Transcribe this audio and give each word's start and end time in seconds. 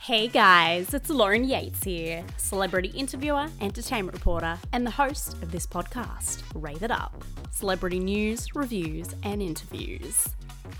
Hey 0.00 0.28
guys, 0.28 0.92
it's 0.92 1.08
Lauren 1.08 1.42
Yates 1.42 1.82
here, 1.82 2.22
celebrity 2.36 2.88
interviewer, 2.88 3.48
entertainment 3.62 4.14
reporter, 4.14 4.58
and 4.72 4.86
the 4.86 4.90
host 4.90 5.32
of 5.42 5.50
this 5.50 5.66
podcast, 5.66 6.42
Rave 6.54 6.82
It 6.82 6.90
Up 6.90 7.24
celebrity 7.50 7.98
news, 7.98 8.54
reviews, 8.54 9.08
and 9.22 9.40
interviews. 9.40 10.28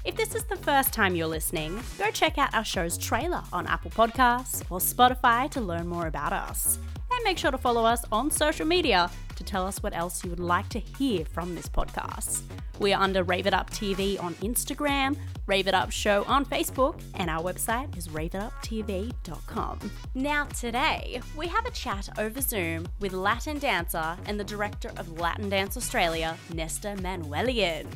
If 0.04 0.14
this 0.14 0.34
is 0.34 0.44
the 0.44 0.56
first 0.56 0.92
time 0.92 1.16
you're 1.16 1.26
listening, 1.26 1.80
go 1.98 2.10
check 2.10 2.37
out 2.37 2.54
our 2.54 2.64
show's 2.64 2.98
trailer 2.98 3.42
on 3.50 3.66
Apple 3.66 3.90
Podcasts 3.90 4.62
or 4.71 4.79
Spotify 4.79 5.51
to 5.53 5.61
learn 5.62 5.89
more 5.89 6.07
about 6.07 6.35
us. 6.35 6.79
And 7.17 7.25
make 7.25 7.39
sure 7.39 7.51
to 7.51 7.57
follow 7.57 7.85
us 7.85 8.05
on 8.12 8.30
social 8.30 8.67
media 8.67 9.11
to 9.37 9.43
tell 9.45 9.66
us 9.66 9.83
what 9.83 9.96
else 9.96 10.23
you 10.23 10.29
would 10.29 10.39
like 10.39 10.69
to 10.69 10.79
hear 10.79 11.25
from 11.25 11.55
this 11.55 11.66
podcast. 11.66 12.43
We 12.79 12.93
are 12.93 13.03
under 13.03 13.23
Rave 13.23 13.46
It 13.46 13.55
Up 13.55 13.71
TV 13.71 14.23
on 14.23 14.35
Instagram, 14.35 15.16
Rave 15.47 15.66
It 15.66 15.73
Up 15.73 15.91
Show 15.91 16.25
on 16.25 16.45
Facebook, 16.45 17.01
and 17.15 17.30
our 17.30 17.43
website 17.43 17.97
is 17.97 18.09
raveituptv.com. 18.09 19.91
Now, 20.15 20.45
today, 20.45 21.23
we 21.34 21.47
have 21.47 21.65
a 21.65 21.71
chat 21.71 22.10
over 22.19 22.43
Zoom 22.43 22.87
with 23.01 23.15
Latin 23.15 23.59
dancer 23.59 24.19
and 24.27 24.38
the 24.38 24.45
director 24.45 24.93
of 24.98 25.19
Latin 25.19 25.48
Dance 25.48 25.79
Australia, 25.79 26.37
Nestor 26.52 26.96
Manuelian. 26.96 27.87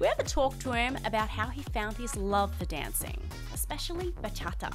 We 0.00 0.06
have 0.06 0.18
a 0.18 0.24
talk 0.24 0.58
to 0.60 0.72
him 0.72 0.96
about 1.04 1.28
how 1.28 1.48
he 1.48 1.62
found 1.62 1.98
his 1.98 2.16
love 2.16 2.54
for 2.54 2.64
dancing, 2.64 3.20
especially 3.52 4.12
bachata, 4.22 4.74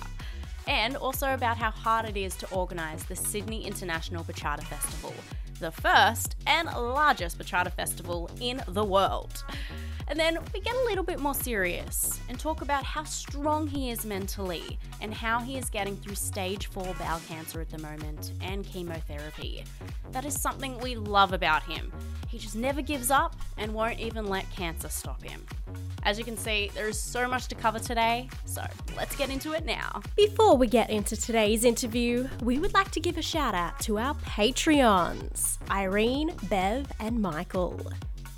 and 0.68 0.96
also 0.98 1.34
about 1.34 1.58
how 1.58 1.72
hard 1.72 2.06
it 2.06 2.18
is 2.18 2.36
to 2.38 2.50
organise 2.52 3.04
the 3.04 3.16
Sydney 3.16 3.66
International 3.66 4.24
Bachata 4.24 4.64
Festival, 4.64 5.14
the 5.62 5.72
first 5.72 6.36
and 6.48 6.68
largest 6.68 7.38
bachata 7.38 7.72
festival 7.72 8.30
in 8.42 8.62
the 8.68 8.84
world. 8.84 9.44
And 10.08 10.20
then 10.20 10.40
we 10.54 10.60
get 10.60 10.76
a 10.76 10.84
little 10.86 11.06
bit 11.06 11.20
more 11.20 11.34
serious 11.34 12.20
and 12.28 12.38
talk 12.38 12.62
about 12.62 12.84
how 12.84 13.06
strong 13.06 13.66
he 13.68 13.92
is 13.92 14.06
mentally 14.06 14.78
and 15.00 15.14
how 15.14 15.40
he 15.40 15.58
is 15.58 15.70
getting 15.70 15.96
through 15.96 16.16
stage 16.16 16.68
4 16.68 16.96
bowel 17.00 17.22
cancer 17.30 17.62
at 17.62 17.70
the 17.70 17.78
moment 17.78 18.34
and 18.42 18.66
chemotherapy. 18.66 19.64
That 20.12 20.26
is 20.26 20.34
something 20.34 20.78
we 20.80 20.96
love 20.96 21.32
about 21.32 21.64
him. 21.64 21.94
He 22.28 22.40
just 22.40 22.58
never 22.58 22.82
gives 22.82 23.10
up 23.10 23.38
and 23.58 23.74
won't 23.74 24.00
even 24.00 24.26
let 24.26 24.52
cancer 24.52 24.90
stop 24.90 25.24
him. 25.24 25.46
As 26.04 26.20
you 26.20 26.26
can 26.26 26.36
see, 26.36 26.72
there 26.74 26.90
is 26.90 27.00
so 27.00 27.26
much 27.28 27.48
to 27.48 27.56
cover 27.56 27.80
today, 27.80 28.28
so 28.44 28.66
let's 28.98 29.16
get 29.16 29.30
into 29.30 29.54
it 29.54 29.66
now. 29.66 30.02
Before 30.18 30.58
we 30.58 30.68
get 30.68 30.90
into 30.90 31.16
today's 31.16 31.64
interview, 31.64 32.28
we 32.44 32.60
would 32.60 32.74
like 32.74 32.92
to 32.92 33.00
give 33.00 33.18
a 33.18 33.22
shout 33.22 33.56
out 33.56 33.80
to 33.82 33.98
our 33.98 34.16
Patreons 34.16 35.51
Irene, 35.70 36.34
Bev, 36.50 36.88
and 37.00 37.22
Michael. 37.22 37.80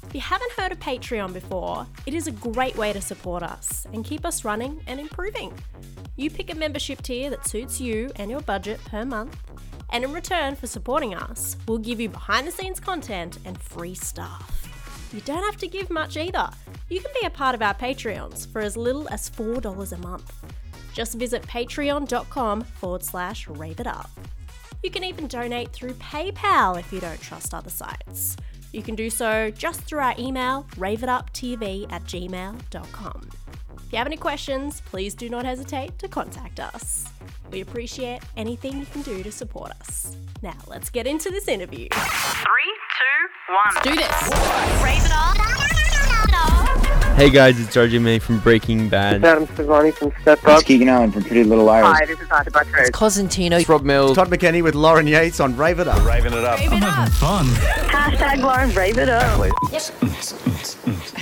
If 0.08 0.14
you 0.14 0.22
haven't 0.22 0.52
heard 0.53 0.72
of 0.72 0.80
Patreon 0.80 1.33
before, 1.33 1.88
it 2.05 2.14
is 2.14 2.28
a 2.28 2.31
great 2.31 2.75
way 2.75 2.94
to 2.94 3.02
support 3.02 3.42
us 3.42 3.88
and 3.94 4.05
keep 4.05 4.25
us 4.25 4.45
running 4.45 4.81
and 4.86 5.00
improving. 5.00 5.53
You 6.16 6.30
pick 6.30 6.52
a 6.52 6.55
membership 6.55 7.02
tier 7.02 7.30
that 7.31 7.47
suits 7.47 7.81
you 7.81 8.11
and 8.17 8.30
your 8.30 8.42
budget 8.42 8.80
per 8.86 9.05
month, 9.05 9.36
and 9.89 10.03
in 10.03 10.11
return 10.14 10.55
for 10.55 10.67
supporting 10.67 11.16
us, 11.16 11.58
we'll 11.67 11.80
give 11.80 12.00
you 12.00 12.09
behind 12.09 12.47
the 12.47 12.52
scenes 12.52 12.80
content 12.80 13.39
and 13.45 13.59
free 13.59 13.95
stuff. 13.95 14.70
You 15.14 15.22
don't 15.22 15.44
have 15.44 15.58
to 15.58 15.67
give 15.67 15.89
much 15.89 16.17
either. 16.17 16.50
You 16.89 17.00
can 17.00 17.11
be 17.20 17.25
a 17.25 17.31
part 17.31 17.55
of 17.55 17.61
our 17.61 17.73
Patreons 17.73 18.52
for 18.52 18.61
as 18.61 18.75
little 18.77 19.08
as 19.09 19.30
$4 19.30 19.92
a 19.92 19.98
month. 19.98 20.33
Just 20.94 21.16
visit 21.16 21.42
patreon.com 21.44 22.61
forward 22.61 23.03
slash 23.03 23.48
rave 23.48 23.80
it 23.80 23.88
up. 23.88 24.09
You 24.84 24.92
can 24.92 25.06
even 25.06 25.28
donate 25.28 25.72
through 25.72 25.94
PayPal 25.94 26.78
if 26.78 26.92
you 26.92 27.00
don't 27.00 27.20
trust 27.22 27.53
other 27.53 27.70
sites. 27.70 28.36
You 28.73 28.84
can 28.84 28.95
do 28.95 29.09
so 29.09 29.50
just 29.50 29.80
through 29.81 30.00
our 30.00 30.14
email, 30.20 30.66
raveituptv 30.76 31.92
at 31.92 32.03
gmail.com. 32.03 33.30
If 33.78 33.92
you 33.92 33.98
have 33.98 34.08
any 34.08 34.17
questions, 34.17 34.81
please 34.81 35.16
do 35.16 35.30
not 35.30 35.45
hesitate 35.45 35.98
to 36.00 36.09
contact 36.09 36.59
us. 36.59 37.06
We 37.50 37.61
appreciate 37.61 38.22
anything 38.36 38.78
you 38.78 38.86
can 38.88 39.04
do 39.04 39.23
to 39.23 39.31
support 39.31 39.72
us. 39.80 40.17
Now, 40.42 40.58
let's 40.67 40.89
get 40.89 41.08
into 41.08 41.30
this 41.30 41.48
interview. 41.48 41.88
Three, 41.94 42.73
two, 43.00 43.54
one. 43.54 43.84
Do 43.84 43.95
this. 43.95 44.84
Raise 44.84 45.06
it 45.06 45.11
up. 45.14 46.92
Hey 47.16 47.30
guys, 47.30 47.60
it's 47.60 47.76
RJ 47.76 48.02
May 48.02 48.18
from 48.20 48.40
Breaking 48.40 48.90
Bad. 48.90 49.24
Adam 49.24 49.46
Sevani 49.48 49.94
from 49.94 50.12
Step 50.22 50.40
Up. 50.40 50.50
It's 50.56 50.62
Up. 50.62 50.66
Keegan 50.66 50.90
Allen 50.90 51.12
from 51.12 51.24
Pretty 51.24 51.44
Little 51.44 51.64
Liars. 51.64 51.86
Hi, 51.86 52.06
this 52.06 52.20
is 52.20 52.28
Arthur 52.32 52.50
Buttrose. 52.50 52.90
Cosentino. 52.90 53.60
It's 53.60 53.70
Rob 53.70 53.84
Mills. 53.84 54.16
Todd 54.18 54.30
McKenney 54.30 54.64
with 54.64 54.74
Lauren 54.74 55.06
Yates 55.06 55.40
on 55.40 55.56
Rave 55.56 55.80
It 55.80 55.88
Up. 55.88 56.04
Raving 56.06 56.34
it 56.34 56.44
up. 56.44 56.58
Hey, 56.60 56.66
I'm 56.68 56.82
having 56.82 57.14
fun. 57.14 57.46
Hashtag 57.46 58.42
Lauren 58.42 58.72
Rave 58.72 58.98
It 58.98 59.10
Up. 59.10 59.40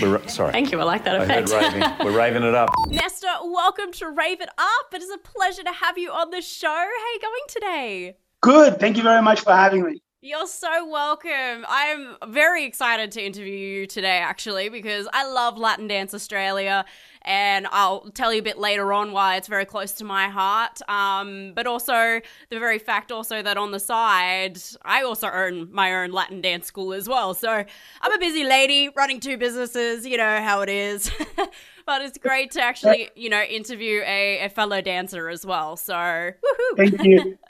We're, 0.01 0.27
sorry. 0.29 0.51
Thank 0.53 0.71
you. 0.71 0.79
I 0.79 0.83
like 0.83 1.03
that 1.03 1.21
I 1.21 1.25
heard 1.25 1.43
effect. 1.49 1.73
raving. 1.75 1.97
We're 2.05 2.17
raving 2.17 2.43
it 2.43 2.55
up. 2.55 2.69
Nestor, 2.87 3.27
welcome 3.43 3.91
to 3.93 4.09
Rave 4.09 4.39
It 4.41 4.49
Up. 4.57 4.93
It 4.93 5.01
is 5.03 5.11
a 5.11 5.17
pleasure 5.17 5.63
to 5.63 5.71
have 5.73 5.97
you 5.97 6.11
on 6.11 6.31
the 6.31 6.41
show. 6.41 6.67
How 6.67 6.73
are 6.77 7.13
you 7.13 7.19
going 7.21 7.41
today? 7.49 8.17
Good. 8.41 8.79
Thank 8.79 8.95
you 8.97 9.03
very 9.03 9.21
much 9.21 9.41
for 9.41 9.51
having 9.51 9.83
me. 9.83 10.01
You're 10.23 10.45
so 10.45 10.87
welcome. 10.87 11.65
I'm 11.67 12.15
very 12.27 12.63
excited 12.63 13.11
to 13.13 13.25
interview 13.25 13.55
you 13.55 13.87
today, 13.87 14.19
actually, 14.19 14.69
because 14.69 15.07
I 15.11 15.27
love 15.27 15.57
Latin 15.57 15.87
Dance 15.87 16.13
Australia, 16.13 16.85
and 17.23 17.65
I'll 17.71 18.01
tell 18.11 18.31
you 18.31 18.37
a 18.37 18.43
bit 18.43 18.59
later 18.59 18.93
on 18.93 19.13
why 19.13 19.37
it's 19.37 19.47
very 19.47 19.65
close 19.65 19.93
to 19.93 20.03
my 20.03 20.27
heart. 20.27 20.79
Um, 20.87 21.53
but 21.55 21.65
also 21.65 22.21
the 22.51 22.59
very 22.59 22.77
fact, 22.77 23.11
also 23.11 23.41
that 23.41 23.57
on 23.57 23.71
the 23.71 23.79
side, 23.79 24.59
I 24.83 25.01
also 25.01 25.27
own 25.27 25.73
my 25.73 26.03
own 26.03 26.11
Latin 26.11 26.39
dance 26.39 26.67
school 26.67 26.93
as 26.93 27.09
well. 27.09 27.33
So 27.33 27.49
I'm 27.49 28.13
a 28.13 28.19
busy 28.19 28.43
lady 28.43 28.89
running 28.95 29.21
two 29.21 29.37
businesses. 29.37 30.05
You 30.05 30.17
know 30.17 30.39
how 30.39 30.61
it 30.61 30.69
is. 30.69 31.09
but 31.87 32.03
it's 32.03 32.19
great 32.19 32.51
to 32.51 32.61
actually, 32.61 33.09
you 33.15 33.31
know, 33.31 33.41
interview 33.41 34.03
a, 34.05 34.45
a 34.45 34.49
fellow 34.49 34.81
dancer 34.81 35.29
as 35.29 35.47
well. 35.47 35.77
So 35.77 35.95
woohoo! 35.95 36.77
Thank 36.77 37.03
you. 37.03 37.39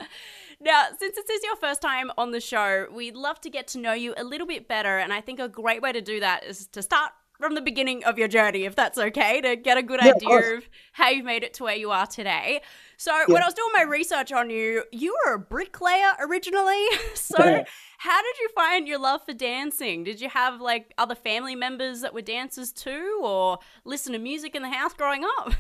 Now, 0.64 0.86
since 1.00 1.16
this 1.16 1.30
is 1.30 1.44
your 1.44 1.56
first 1.56 1.82
time 1.82 2.12
on 2.18 2.32
the 2.32 2.40
show, 2.40 2.86
we'd 2.94 3.16
love 3.16 3.42
to 3.42 3.50
get 3.50 3.68
to 3.70 3.80
know 3.80 3.94
you 3.94 4.14
a 4.16 4.24
little 4.24 4.46
bit 4.46 4.68
better. 4.68 5.00
And 5.00 5.12
I 5.12 5.20
think 5.20 5.40
a 5.40 5.48
great 5.50 5.82
way 5.82 5.92
to 5.92 6.02
do 6.02 6.20
that 6.20 6.44
is 6.44 6.68
to 6.68 6.84
start 6.84 7.12
from 7.40 7.56
the 7.56 7.62
beginning 7.62 8.04
of 8.04 8.20
your 8.20 8.28
journey, 8.28 8.66
if 8.66 8.76
that's 8.76 9.00
okay, 9.00 9.42
to 9.42 9.56
get 9.56 9.76
a 9.76 9.82
good 9.82 10.00
Yeah, 10.04 10.12
idea 10.12 10.28
course. 10.30 10.58
of 10.64 10.70
how 10.94 11.10
you've 11.10 11.26
made 11.26 11.44
it 11.44 11.56
to 11.56 11.64
where 11.64 11.76
you 11.76 11.90
are 11.90 12.06
today. 12.06 12.62
So, 12.98 13.12
when 13.28 13.42
I 13.42 13.46
was 13.48 13.56
doing 13.56 13.72
my 13.74 13.82
research 13.82 14.32
on 14.32 14.52
you, 14.52 14.84
you 14.92 15.18
were 15.26 15.34
a 15.34 15.40
bricklayer 15.40 16.12
originally. 16.20 16.86
so, 17.16 17.44
Yeah. 17.44 17.64
how 17.98 18.22
did 18.22 18.38
you 18.40 18.50
find 18.54 18.88
your 18.88 19.00
love 19.00 19.22
for 19.26 19.34
dancing? 19.34 20.04
Did 20.04 20.22
you 20.22 20.30
have 20.30 20.62
like 20.62 20.94
other 21.00 21.16
family 21.16 21.56
members 21.56 22.02
that 22.02 22.14
were 22.14 22.22
dancers 22.22 22.72
too, 22.72 23.20
or 23.24 23.58
listen 23.84 24.14
to 24.14 24.20
music 24.20 24.54
in 24.54 24.62
the 24.62 24.70
house 24.70 24.94
growing 24.94 25.24
up? 25.40 25.56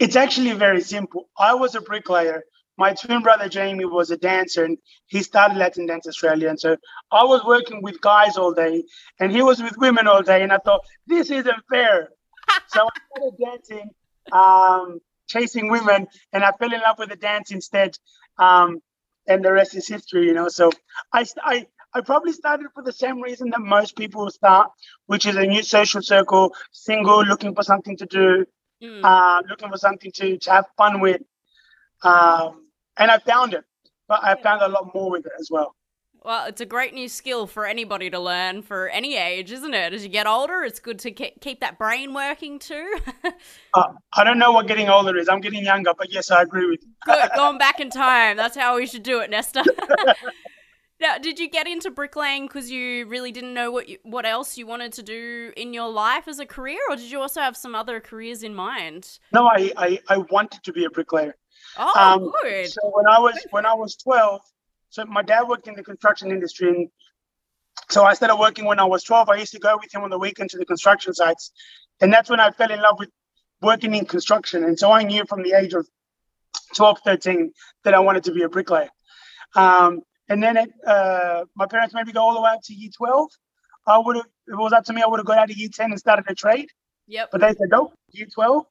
It's 0.00 0.16
actually 0.16 0.52
very 0.54 0.80
simple. 0.80 1.28
I 1.38 1.54
was 1.54 1.76
a 1.76 1.80
bricklayer. 1.80 2.42
My 2.78 2.94
twin 2.94 3.22
brother 3.22 3.48
Jamie 3.48 3.84
was 3.84 4.10
a 4.10 4.16
dancer 4.16 4.64
and 4.64 4.78
he 5.06 5.22
started 5.22 5.58
Latin 5.58 5.86
Dance 5.86 6.06
Australia. 6.06 6.48
And 6.48 6.58
so 6.58 6.76
I 7.10 7.24
was 7.24 7.44
working 7.44 7.82
with 7.82 8.00
guys 8.00 8.36
all 8.36 8.54
day 8.54 8.84
and 9.18 9.32
he 9.32 9.42
was 9.42 9.62
with 9.62 9.76
women 9.76 10.06
all 10.06 10.22
day. 10.22 10.42
And 10.42 10.52
I 10.52 10.58
thought, 10.58 10.80
this 11.06 11.30
isn't 11.30 11.62
fair. 11.70 12.08
so 12.68 12.86
I 12.86 12.98
started 13.16 13.36
dancing, 13.44 13.90
um, 14.32 15.00
chasing 15.26 15.68
women, 15.68 16.06
and 16.32 16.44
I 16.44 16.52
fell 16.52 16.72
in 16.72 16.80
love 16.80 16.98
with 16.98 17.10
the 17.10 17.16
dance 17.16 17.50
instead. 17.50 17.98
Um, 18.38 18.80
and 19.26 19.44
the 19.44 19.52
rest 19.52 19.74
is 19.74 19.86
history, 19.86 20.26
you 20.26 20.32
know. 20.32 20.48
So 20.48 20.70
I, 21.12 21.26
I, 21.42 21.66
I 21.92 22.00
probably 22.00 22.32
started 22.32 22.68
for 22.72 22.82
the 22.82 22.92
same 22.92 23.20
reason 23.20 23.50
that 23.50 23.60
most 23.60 23.96
people 23.96 24.30
start, 24.30 24.70
which 25.06 25.26
is 25.26 25.36
a 25.36 25.44
new 25.44 25.62
social 25.62 26.00
circle, 26.00 26.54
single, 26.72 27.24
looking 27.24 27.54
for 27.54 27.62
something 27.62 27.96
to 27.98 28.06
do. 28.06 28.46
Mm. 28.82 29.00
uh, 29.02 29.42
looking 29.48 29.70
for 29.70 29.76
something 29.76 30.12
to, 30.14 30.38
to 30.38 30.50
have 30.52 30.66
fun 30.76 31.00
with. 31.00 31.20
Um, 32.04 32.67
and 32.98 33.10
I 33.10 33.18
found 33.18 33.54
it, 33.54 33.64
but 34.08 34.20
I 34.22 34.34
found 34.42 34.62
a 34.62 34.68
lot 34.68 34.94
more 34.94 35.10
with 35.10 35.26
it 35.26 35.32
as 35.38 35.48
well. 35.50 35.74
Well, 36.24 36.46
it's 36.46 36.60
a 36.60 36.66
great 36.66 36.94
new 36.94 37.08
skill 37.08 37.46
for 37.46 37.64
anybody 37.64 38.10
to 38.10 38.18
learn 38.18 38.62
for 38.62 38.88
any 38.88 39.16
age, 39.16 39.52
isn't 39.52 39.72
it? 39.72 39.92
As 39.92 40.02
you 40.02 40.08
get 40.08 40.26
older, 40.26 40.62
it's 40.64 40.80
good 40.80 40.98
to 41.00 41.12
ke- 41.12 41.40
keep 41.40 41.60
that 41.60 41.78
brain 41.78 42.12
working 42.14 42.58
too. 42.58 42.98
Uh, 43.74 43.92
I 44.14 44.24
don't 44.24 44.38
know 44.38 44.50
what 44.50 44.66
getting 44.66 44.88
older 44.88 45.16
is. 45.18 45.28
I'm 45.28 45.40
getting 45.40 45.62
younger, 45.62 45.92
but 45.96 46.10
yes, 46.10 46.30
I 46.30 46.40
agree 46.40 46.68
with 46.68 46.80
you. 46.82 46.88
good, 47.04 47.28
going 47.36 47.58
back 47.58 47.80
in 47.80 47.90
time. 47.90 48.36
That's 48.36 48.56
how 48.56 48.76
we 48.76 48.86
should 48.86 49.02
do 49.02 49.20
it, 49.20 49.28
Nesta. 49.28 49.62
now, 51.00 51.18
did 51.18 51.38
you 51.38 51.50
get 51.50 51.68
into 51.68 51.90
bricklaying 51.90 52.46
because 52.46 52.70
you 52.70 53.06
really 53.06 53.30
didn't 53.30 53.52
know 53.52 53.70
what 53.70 53.88
you, 53.88 53.98
what 54.04 54.24
else 54.24 54.56
you 54.56 54.66
wanted 54.66 54.94
to 54.94 55.02
do 55.02 55.52
in 55.54 55.74
your 55.74 55.90
life 55.90 56.26
as 56.26 56.38
a 56.38 56.46
career, 56.46 56.80
or 56.88 56.96
did 56.96 57.10
you 57.10 57.20
also 57.20 57.40
have 57.42 57.58
some 57.58 57.74
other 57.74 58.00
careers 58.00 58.42
in 58.42 58.54
mind? 58.54 59.18
No, 59.34 59.46
I, 59.46 59.70
I, 59.76 60.00
I 60.08 60.16
wanted 60.16 60.64
to 60.64 60.72
be 60.72 60.86
a 60.86 60.90
bricklayer. 60.90 61.36
Oh, 61.76 61.92
Um, 61.96 62.32
good. 62.42 62.68
So 62.70 62.80
when 62.94 63.06
I 63.06 63.18
was 63.18 63.38
when 63.50 63.66
I 63.66 63.74
was 63.74 63.96
12, 63.96 64.40
so 64.90 65.04
my 65.04 65.22
dad 65.22 65.42
worked 65.48 65.68
in 65.68 65.74
the 65.74 65.84
construction 65.84 66.30
industry, 66.30 66.68
and 66.68 66.88
so 67.90 68.04
I 68.04 68.14
started 68.14 68.36
working 68.36 68.64
when 68.64 68.78
I 68.78 68.84
was 68.84 69.04
12. 69.04 69.28
I 69.28 69.36
used 69.36 69.52
to 69.52 69.58
go 69.58 69.76
with 69.80 69.94
him 69.94 70.02
on 70.02 70.10
the 70.10 70.18
weekend 70.18 70.50
to 70.50 70.58
the 70.58 70.66
construction 70.66 71.14
sites, 71.14 71.52
and 72.00 72.12
that's 72.12 72.30
when 72.30 72.40
I 72.40 72.50
fell 72.50 72.70
in 72.70 72.80
love 72.80 72.96
with 72.98 73.10
working 73.60 73.94
in 73.94 74.06
construction. 74.06 74.64
And 74.64 74.78
so 74.78 74.90
I 74.92 75.02
knew 75.02 75.24
from 75.28 75.42
the 75.42 75.52
age 75.52 75.74
of 75.74 75.86
12, 76.76 77.00
13 77.04 77.52
that 77.84 77.94
I 77.94 78.00
wanted 78.00 78.24
to 78.24 78.32
be 78.32 78.42
a 78.42 78.48
bricklayer. 78.48 78.90
Um, 79.54 80.00
and 80.28 80.42
then 80.42 80.56
it, 80.56 80.70
uh, 80.86 81.44
my 81.56 81.66
parents 81.66 81.94
made 81.94 82.06
me 82.06 82.12
go 82.12 82.20
all 82.20 82.34
the 82.34 82.40
way 82.40 82.50
up 82.50 82.60
to 82.64 82.74
year 82.74 82.90
12. 82.96 83.28
I 83.86 83.98
would 83.98 84.16
have, 84.16 84.26
it 84.46 84.54
was 84.56 84.72
up 84.72 84.84
to 84.84 84.92
me, 84.92 85.02
I 85.02 85.06
would 85.06 85.18
have 85.18 85.26
gone 85.26 85.38
out 85.38 85.50
of 85.50 85.56
year 85.56 85.70
10 85.72 85.90
and 85.90 85.98
started 85.98 86.26
a 86.28 86.34
trade. 86.34 86.68
Yep. 87.06 87.30
But 87.32 87.40
they 87.40 87.48
said, 87.48 87.68
no, 87.70 87.92
year 88.10 88.26
12. 88.32 88.64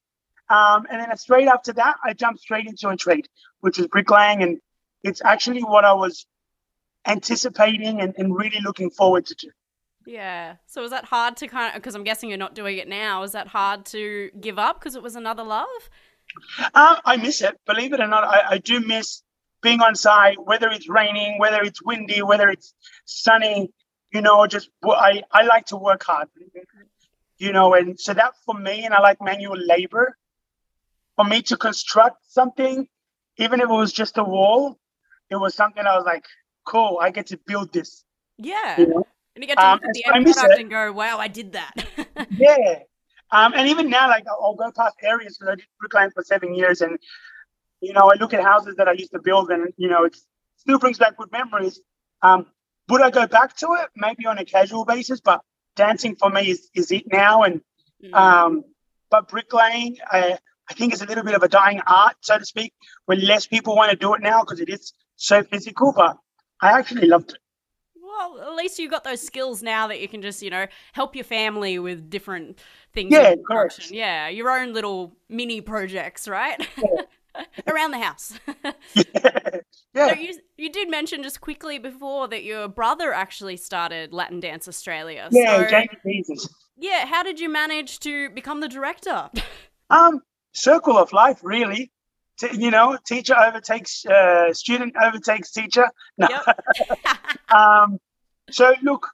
Um, 0.50 0.86
and 0.90 1.02
then 1.02 1.18
straight 1.18 1.48
after 1.48 1.74
that, 1.74 1.96
I 2.04 2.14
jumped 2.14 2.42
straight 2.42 2.68
into 2.68 2.88
a 2.90 2.96
trade, 2.96 3.28
which 3.60 3.78
was 3.78 3.88
bricklaying, 3.88 4.44
and 4.44 4.60
it's 5.04 5.22
actually 5.24 5.62
what 5.62 5.86
I 5.86 5.94
was 5.94 6.26
anticipating 7.06 8.02
and, 8.02 8.14
and 8.18 8.36
really 8.36 8.60
looking 8.62 8.90
forward 8.90 9.26
to 9.28 9.36
do. 9.36 9.50
Yeah. 10.06 10.56
So 10.66 10.82
was 10.82 10.92
that 10.92 11.06
hard 11.06 11.36
to 11.38 11.48
kind 11.48 11.70
of, 11.70 11.82
because 11.82 11.96
I'm 11.96 12.06
guessing 12.06 12.30
you're 12.30 12.38
not 12.38 12.56
doing 12.56 12.78
it 12.78 12.88
now, 12.88 13.24
is 13.24 13.34
that 13.34 13.48
hard 13.48 13.86
to 13.88 14.30
give 14.40 14.58
up 14.58 14.80
because 14.80 14.96
it 14.96 15.04
was 15.04 15.18
another 15.18 15.44
love? 15.44 15.68
Um, 16.74 16.98
I 17.04 17.18
miss 17.18 17.42
it. 17.42 17.60
Believe 17.66 17.92
it 17.94 18.00
or 18.00 18.08
not, 18.08 18.24
I, 18.24 18.52
I 18.52 18.58
do 18.58 18.80
miss 18.80 19.22
being 19.62 19.82
on 19.82 19.96
site, 19.96 20.38
whether 20.42 20.70
it's 20.70 20.88
raining, 20.88 21.40
whether 21.40 21.62
it's 21.62 21.84
windy, 21.84 22.22
whether 22.22 22.48
it's 22.48 22.74
sunny. 23.06 23.70
You 24.14 24.22
know, 24.22 24.48
just 24.48 24.70
I, 24.86 25.24
I 25.32 25.44
like 25.44 25.66
to 25.68 25.78
work 25.78 26.04
hard. 26.04 26.30
You 27.38 27.52
know, 27.52 27.74
and 27.74 28.00
so 28.00 28.14
that 28.14 28.34
for 28.46 28.56
me, 28.56 28.86
and 28.86 28.94
I 28.94 29.02
like 29.02 29.22
manual 29.22 29.58
labor. 29.58 30.16
For 31.18 31.26
me 31.26 31.42
to 31.44 31.58
construct 31.58 32.18
something, 32.30 32.88
even 33.38 33.60
if 33.60 33.66
it 33.70 33.74
was 33.74 33.92
just 33.92 34.18
a 34.18 34.24
wall, 34.24 34.78
it 35.30 35.36
was 35.36 35.56
something 35.56 35.84
I 35.86 35.96
was 35.98 36.06
like, 36.06 36.24
cool, 36.66 37.00
I 37.02 37.10
get 37.12 37.28
to 37.28 37.38
build 37.46 37.74
this. 37.74 38.06
Yeah. 38.38 38.80
You 38.80 38.88
know? 38.88 39.08
And 39.36 39.44
you 39.44 39.48
get 39.48 39.58
to 39.58 39.66
Um, 39.66 39.74
look 39.74 39.84
at 39.86 39.94
the 39.94 40.04
so 40.06 40.12
end 40.16 40.26
product 40.26 40.54
it. 40.54 40.62
and 40.62 40.70
go, 40.70 40.92
wow, 40.94 41.18
I 41.18 41.28
did 41.28 41.52
that. 41.54 41.74
Yeah. 42.32 42.80
Um, 43.32 43.54
and 43.56 43.68
even 43.68 43.90
now, 43.90 44.08
like 44.08 44.26
I'll, 44.28 44.56
go 44.56 44.72
past 44.72 44.96
areas 45.04 45.38
because 45.38 45.52
I 45.52 45.56
did 45.56 45.66
bricklaying 45.80 46.12
for 46.12 46.24
seven 46.24 46.54
years, 46.56 46.80
and 46.82 46.98
you 47.82 47.92
know, 47.92 48.10
I 48.10 48.16
look 48.16 48.34
at 48.34 48.42
houses 48.42 48.76
that 48.78 48.88
I 48.88 48.94
used 48.94 49.12
to 49.12 49.20
build, 49.20 49.50
and 49.52 49.74
you 49.76 49.90
know, 49.90 50.06
it 50.06 50.16
still 50.56 50.80
brings 50.80 50.98
back 50.98 51.18
good 51.18 51.32
memories. 51.32 51.82
Um, 52.22 52.46
would 52.88 53.02
I 53.02 53.10
go 53.10 53.28
back 53.28 53.58
to 53.58 53.68
it? 53.82 53.90
Maybe 53.98 54.26
on 54.28 54.38
a 54.38 54.46
casual 54.46 54.86
basis, 54.86 55.20
but 55.20 55.42
dancing 55.76 56.16
for 56.16 56.30
me 56.30 56.50
is, 56.52 56.70
is 56.74 56.92
it 56.92 57.04
now. 57.12 57.44
And 57.44 57.62
Mm. 58.04 58.14
um, 58.14 58.64
but 59.10 59.28
bricklaying, 59.28 59.98
I, 60.10 60.38
I 60.70 60.74
think 60.74 60.94
it's 60.94 61.02
a 61.02 61.06
little 61.06 61.24
bit 61.24 61.34
of 61.34 61.44
a 61.44 61.48
dying 61.48 61.82
art, 61.88 62.16
so 62.22 62.38
to 62.38 62.46
speak, 62.46 62.74
where 63.06 63.18
less 63.18 63.48
people 63.48 63.76
want 63.76 63.92
to 63.92 63.98
do 63.98 64.14
it 64.14 64.22
now 64.22 64.42
because 64.44 64.60
it 64.60 64.70
is 64.70 64.94
so 65.16 65.44
physical. 65.44 65.94
But 65.96 66.18
I 66.62 66.78
actually 66.78 67.08
loved 67.08 67.32
it. 67.32 67.38
Well, 67.96 68.42
at 68.42 68.56
least 68.56 68.80
you've 68.80 68.92
got 68.92 69.04
those 69.04 69.22
skills 69.22 69.62
now 69.62 69.88
that 69.88 70.02
you 70.02 70.08
can 70.08 70.22
just, 70.22 70.42
you 70.42 70.50
know, 70.50 70.66
help 70.94 71.16
your 71.16 71.24
family 71.24 71.78
with 71.78 72.10
different 72.10 72.58
things. 72.94 73.12
Yeah, 73.12 73.32
in 73.32 73.44
correct. 73.44 73.92
Yeah, 73.92 74.28
your 74.28 74.50
own 74.50 74.74
little 74.74 75.16
mini 75.30 75.62
projects, 75.62 76.28
right? 76.28 76.68
Around 77.68 77.92
the 77.92 78.00
house. 78.00 78.40
yeah. 78.94 79.40
So 79.96 80.14
you, 80.14 80.40
you 80.58 80.72
did 80.72 80.92
mention 80.92 81.24
just 81.24 81.42
quickly 81.42 81.80
before 81.80 82.28
that 82.28 82.44
your 82.44 82.68
brother 82.68 83.14
actually 83.14 83.58
started 83.58 84.14
Latin 84.14 84.40
Dance 84.40 84.68
Australia. 84.68 85.28
Yeah, 85.32 85.64
so, 85.64 85.70
Jamie 85.70 85.88
Jesus. 86.06 86.48
yeah, 86.78 87.08
how 87.08 87.24
did 87.24 87.40
you 87.40 87.50
manage 87.50 88.00
to 88.02 88.30
become 88.30 88.60
the 88.60 88.68
director? 88.68 89.32
Um, 89.90 90.22
circle 90.58 90.98
of 90.98 91.14
life, 91.14 91.40
really. 91.44 91.92
T- 92.40 92.50
you 92.54 92.72
know, 92.72 92.98
teacher 93.06 93.36
overtakes 93.36 94.06
uh, 94.06 94.54
student 94.54 94.94
overtakes 95.02 95.52
teacher. 95.52 95.88
No. 96.18 96.28
Yep. 96.30 96.60
Um, 97.50 97.98
so 98.52 98.74
look, 98.84 99.08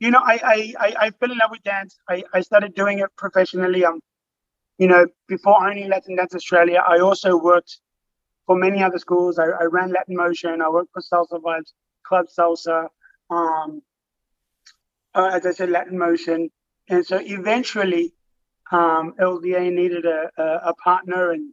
you 0.00 0.10
know, 0.10 0.18
I 0.18 0.34
I, 0.42 0.74
I, 0.86 0.94
I 1.04 1.10
fell 1.10 1.30
in 1.30 1.38
love 1.38 1.52
with 1.52 1.62
dance. 1.62 1.96
I, 2.08 2.24
I 2.34 2.40
started 2.40 2.74
doing 2.74 2.98
it 2.98 3.10
professionally. 3.16 3.84
Um, 3.84 4.00
you 4.78 4.88
know, 4.88 5.06
before 5.28 5.64
owning 5.64 5.88
Latin 5.88 6.16
Dance 6.16 6.34
Australia, 6.34 6.82
I 6.84 6.98
also 6.98 7.36
worked 7.36 7.78
for 8.46 8.56
many 8.56 8.82
other 8.82 8.98
schools. 8.98 9.38
I, 9.38 9.44
I 9.44 9.64
ran 9.70 9.92
Latin 9.92 10.16
Motion. 10.16 10.60
I 10.60 10.68
worked 10.70 10.90
for 10.92 11.02
Salsa 11.02 11.40
Vibes, 11.40 11.72
Club 12.04 12.26
Salsa. 12.36 12.88
Um, 13.30 13.82
uh, 15.14 15.30
as 15.34 15.46
I 15.46 15.52
said, 15.52 15.70
Latin 15.70 15.98
Motion, 15.98 16.50
and 16.88 17.06
so 17.06 17.20
eventually, 17.20 18.12
um, 18.72 19.14
LDA 19.20 19.72
needed 19.72 20.06
a, 20.06 20.30
a, 20.36 20.70
a 20.70 20.74
partner, 20.74 21.32
and 21.32 21.52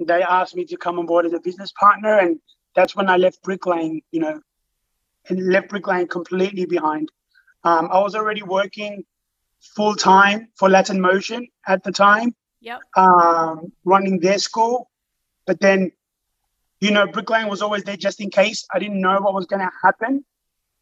they 0.00 0.22
asked 0.22 0.56
me 0.56 0.64
to 0.66 0.76
come 0.76 0.98
on 0.98 1.06
board 1.06 1.26
as 1.26 1.32
a 1.32 1.40
business 1.40 1.72
partner, 1.78 2.18
and 2.18 2.40
that's 2.74 2.96
when 2.96 3.08
I 3.08 3.16
left 3.16 3.42
bricklaying. 3.42 4.02
You 4.10 4.20
know, 4.20 4.40
and 5.28 5.48
left 5.48 5.68
bricklaying 5.68 6.08
completely 6.08 6.66
behind. 6.66 7.10
Um, 7.64 7.88
I 7.92 8.00
was 8.00 8.14
already 8.14 8.42
working 8.42 9.04
full 9.60 9.94
time 9.94 10.48
for 10.56 10.68
Latin 10.68 11.00
Motion 11.00 11.46
at 11.66 11.84
the 11.84 11.92
time, 11.92 12.34
yep. 12.60 12.80
um, 12.96 13.72
running 13.84 14.18
their 14.18 14.38
school. 14.38 14.90
But 15.46 15.60
then, 15.60 15.92
you 16.80 16.90
know, 16.90 17.06
Brick 17.06 17.30
Lane 17.30 17.48
was 17.48 17.62
always 17.62 17.84
there 17.84 17.96
just 17.96 18.20
in 18.20 18.30
case. 18.30 18.66
I 18.74 18.78
didn't 18.78 19.00
know 19.00 19.20
what 19.20 19.34
was 19.34 19.46
going 19.46 19.60
to 19.60 19.70
happen. 19.82 20.24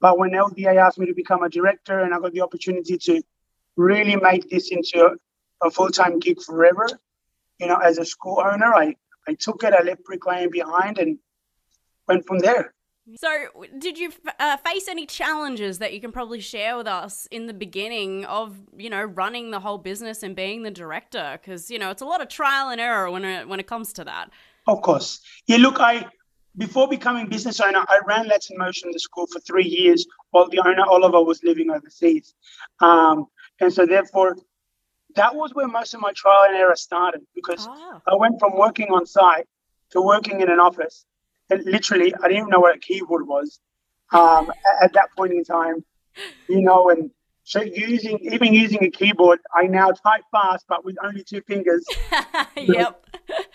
But 0.01 0.19
when 0.19 0.31
LDA 0.31 0.77
asked 0.77 0.99
me 0.99 1.07
to 1.07 1.15
become 1.15 1.43
a 1.43 1.51
director 1.51 2.01
and 2.01 2.15
I 2.15 2.19
got 2.19 2.33
the 2.33 2.41
opportunity 2.41 2.97
to 2.97 3.23
really 3.77 4.17
make 4.17 4.49
this 4.49 4.71
into 4.71 5.17
a, 5.63 5.71
full 5.71 5.91
time 5.91 6.19
gig 6.19 6.41
forever, 6.43 6.87
you 7.59 7.67
know, 7.67 7.77
as 7.77 7.99
a 7.99 8.05
school 8.05 8.43
owner, 8.45 8.75
I, 8.75 8.97
I 9.29 9.35
took 9.35 9.63
it, 9.65 9.75
I 9.75 9.83
left 9.83 10.05
bricklaying 10.05 10.51
behind 10.51 10.99
and 10.99 11.19
went 12.09 12.27
from 12.27 12.39
there. 12.39 12.75
So, 13.17 13.29
did 13.79 13.99
you 13.99 14.13
uh, 14.39 14.57
face 14.59 14.87
any 14.87 15.07
challenges 15.07 15.79
that 15.79 15.93
you 15.93 16.01
can 16.01 16.13
probably 16.13 16.41
share 16.41 16.77
with 16.77 16.87
us 16.87 17.27
in 17.31 17.47
the 17.47 17.55
beginning 17.55 18.25
of, 18.27 18.57
you 18.77 18.89
know, 18.89 19.03
running 19.03 19.51
the 19.51 19.61
whole 19.61 19.79
business 19.79 20.23
and 20.23 20.37
being 20.37 20.63
the 20.63 20.71
director? 20.71 21.39
Because 21.41 21.71
you 21.71 21.79
know, 21.79 21.91
it's 21.91 22.03
a 22.03 22.07
lot 22.07 22.21
of 22.21 22.29
trial 22.29 22.69
and 22.69 22.81
error 22.81 23.11
when 23.11 23.25
it 23.25 23.49
when 23.49 23.59
it 23.59 23.67
comes 23.67 23.93
to 23.95 24.05
that. 24.05 24.31
Of 24.67 24.83
course. 24.83 25.21
Yeah, 25.47 25.57
look, 25.57 25.81
I 25.81 26.07
before 26.57 26.89
becoming 26.89 27.27
business 27.27 27.61
owner, 27.61 27.85
I 27.89 28.01
ran 28.07 28.29
Latin 28.29 28.59
Motion, 28.59 28.91
the 28.93 29.01
school, 29.01 29.27
for 29.27 29.41
three 29.41 29.67
years 29.67 30.07
while 30.31 30.49
the 30.49 30.61
owner 30.61 30.85
Oliver 30.89 31.23
was 31.23 31.43
living 31.43 31.71
overseas, 31.71 32.35
um, 32.81 33.27
and 33.61 33.73
so 33.73 33.87
therefore, 33.87 34.37
that 35.17 35.35
was 35.35 35.55
where 35.55 35.69
most 35.69 35.95
of 35.95 36.01
my 36.01 36.13
trial 36.15 36.45
and 36.49 36.57
error 36.57 36.77
started 36.77 37.23
because 37.35 37.67
Oh, 37.69 38.01
I 38.07 38.15
went 38.15 38.39
from 38.39 38.57
working 38.57 38.89
on 38.91 39.07
site 39.07 39.47
to 39.91 40.01
working 40.01 40.41
in 40.41 40.51
an 40.51 40.61
office, 40.61 41.05
and 41.51 41.65
literally, 41.65 42.15
I 42.15 42.29
didn't 42.29 42.37
even 42.39 42.49
know 42.51 42.61
what 42.61 42.77
a 42.77 42.79
keyboard 42.79 43.27
was 43.27 43.61
um, 44.13 44.51
a- 44.51 44.85
at 44.85 44.93
that 44.95 45.09
point 45.17 45.33
in 45.33 45.45
time, 45.45 45.85
you 46.49 46.63
know, 46.63 46.91
and. 46.91 47.11
So 47.45 47.63
using 47.63 48.19
even 48.21 48.55
using 48.55 48.85
a 48.85 48.91
keyboard, 48.91 49.41
I 49.57 49.63
now 49.67 49.91
type 49.91 50.23
fast, 50.31 50.67
but 50.69 50.85
with 50.85 50.97
only 51.03 51.25
two 51.25 51.41
fingers. 51.41 51.85
yep. 52.57 53.05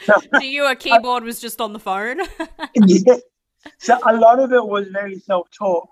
So, 0.01 0.13
to 0.40 0.44
you, 0.46 0.66
a 0.66 0.75
keyboard 0.75 1.24
was 1.24 1.40
just 1.40 1.62
on 1.62 1.72
the 1.72 1.80
phone. 1.80 2.19
yeah. 2.75 3.16
So 3.78 3.98
a 4.06 4.13
lot 4.18 4.40
of 4.40 4.51
it 4.51 4.66
was 4.66 4.88
very 4.90 5.18
self-taught, 5.19 5.88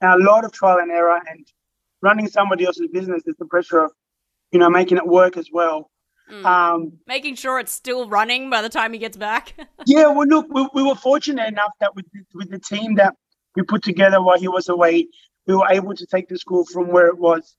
and 0.00 0.20
a 0.20 0.24
lot 0.24 0.44
of 0.44 0.50
trial 0.52 0.78
and 0.78 0.90
error, 0.90 1.20
and 1.30 1.46
running 2.02 2.26
somebody 2.26 2.64
else's 2.64 2.88
business 2.92 3.22
is 3.26 3.36
the 3.38 3.44
pressure 3.44 3.84
of, 3.84 3.92
you 4.54 4.60
know, 4.60 4.70
making 4.70 4.96
it 4.96 5.06
work 5.06 5.36
as 5.36 5.48
well. 5.52 5.90
Mm. 6.30 6.44
Um, 6.44 6.92
Making 7.08 7.34
sure 7.34 7.58
it's 7.58 7.72
still 7.72 8.08
running 8.08 8.48
by 8.48 8.62
the 8.62 8.68
time 8.68 8.92
he 8.92 9.00
gets 9.00 9.16
back. 9.16 9.52
yeah, 9.86 10.06
well, 10.06 10.28
look, 10.28 10.46
we, 10.48 10.66
we 10.72 10.82
were 10.82 10.94
fortunate 10.94 11.48
enough 11.48 11.72
that 11.80 11.94
with 11.96 12.06
with 12.32 12.50
the 12.50 12.60
team 12.60 12.94
that 12.94 13.14
we 13.56 13.62
put 13.62 13.82
together 13.82 14.22
while 14.22 14.38
he 14.38 14.48
was 14.48 14.68
away, 14.68 15.08
we 15.48 15.56
were 15.56 15.66
able 15.68 15.94
to 15.94 16.06
take 16.06 16.28
the 16.28 16.38
school 16.38 16.64
from 16.64 16.88
where 16.88 17.08
it 17.08 17.18
was, 17.18 17.56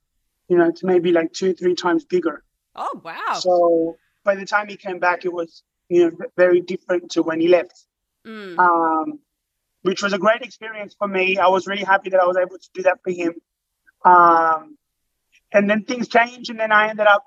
you 0.48 0.58
know, 0.58 0.72
to 0.72 0.86
maybe 0.86 1.12
like 1.12 1.34
two, 1.34 1.54
three 1.54 1.76
times 1.76 2.06
bigger. 2.06 2.44
oh 2.76 3.02
wow. 3.04 3.34
So 3.40 3.98
by 4.24 4.36
the 4.36 4.46
time 4.46 4.70
he 4.70 4.78
came 4.78 5.00
back, 5.00 5.26
it 5.26 5.34
was, 5.34 5.64
you 5.90 6.10
know, 6.10 6.18
very 6.38 6.62
different 6.62 7.12
to 7.12 7.24
when 7.24 7.42
he 7.42 7.50
left. 7.50 7.86
Mm. 8.26 8.58
um, 8.58 9.20
which 9.84 10.02
was 10.02 10.14
a 10.14 10.18
great 10.18 10.42
experience 10.42 10.96
for 10.98 11.08
me. 11.08 11.38
I 11.38 11.48
was 11.48 11.68
really 11.68 11.84
happy 11.84 12.10
that 12.10 12.20
I 12.20 12.26
was 12.26 12.38
able 12.38 12.58
to 12.58 12.70
do 12.74 12.82
that 12.84 12.98
for 13.04 13.12
him. 13.12 13.36
Um, 14.04 14.78
and 15.52 15.70
then 15.70 15.84
things 15.84 16.08
changed, 16.08 16.50
and 16.50 16.60
then 16.60 16.72
I 16.72 16.90
ended 16.90 17.08
up, 17.08 17.24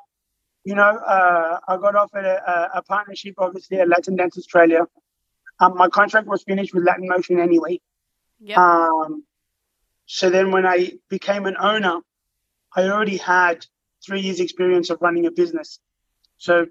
you 0.64 0.74
know, 0.74 0.82
uh, 0.82 1.58
I 1.66 1.76
got 1.76 1.94
offered 1.94 2.24
a, 2.24 2.50
a, 2.50 2.78
a 2.78 2.82
partnership, 2.82 3.34
obviously, 3.38 3.78
at 3.80 3.88
Latin 3.88 4.16
Dance 4.16 4.36
Australia. 4.36 4.86
Um, 5.60 5.76
my 5.76 5.88
contract 5.88 6.26
was 6.26 6.42
finished 6.42 6.74
with 6.74 6.84
Latin 6.84 7.08
Motion 7.08 7.40
anyway. 7.40 7.80
Yep. 8.40 8.58
Um, 8.58 9.24
so 10.06 10.30
then 10.30 10.50
when 10.52 10.66
I 10.66 10.92
became 11.08 11.46
an 11.46 11.56
owner, 11.58 11.98
I 12.74 12.82
already 12.88 13.16
had 13.16 13.66
three 14.04 14.20
years 14.20 14.40
experience 14.40 14.90
of 14.90 14.98
running 15.00 15.26
a 15.26 15.30
business. 15.30 15.80
So 16.36 16.66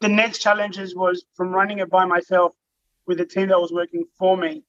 the 0.00 0.08
next 0.08 0.38
challenges 0.38 0.94
was 0.94 1.24
from 1.34 1.48
running 1.48 1.78
it 1.80 1.90
by 1.90 2.04
myself 2.06 2.54
with 3.06 3.20
a 3.20 3.26
team 3.26 3.48
that 3.48 3.60
was 3.60 3.72
working 3.72 4.04
for 4.18 4.36
me 4.36 4.62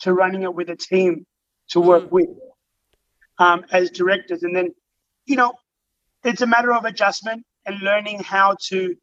to 0.00 0.12
running 0.12 0.42
it 0.42 0.54
with 0.54 0.70
a 0.70 0.76
team 0.76 1.26
to 1.70 1.80
work 1.80 2.04
Mm. 2.04 2.10
with 2.10 2.28
um, 3.38 3.64
as 3.70 3.90
directors. 3.90 4.42
And 4.42 4.54
then, 4.54 4.74
you 5.26 5.36
know, 5.36 5.54
it's 6.24 6.42
a 6.42 6.46
matter 6.46 6.72
of 6.72 6.84
adjustment 6.84 7.44
and 7.66 7.80
learning 7.80 8.20
how 8.20 8.56
to 8.68 8.96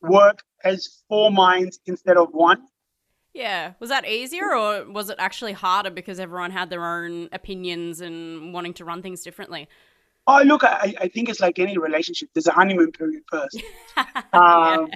work 0.00 0.42
as 0.64 1.02
four 1.08 1.30
minds 1.30 1.78
instead 1.86 2.16
of 2.16 2.28
one. 2.32 2.66
Yeah. 3.32 3.74
Was 3.78 3.90
that 3.90 4.06
easier 4.06 4.54
or 4.54 4.84
was 4.90 5.08
it 5.08 5.16
actually 5.18 5.52
harder 5.52 5.90
because 5.90 6.18
everyone 6.18 6.50
had 6.50 6.68
their 6.68 6.84
own 6.84 7.28
opinions 7.32 8.00
and 8.00 8.52
wanting 8.52 8.74
to 8.74 8.84
run 8.84 9.02
things 9.02 9.22
differently? 9.22 9.68
Oh, 10.26 10.42
look, 10.44 10.64
I, 10.64 10.94
I 11.00 11.08
think 11.08 11.28
it's 11.28 11.40
like 11.40 11.58
any 11.58 11.78
relationship. 11.78 12.30
There's 12.34 12.46
a 12.46 12.52
honeymoon 12.52 12.92
period 12.92 13.22
first. 13.30 13.62
Yeah. 13.96 14.04
Um, 14.32 14.90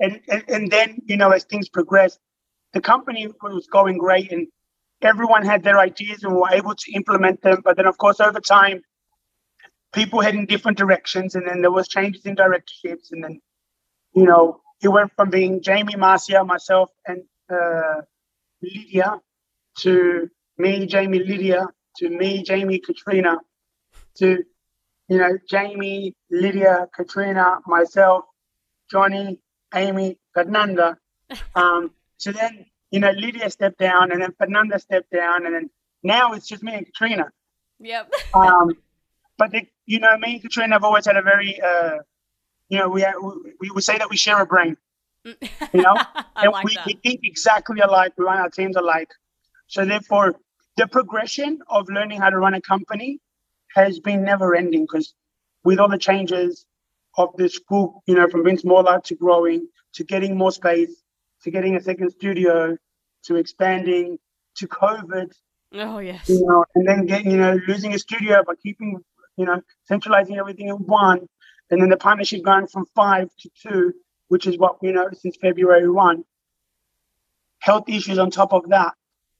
and, 0.00 0.20
and, 0.28 0.44
and 0.48 0.70
then, 0.70 1.00
you 1.04 1.16
know, 1.16 1.30
as 1.30 1.44
things 1.44 1.68
progressed, 1.68 2.18
the 2.72 2.80
company 2.80 3.28
was 3.42 3.66
going 3.68 3.98
great 3.98 4.32
and 4.32 4.48
everyone 5.04 5.44
had 5.44 5.62
their 5.62 5.78
ideas 5.78 6.24
and 6.24 6.34
were 6.34 6.50
able 6.50 6.74
to 6.74 6.92
implement 6.92 7.42
them. 7.42 7.62
But 7.64 7.76
then, 7.76 7.86
of 7.86 7.98
course, 7.98 8.20
over 8.20 8.40
time, 8.40 8.82
people 9.92 10.20
heading 10.20 10.46
different 10.46 10.78
directions, 10.78 11.34
and 11.34 11.46
then 11.46 11.62
there 11.62 11.70
was 11.70 11.88
changes 11.88 12.26
in 12.26 12.34
directorships, 12.34 13.12
and 13.12 13.22
then 13.22 13.40
you 14.14 14.24
know 14.24 14.60
it 14.82 14.88
went 14.88 15.12
from 15.16 15.30
being 15.30 15.62
Jamie, 15.62 15.96
Marcia, 15.96 16.44
myself, 16.44 16.90
and 17.06 17.22
uh, 17.50 18.02
Lydia 18.62 19.20
to 19.78 20.30
me, 20.58 20.86
Jamie, 20.86 21.20
Lydia 21.20 21.68
to 21.98 22.08
me, 22.08 22.42
Jamie, 22.42 22.78
Katrina 22.78 23.38
to 24.16 24.42
you 25.08 25.18
know 25.18 25.38
Jamie, 25.48 26.14
Lydia, 26.30 26.88
Katrina, 26.94 27.60
myself, 27.66 28.24
Johnny, 28.90 29.40
Amy, 29.74 30.18
Fernanda. 30.32 30.98
Um, 31.56 31.90
so 32.18 32.30
then 32.32 32.66
you 32.94 33.00
know 33.00 33.10
Lydia 33.10 33.50
stepped 33.50 33.78
down, 33.78 34.12
and 34.12 34.22
then 34.22 34.32
Fernanda 34.38 34.78
stepped 34.78 35.10
down, 35.10 35.46
and 35.46 35.54
then 35.54 35.70
now 36.04 36.32
it's 36.34 36.46
just 36.46 36.62
me 36.62 36.74
and 36.74 36.86
Katrina. 36.86 37.26
Yep. 37.80 38.12
Um, 38.34 38.72
but 39.36 39.50
the, 39.50 39.66
you 39.84 39.98
know, 39.98 40.16
me 40.16 40.34
and 40.34 40.42
Katrina 40.42 40.74
have 40.76 40.84
always 40.84 41.06
had 41.06 41.16
a 41.16 41.22
very, 41.22 41.60
uh, 41.60 41.98
you 42.68 42.78
know, 42.78 42.88
we, 42.88 43.04
we 43.60 43.70
we 43.74 43.80
say 43.80 43.98
that 43.98 44.10
we 44.10 44.16
share 44.16 44.40
a 44.40 44.46
brain. 44.46 44.76
You 45.24 45.82
know, 45.86 45.96
and 46.36 46.52
like 46.52 46.64
we, 46.64 46.74
that. 46.74 46.86
we 46.86 46.94
think 47.02 47.20
exactly 47.24 47.80
alike. 47.80 48.12
We 48.16 48.24
run 48.24 48.38
our 48.38 48.50
teams 48.50 48.76
alike. 48.76 49.10
So 49.66 49.84
therefore, 49.84 50.36
the 50.76 50.86
progression 50.86 51.60
of 51.68 51.88
learning 51.88 52.20
how 52.20 52.30
to 52.30 52.38
run 52.38 52.54
a 52.54 52.60
company 52.60 53.18
has 53.74 53.98
been 53.98 54.22
never 54.22 54.54
ending 54.54 54.82
because 54.84 55.14
with 55.64 55.80
all 55.80 55.88
the 55.88 55.98
changes 55.98 56.64
of 57.18 57.30
the 57.36 57.48
school, 57.48 58.04
you 58.06 58.14
know, 58.14 58.28
from 58.28 58.44
being 58.44 58.58
smaller 58.58 59.00
to 59.06 59.14
growing 59.16 59.66
to 59.94 60.04
getting 60.04 60.36
more 60.38 60.52
space 60.52 61.03
to 61.44 61.50
getting 61.50 61.76
a 61.76 61.80
second 61.80 62.10
studio 62.10 62.76
to 63.24 63.36
expanding 63.36 64.18
to 64.56 64.68
COVID, 64.68 65.32
Oh 65.74 65.98
yes. 65.98 66.28
you 66.28 66.44
know, 66.44 66.64
and 66.74 66.86
then 66.88 67.06
getting, 67.06 67.30
you 67.32 67.36
know, 67.36 67.58
losing 67.66 67.94
a 67.94 67.98
studio 67.98 68.42
but 68.46 68.60
keeping, 68.62 69.00
you 69.36 69.44
know, 69.44 69.60
centralizing 69.84 70.36
everything 70.38 70.68
in 70.68 70.76
one, 70.76 71.26
and 71.70 71.80
then 71.80 71.88
the 71.88 71.96
partnership 71.96 72.42
going 72.42 72.66
from 72.66 72.84
five 72.94 73.28
to 73.40 73.50
two, 73.62 73.92
which 74.28 74.46
is 74.46 74.56
what 74.58 74.76
you 74.82 74.92
know 74.92 75.08
since 75.12 75.36
February 75.40 75.88
one. 75.88 76.24
Health 77.60 77.88
issues 77.88 78.18
on 78.18 78.30
top 78.30 78.52
of 78.52 78.68
that. 78.68 78.92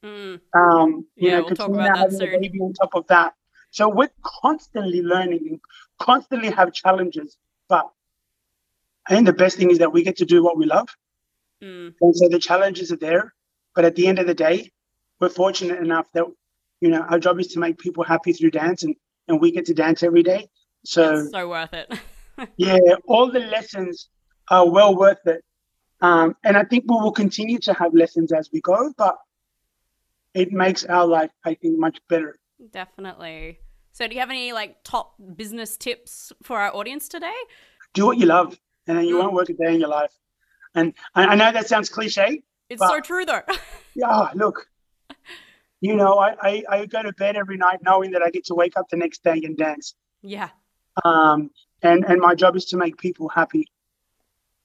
Mm. 0.03 0.41
Um, 0.55 1.07
you 1.17 1.29
Yeah, 1.29 1.39
know, 1.39 1.45
we'll 1.45 1.55
talk 1.57 1.69
about 1.69 2.11
that 2.11 2.13
soon. 2.13 2.41
baby 2.41 2.59
on 2.61 2.73
top 2.73 2.95
of 2.95 3.07
that. 3.09 3.35
So 3.71 3.89
we're 3.89 4.11
constantly 4.23 5.03
learning 5.03 5.47
and 5.51 5.61
constantly 5.99 6.51
have 6.51 6.73
challenges. 6.73 7.37
But 7.69 7.89
I 9.09 9.15
think 9.15 9.27
the 9.27 9.33
best 9.33 9.57
thing 9.59 9.71
is 9.71 9.79
that 9.79 9.93
we 9.93 10.03
get 10.03 10.17
to 10.19 10.25
do 10.25 10.43
what 10.43 10.57
we 10.57 10.65
love. 10.67 10.89
Mm. 11.65 11.95
And 12.01 12.17
so 12.17 12.29
the 12.29 12.39
challenges 12.39 12.93
are 12.93 12.97
there. 12.97 13.33
But 13.75 13.85
at 13.85 13.97
the 13.97 14.07
end 14.07 14.19
of 14.19 14.27
the 14.27 14.35
day, 14.35 14.71
we're 15.21 15.29
fortunate 15.29 15.81
enough 15.81 16.07
that, 16.15 16.25
you 16.81 16.91
know, 16.91 17.01
our 17.03 17.19
job 17.19 17.41
is 17.41 17.49
to 17.49 17.59
make 17.59 17.79
people 17.79 18.05
happy 18.05 18.33
through 18.33 18.51
dance 18.51 18.83
and, 18.83 18.95
and 19.29 19.41
we 19.41 19.51
get 19.51 19.65
to 19.67 19.75
dance 19.75 20.03
every 20.03 20.23
day. 20.23 20.47
So, 20.85 21.27
So 21.31 21.49
worth 21.49 21.73
it. 21.73 21.93
yeah, 22.57 22.79
all 23.07 23.31
the 23.31 23.41
lessons 23.41 24.11
are 24.51 24.69
well 24.69 24.95
worth 24.95 25.27
it. 25.27 25.43
Um, 26.01 26.37
and 26.45 26.57
I 26.57 26.65
think 26.65 26.85
we 26.87 26.97
will 26.97 27.13
continue 27.13 27.59
to 27.61 27.73
have 27.73 27.95
lessons 27.95 28.33
as 28.33 28.51
we 28.53 28.61
go, 28.61 28.93
but 28.99 29.17
it 30.35 30.53
makes 30.53 30.85
our 30.85 31.07
life, 31.07 31.31
I 31.45 31.55
think, 31.55 31.79
much 31.79 31.99
better. 32.09 32.37
Definitely. 32.71 33.61
So, 33.93 34.07
do 34.07 34.15
you 34.15 34.21
have 34.21 34.31
any 34.31 34.53
like 34.53 34.83
top 34.85 35.15
business 35.37 35.77
tips 35.77 36.33
for 36.43 36.59
our 36.59 36.75
audience 36.75 37.09
today? 37.09 37.33
Do 37.95 38.07
what 38.07 38.19
you 38.19 38.27
love, 38.27 38.59
and 38.87 38.99
then 38.99 39.05
you 39.05 39.15
Mm. 39.17 39.21
won't 39.21 39.33
work 39.35 39.49
a 39.49 39.55
day 39.55 39.73
in 39.73 39.81
your 39.81 39.89
life. 39.89 40.13
And 40.75 40.95
I, 41.15 41.27
I 41.27 41.35
know 41.35 41.53
that 41.53 41.69
sounds 41.69 41.89
cliche. 41.89 42.43
It's 42.69 42.81
so 42.87 43.01
true 43.01 43.25
though. 43.25 43.43
Yeah, 43.97 44.29
look, 44.35 44.67
you 45.81 45.95
know, 45.95 46.19
I, 46.19 46.35
I, 46.43 46.63
I 46.69 46.87
go 46.87 47.01
to 47.03 47.13
bed 47.13 47.37
every 47.37 47.57
night 47.57 47.79
knowing 47.83 48.11
that 48.11 48.23
I 48.23 48.31
get 48.31 48.45
to 48.47 48.55
wake 48.55 48.77
up 48.77 48.89
the 48.89 48.97
next 48.97 49.23
day 49.23 49.41
and 49.45 49.57
dance. 49.57 49.95
yeah. 50.23 50.49
Um, 51.05 51.51
and, 51.83 52.05
and 52.05 52.21
my 52.21 52.35
job 52.35 52.57
is 52.57 52.65
to 52.67 52.77
make 52.77 52.97
people 52.99 53.29
happy. 53.29 53.67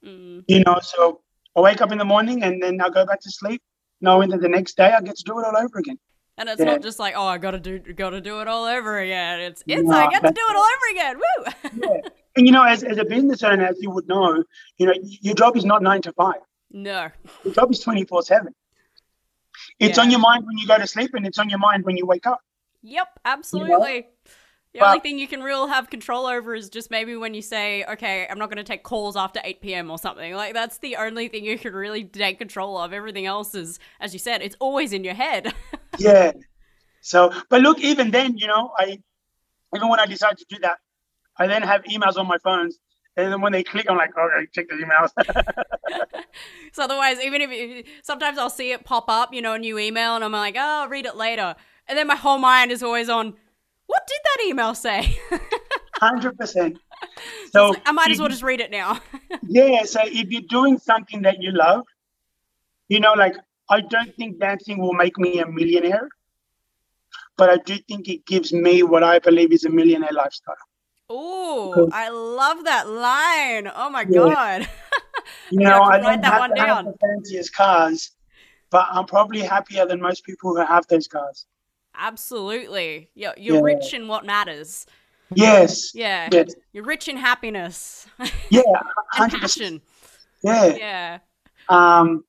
Mm. 0.06 0.46
you 0.48 0.64
know 0.64 0.80
so 0.82 1.20
i 1.58 1.60
wake 1.60 1.82
up 1.82 1.92
in 1.92 1.98
the 1.98 2.06
morning 2.06 2.42
and 2.42 2.64
then 2.64 2.80
i 2.80 2.88
go 2.88 3.06
back 3.06 3.20
to 3.20 3.30
sleep 3.30 3.62
knowing 4.00 4.30
that 4.30 4.40
the 4.40 4.48
next 4.48 4.78
day 4.78 4.94
i 4.94 5.02
get 5.02 5.18
to 5.18 5.24
do 5.26 5.38
it 5.40 5.46
all 5.46 5.58
over 5.58 5.78
again 5.78 6.00
And 6.38 6.48
it's 6.48 6.60
Yeah. 6.62 6.68
not 6.68 6.82
just 6.82 7.00
like, 7.00 7.16
oh, 7.18 7.26
I 7.26 7.38
gotta 7.38 7.60
do, 7.60 7.80
gotta 7.80 8.22
do 8.22 8.40
it 8.40 8.48
all 8.48 8.64
over 8.64 8.98
again. 9.00 9.42
It's, 9.42 9.62
it's 9.68 9.84
No, 9.84 9.98
I 9.98 10.10
get 10.10 10.22
to 10.22 10.32
do 10.32 10.42
it 10.52 10.56
all 10.56 10.70
over 10.76 10.88
again. 10.94 11.16
Woo! 11.20 12.02
and 12.40 12.48
you 12.48 12.54
know 12.54 12.64
as, 12.64 12.84
as 12.84 12.98
a 12.98 13.06
business 13.06 13.44
owner 13.44 13.66
as 13.66 13.78
you 13.82 13.92
would 13.92 14.08
know 14.08 14.44
you 14.78 14.86
know 14.88 14.94
your 15.28 15.36
job 15.36 15.56
is 15.58 15.66
not 15.66 15.84
nine 15.84 16.02
to 16.02 16.12
five 16.14 16.42
no. 16.72 17.10
your 17.44 17.54
job 17.54 17.72
is 17.72 17.80
24 17.80 18.24
7 18.24 18.54
it's 19.80 19.98
Yeah. 19.98 20.04
on 20.04 20.12
your 20.12 20.20
mind 20.20 20.46
when 20.46 20.58
you 20.58 20.66
go 20.68 20.78
to 20.78 20.88
sleep 20.88 21.12
and 21.14 21.26
it's 21.28 21.38
on 21.38 21.50
your 21.50 21.60
mind 21.60 21.84
when 21.86 21.98
you 21.98 22.06
wake 22.06 22.26
up 22.26 22.40
Yep, 22.82 23.08
absolutely. 23.26 24.08
The 24.74 24.80
But- 24.80 24.88
only 24.88 25.00
thing 25.02 25.20
you 25.20 25.28
can 25.28 25.42
real 25.44 25.68
have 25.68 25.90
control 25.90 26.26
over 26.28 26.56
is 26.56 26.70
just 26.70 26.90
maybe 26.90 27.14
when 27.18 27.34
you 27.34 27.42
say, 27.42 27.84
okay, 27.84 28.26
I'm 28.30 28.40
not 28.40 28.48
going 28.50 28.58
to 28.58 28.64
take 28.64 28.84
calls 28.84 29.18
after 29.18 29.42
8 29.44 29.60
p.m. 29.62 29.92
or 29.92 29.98
something. 29.98 30.34
Like, 30.34 30.54
that's 30.54 30.78
the 30.78 30.96
only 30.96 31.28
thing 31.28 31.44
you 31.44 31.58
can 31.60 31.74
really 31.74 32.06
take 32.06 32.38
control 32.38 32.78
of. 32.78 32.94
Everything 32.94 33.26
else 33.26 33.54
is, 33.54 33.80
as 34.00 34.14
you 34.14 34.20
said, 34.20 34.42
it's 34.42 34.56
always 34.62 34.94
in 34.94 35.04
your 35.04 35.16
head. 35.16 35.54
yeah 36.00 36.32
so 37.02 37.34
but 37.50 37.62
look 37.62 37.80
even 37.80 38.12
then 38.12 38.38
you 38.38 38.48
know 38.48 38.72
i 38.78 38.98
even 39.76 39.88
when 39.90 40.00
i 40.00 40.06
decide 40.06 40.38
to 40.38 40.46
do 40.50 40.58
that 40.60 40.78
i 41.40 41.48
then 41.48 41.62
have 41.62 41.84
emails 41.84 42.18
on 42.18 42.28
my 42.28 42.38
phones 42.38 42.78
and 43.18 43.34
then 43.34 43.42
when 43.42 43.52
they 43.52 43.64
click 43.64 43.86
i'm 43.90 43.98
like 43.98 44.12
okay 44.18 44.48
check 44.54 44.68
the 44.70 44.76
emails 44.76 45.12
so 46.72 46.84
otherwise, 46.84 47.20
even 47.20 47.42
if 47.42 47.50
it, 47.52 47.86
sometimes 48.04 48.38
I'll 48.38 48.50
see 48.50 48.72
it 48.72 48.86
pop 48.86 49.06
up, 49.08 49.34
you 49.34 49.42
know, 49.42 49.54
a 49.54 49.60
new 49.60 49.78
email, 49.78 50.16
and 50.16 50.24
I'm 50.24 50.32
like, 50.32 50.56
oh, 50.58 50.82
I'll 50.84 50.90
read 50.90 51.06
it 51.06 51.16
later. 51.16 51.56
And 51.88 51.98
then 51.98 52.08
my 52.08 52.16
whole 52.16 52.38
mind 52.38 52.72
is 52.72 52.84
always 52.84 53.10
on, 53.10 53.34
what 53.88 54.08
did 54.08 54.20
that 54.24 54.48
email 54.48 54.76
say? 54.76 55.18
100% 56.02 56.78
so 57.52 57.74
I 57.86 57.92
might 57.92 58.12
as 58.12 58.20
well 58.20 58.30
just 58.30 58.44
read 58.44 58.60
it 58.62 58.72
now. 58.72 59.02
Yeah, 59.44 59.84
so 59.84 60.02
if 60.04 60.30
you're 60.30 60.44
doing 60.50 60.78
something 60.78 61.22
that 61.24 61.42
you 61.42 61.52
love, 61.52 61.86
you 62.88 63.00
know, 63.00 63.14
like 63.14 63.36
I 63.70 63.82
don't 63.82 64.16
think 64.16 64.40
dancing 64.40 64.80
will 64.80 64.94
make 64.94 65.18
me 65.18 65.40
a 65.40 65.48
millionaire, 65.48 66.08
but 67.38 67.50
I 67.50 67.58
do 67.58 67.78
think 67.88 68.08
it 68.08 68.26
gives 68.26 68.54
me 68.54 68.84
what 68.84 69.04
I 69.04 69.20
believe 69.20 69.52
is 69.52 69.66
a 69.66 69.70
millionaire 69.70 70.12
lifestyle. 70.12 70.56
Cool. 71.10 71.90
I 71.92 72.10
love 72.10 72.66
that 72.66 72.88
line. 72.88 73.72
Oh 73.76 73.90
my 73.90 74.04
Yeah. 74.10 74.20
god. 74.26 74.68
You 75.52 75.62
know, 75.62 75.82
I 75.82 75.98
don't 76.00 76.22
that 76.22 76.32
have 76.34 76.40
one 76.40 76.50
to 76.52 76.56
have 76.62 76.68
down. 76.68 76.86
the 76.86 76.94
fanciest 77.02 77.56
cars, 77.56 78.12
but 78.70 78.86
I'm 78.92 79.06
probably 79.06 79.42
happier 79.42 79.86
than 79.88 80.00
most 80.00 80.24
people 80.24 80.56
who 80.56 80.64
have 80.64 80.86
those 80.88 81.08
cars. 81.08 81.48
Absolutely. 81.96 83.10
You're, 83.16 83.34
you're 83.36 83.56
Yeah. 83.56 83.62
rich 83.76 83.94
in 83.96 84.08
what 84.08 84.26
matters. 84.26 84.86
Yes. 85.36 85.94
Yeah. 85.96 86.30
Yes. 86.32 86.54
You're 86.72 86.84
rich 86.84 87.08
in 87.08 87.18
happiness 87.18 88.06
Yeah. 88.52 88.62
and 89.18 89.32
100%. 89.32 89.42
passion. 89.42 89.82
Yeah. 90.44 90.76
Yeah. 90.78 91.20
Um, 91.68 92.24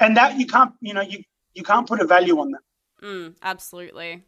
and 0.00 0.16
that 0.18 0.38
you 0.38 0.46
can't, 0.46 0.72
you 0.80 0.92
know, 0.94 1.00
you 1.02 1.22
you 1.54 1.62
can't 1.62 1.86
put 1.88 2.00
a 2.00 2.06
value 2.06 2.38
on 2.38 2.50
that. 2.50 2.60
Mm, 3.02 3.34
absolutely. 3.42 4.22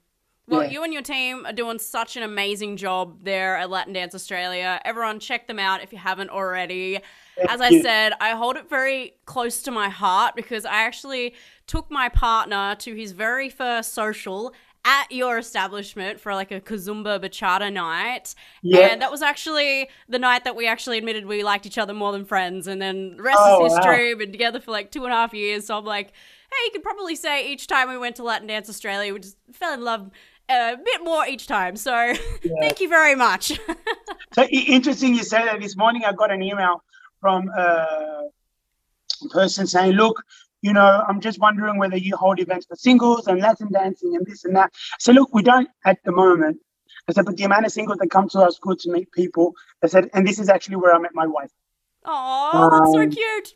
Well, 0.49 0.65
Yeah. 0.65 0.71
you 0.71 0.83
and 0.85 0.93
your 0.93 1.03
team 1.03 1.45
are 1.47 1.53
doing 1.53 1.79
such 1.79 2.17
an 2.17 2.23
amazing 2.23 2.77
job 2.79 3.23
there 3.23 3.57
at 3.57 3.69
Latin 3.71 3.93
Dance 3.93 4.15
Australia. 4.15 4.81
Everyone, 4.85 5.21
check 5.21 5.47
them 5.47 5.59
out 5.59 5.83
if 5.83 5.93
you 5.93 5.99
haven't 5.99 6.31
already. 6.31 7.01
As 7.49 7.61
I 7.61 7.69
you. 7.69 7.83
said, 7.83 8.15
I 8.21 8.31
hold 8.31 8.57
it 8.57 8.69
very 8.69 9.15
close 9.27 9.63
to 9.63 9.71
my 9.71 9.89
heart 9.89 10.35
because 10.35 10.65
I 10.65 10.83
actually 10.83 11.35
took 11.67 11.91
my 11.91 12.09
partner 12.09 12.75
to 12.81 12.95
his 12.95 13.13
very 13.13 13.49
first 13.51 13.93
social 13.93 14.55
at 14.85 15.11
your 15.13 15.37
establishment 15.39 16.19
for 16.19 16.35
like 16.35 16.51
a 16.51 16.61
Kizomba 16.61 17.21
Bachata 17.23 17.71
night. 17.71 18.35
Yeah. 18.63 18.89
And 18.93 19.03
that 19.03 19.11
was 19.11 19.21
actually 19.21 19.91
the 20.09 20.19
night 20.19 20.45
that 20.45 20.57
we 20.57 20.67
actually 20.67 20.97
admitted 20.99 21.27
we 21.27 21.43
liked 21.43 21.67
each 21.67 21.77
other 21.79 21.93
more 21.93 22.13
than 22.13 22.25
friends. 22.25 22.67
And 22.67 22.81
then 22.81 23.17
the 23.19 23.23
rest 23.23 23.39
Oh, 23.41 23.67
is 23.67 23.75
history. 23.77 24.09
We've 24.15 24.19
been 24.19 24.33
together 24.33 24.61
for 24.61 24.71
like 24.71 24.91
two 24.91 25.05
and 25.05 25.13
a 25.13 25.17
half 25.17 25.35
years. 25.35 25.67
So 25.67 25.77
I'm 25.77 25.85
like, 25.85 26.07
hey, 26.09 26.57
you 26.65 26.71
could 26.73 26.83
probably 26.83 27.17
say 27.17 27.53
each 27.53 27.67
time 27.67 27.91
we 27.91 27.99
went 27.99 28.17
to 28.17 28.23
Latin 28.23 28.47
Dance 28.47 28.71
Australia, 28.71 29.13
we 29.13 29.21
just 29.21 29.37
fell 29.53 29.75
in 29.75 29.83
love 29.85 30.11
a 30.49 30.77
bit 30.83 31.05
more 31.05 31.27
each 31.27 31.47
time. 31.47 31.77
So 31.77 32.15
thank 32.61 32.81
you 32.81 32.89
very 32.89 33.15
much. 33.15 33.59
So 34.35 34.45
interesting 34.45 35.15
you 35.15 35.25
say 35.25 35.43
that. 35.45 35.59
This 35.61 35.75
morning 35.77 36.03
I 36.05 36.13
got 36.13 36.31
an 36.31 36.43
email 36.43 36.85
from 37.21 37.51
uh, 37.57 38.25
a 39.25 39.29
person 39.31 39.67
saying, 39.67 39.93
"Look, 39.93 40.23
you 40.61 40.73
know, 40.75 41.03
I'm 41.09 41.21
just 41.21 41.41
wondering 41.41 41.79
whether 41.79 41.97
you 41.97 42.15
hold 42.15 42.39
events 42.39 42.67
for 42.67 42.77
singles 42.77 43.27
and 43.27 43.41
Latin 43.41 43.73
dancing 43.73 44.15
and 44.17 44.27
this 44.27 44.45
and 44.45 44.55
that." 44.55 44.71
Said, 45.01 45.15
"Look, 45.15 45.35
we 45.35 45.43
don't 45.43 45.69
at 45.87 45.99
the 46.05 46.13
moment." 46.13 46.59
I 47.09 47.13
said, 47.15 47.25
"But 47.25 47.37
the 47.39 47.45
amount 47.45 47.65
of 47.67 47.73
singles 47.73 47.99
that 47.99 48.11
come 48.11 48.29
to 48.29 48.41
our 48.43 48.51
school 48.51 48.77
to 48.77 48.93
meet 48.93 49.11
people," 49.13 49.55
I 49.83 49.87
said, 49.87 50.11
"and 50.13 50.29
this 50.29 50.39
is 50.39 50.51
actually 50.51 50.77
where 50.77 50.95
I 50.95 50.99
met 50.99 51.15
my 51.15 51.27
wife." 51.27 51.51
Oh, 52.05 52.69
that's 52.71 52.93
so 52.93 53.03
Um, 53.03 53.11
cute. 53.11 53.55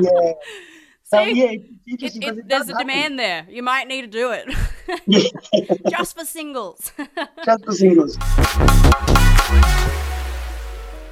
Yeah. 0.00 0.32
So 1.14 1.20
yeah, 1.22 1.50
It, 1.86 2.02
it, 2.02 2.16
it 2.16 2.48
there's 2.48 2.68
a 2.68 2.72
happen. 2.72 2.86
demand 2.86 3.18
there. 3.18 3.46
You 3.48 3.62
might 3.62 3.86
need 3.88 4.02
to 4.02 4.06
do 4.06 4.30
it 4.32 4.48
Yeah, 5.06 5.90
just 5.90 6.18
for 6.18 6.24
singles. 6.24 6.92
just 7.44 7.64
for 7.64 7.72
singles. 7.72 8.16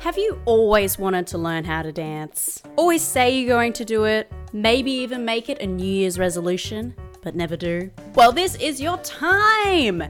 Have 0.00 0.18
you 0.18 0.40
always 0.46 0.98
wanted 0.98 1.26
to 1.28 1.38
learn 1.38 1.64
how 1.64 1.82
to 1.82 1.92
dance? 1.92 2.60
Always 2.76 3.02
say 3.02 3.38
you're 3.38 3.48
going 3.56 3.72
to 3.74 3.84
do 3.84 4.04
it, 4.04 4.30
maybe 4.52 4.90
even 4.90 5.24
make 5.24 5.48
it 5.48 5.60
a 5.60 5.66
New 5.66 5.86
Year's 5.86 6.18
resolution, 6.18 6.94
but 7.22 7.36
never 7.36 7.56
do? 7.56 7.88
Well, 8.16 8.32
this 8.32 8.56
is 8.56 8.80
your 8.80 8.98
time! 8.98 10.02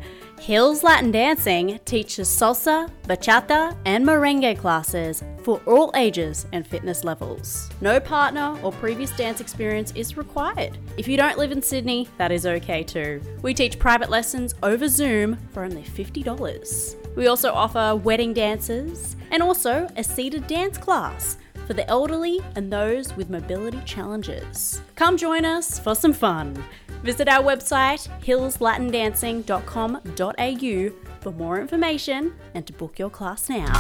Hills 0.42 0.82
Latin 0.82 1.12
Dancing 1.12 1.78
teaches 1.84 2.28
salsa, 2.28 2.90
bachata, 3.04 3.76
and 3.87 4.04
merengue 4.04 4.58
classes 4.58 5.22
for 5.44 5.61
all 5.68 5.92
ages 5.94 6.49
and 6.50 6.66
fitness 6.66 7.04
levels. 7.04 7.70
No 7.80 8.00
partner 8.00 8.58
or 8.61 8.72
previous 8.72 9.12
dance 9.12 9.40
experience 9.40 9.92
is 9.94 10.16
required. 10.16 10.78
If 10.96 11.06
you 11.06 11.16
don't 11.16 11.38
live 11.38 11.52
in 11.52 11.62
Sydney, 11.62 12.08
that 12.18 12.32
is 12.32 12.44
okay 12.44 12.82
too. 12.82 13.22
We 13.42 13.54
teach 13.54 13.78
private 13.78 14.11
lessons 14.11 14.56
over 14.64 14.88
Zoom 14.88 15.38
for 15.52 15.62
only 15.62 15.84
$50. 15.84 17.14
We 17.14 17.28
also 17.28 17.52
offer 17.52 17.94
wedding 17.94 18.32
dances 18.34 19.14
and 19.30 19.44
also 19.44 19.87
a 19.96 20.02
seated 20.02 20.49
dance 20.49 20.76
class 20.76 21.37
for 21.68 21.75
the 21.75 21.88
elderly 21.88 22.40
and 22.56 22.72
those 22.72 23.16
with 23.16 23.30
mobility 23.30 23.80
challenges. 23.84 24.80
Come 24.96 25.16
join 25.16 25.44
us 25.44 25.78
for 25.78 25.94
some 25.94 26.12
fun. 26.12 26.62
Visit 27.02 27.28
our 27.28 27.42
website 27.42 28.09
hillslatindancing.com.au 28.23 30.92
for 31.21 31.32
more 31.32 31.61
information 31.61 32.32
and 32.54 32.66
to 32.66 32.73
book 32.73 32.99
your 32.99 33.11
class 33.11 33.49
now. 33.49 33.73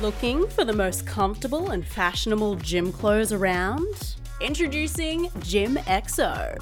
Looking 0.00 0.48
for 0.48 0.64
the 0.64 0.72
most 0.72 1.06
comfortable 1.06 1.70
and 1.70 1.86
fashionable 1.86 2.56
gym 2.56 2.92
clothes 2.92 3.32
around? 3.32 4.16
Introducing 4.40 5.30
Gym 5.40 5.76
XO. 5.76 6.56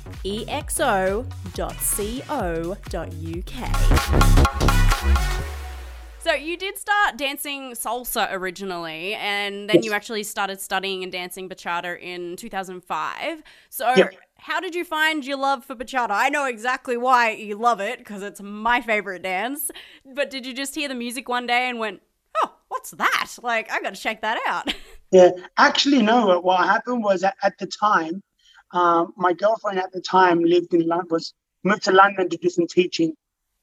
So 6.22 6.34
you 6.34 6.58
did 6.58 6.76
start 6.76 7.16
dancing 7.16 7.72
salsa 7.72 8.28
originally, 8.30 9.14
and 9.14 9.70
then 9.70 9.76
Yes. 9.76 9.84
you 9.86 9.92
actually 9.92 10.22
started 10.22 10.60
studying 10.60 11.02
and 11.02 11.10
dancing 11.10 11.48
bachata 11.48 11.98
in 11.98 12.36
2005. 12.36 13.42
So 13.70 13.94
Yep. 13.96 14.14
how 14.36 14.60
did 14.60 14.74
you 14.74 14.84
find 14.84 15.24
your 15.24 15.38
love 15.38 15.64
for 15.64 15.74
bachata? 15.74 16.10
I 16.10 16.28
know 16.28 16.44
exactly 16.44 16.98
why 16.98 17.30
you 17.30 17.56
love 17.56 17.80
it 17.80 17.98
because 18.00 18.22
it's 18.22 18.40
my 18.42 18.82
favorite 18.82 19.22
dance. 19.22 19.70
But 20.04 20.28
did 20.28 20.44
you 20.44 20.52
just 20.52 20.74
hear 20.74 20.88
the 20.88 20.94
music 20.94 21.26
one 21.26 21.46
day 21.46 21.70
and 21.70 21.78
went, 21.78 22.02
"Oh, 22.44 22.54
what's 22.68 22.90
that? 22.92 23.30
Like, 23.42 23.70
I 23.72 23.80
got 23.80 23.94
to 23.94 24.00
check 24.00 24.20
that 24.20 24.38
out." 24.46 24.74
Yeah, 25.12 25.30
actually, 25.56 26.02
no. 26.02 26.38
What- 26.38 26.64
happened 26.68 27.02
was 27.02 27.24
at, 27.24 27.34
at 27.42 27.58
the 27.58 27.66
time, 27.66 28.22
um, 28.70 29.12
my 29.16 29.32
girlfriend 29.32 29.80
at 29.80 29.90
the 29.90 30.00
time 30.00 30.38
lived 30.44 30.72
in 30.72 30.86
London, 30.86 31.08
was 31.10 31.34
moved 31.64 31.82
to 31.84 31.92
London 31.92 32.28
to 32.28 32.36
do 32.36 32.48
some 32.48 32.68
teaching, 32.68 33.16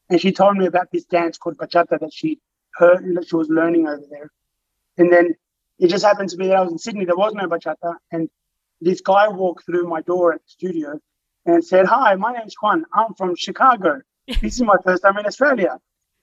and 0.09 0.19
she 0.19 0.33
told 0.33 0.57
me 0.57 0.65
about 0.65 0.91
this 0.91 1.05
dance 1.05 1.37
called 1.37 1.55
bachata 1.57 1.99
that 2.01 2.11
she 2.11 2.37
that 2.79 3.25
she 3.27 3.35
was 3.35 3.49
learning 3.49 3.87
over 3.87 4.03
there. 4.09 4.31
And 4.97 5.11
then 5.11 5.35
it 5.79 5.87
just 5.87 6.05
happened 6.05 6.29
to 6.29 6.37
be 6.37 6.47
that 6.47 6.57
I 6.57 6.61
was 6.61 6.71
in 6.71 6.77
Sydney. 6.77 7.05
There 7.05 7.15
was 7.15 7.33
no 7.33 7.47
bachata, 7.47 7.95
and 8.11 8.29
this 8.81 9.01
guy 9.01 9.27
walked 9.27 9.65
through 9.65 9.87
my 9.87 10.01
door 10.01 10.33
at 10.33 10.41
the 10.43 10.49
studio 10.49 10.99
and 11.45 11.63
said, 11.63 11.85
"Hi, 11.85 12.15
my 12.15 12.33
name's 12.33 12.55
Juan. 12.61 12.85
I'm 12.93 13.13
from 13.15 13.35
Chicago. 13.35 14.01
This 14.41 14.55
is 14.55 14.61
my 14.61 14.75
first 14.83 15.03
time 15.03 15.17
in 15.17 15.25
Australia." 15.25 15.79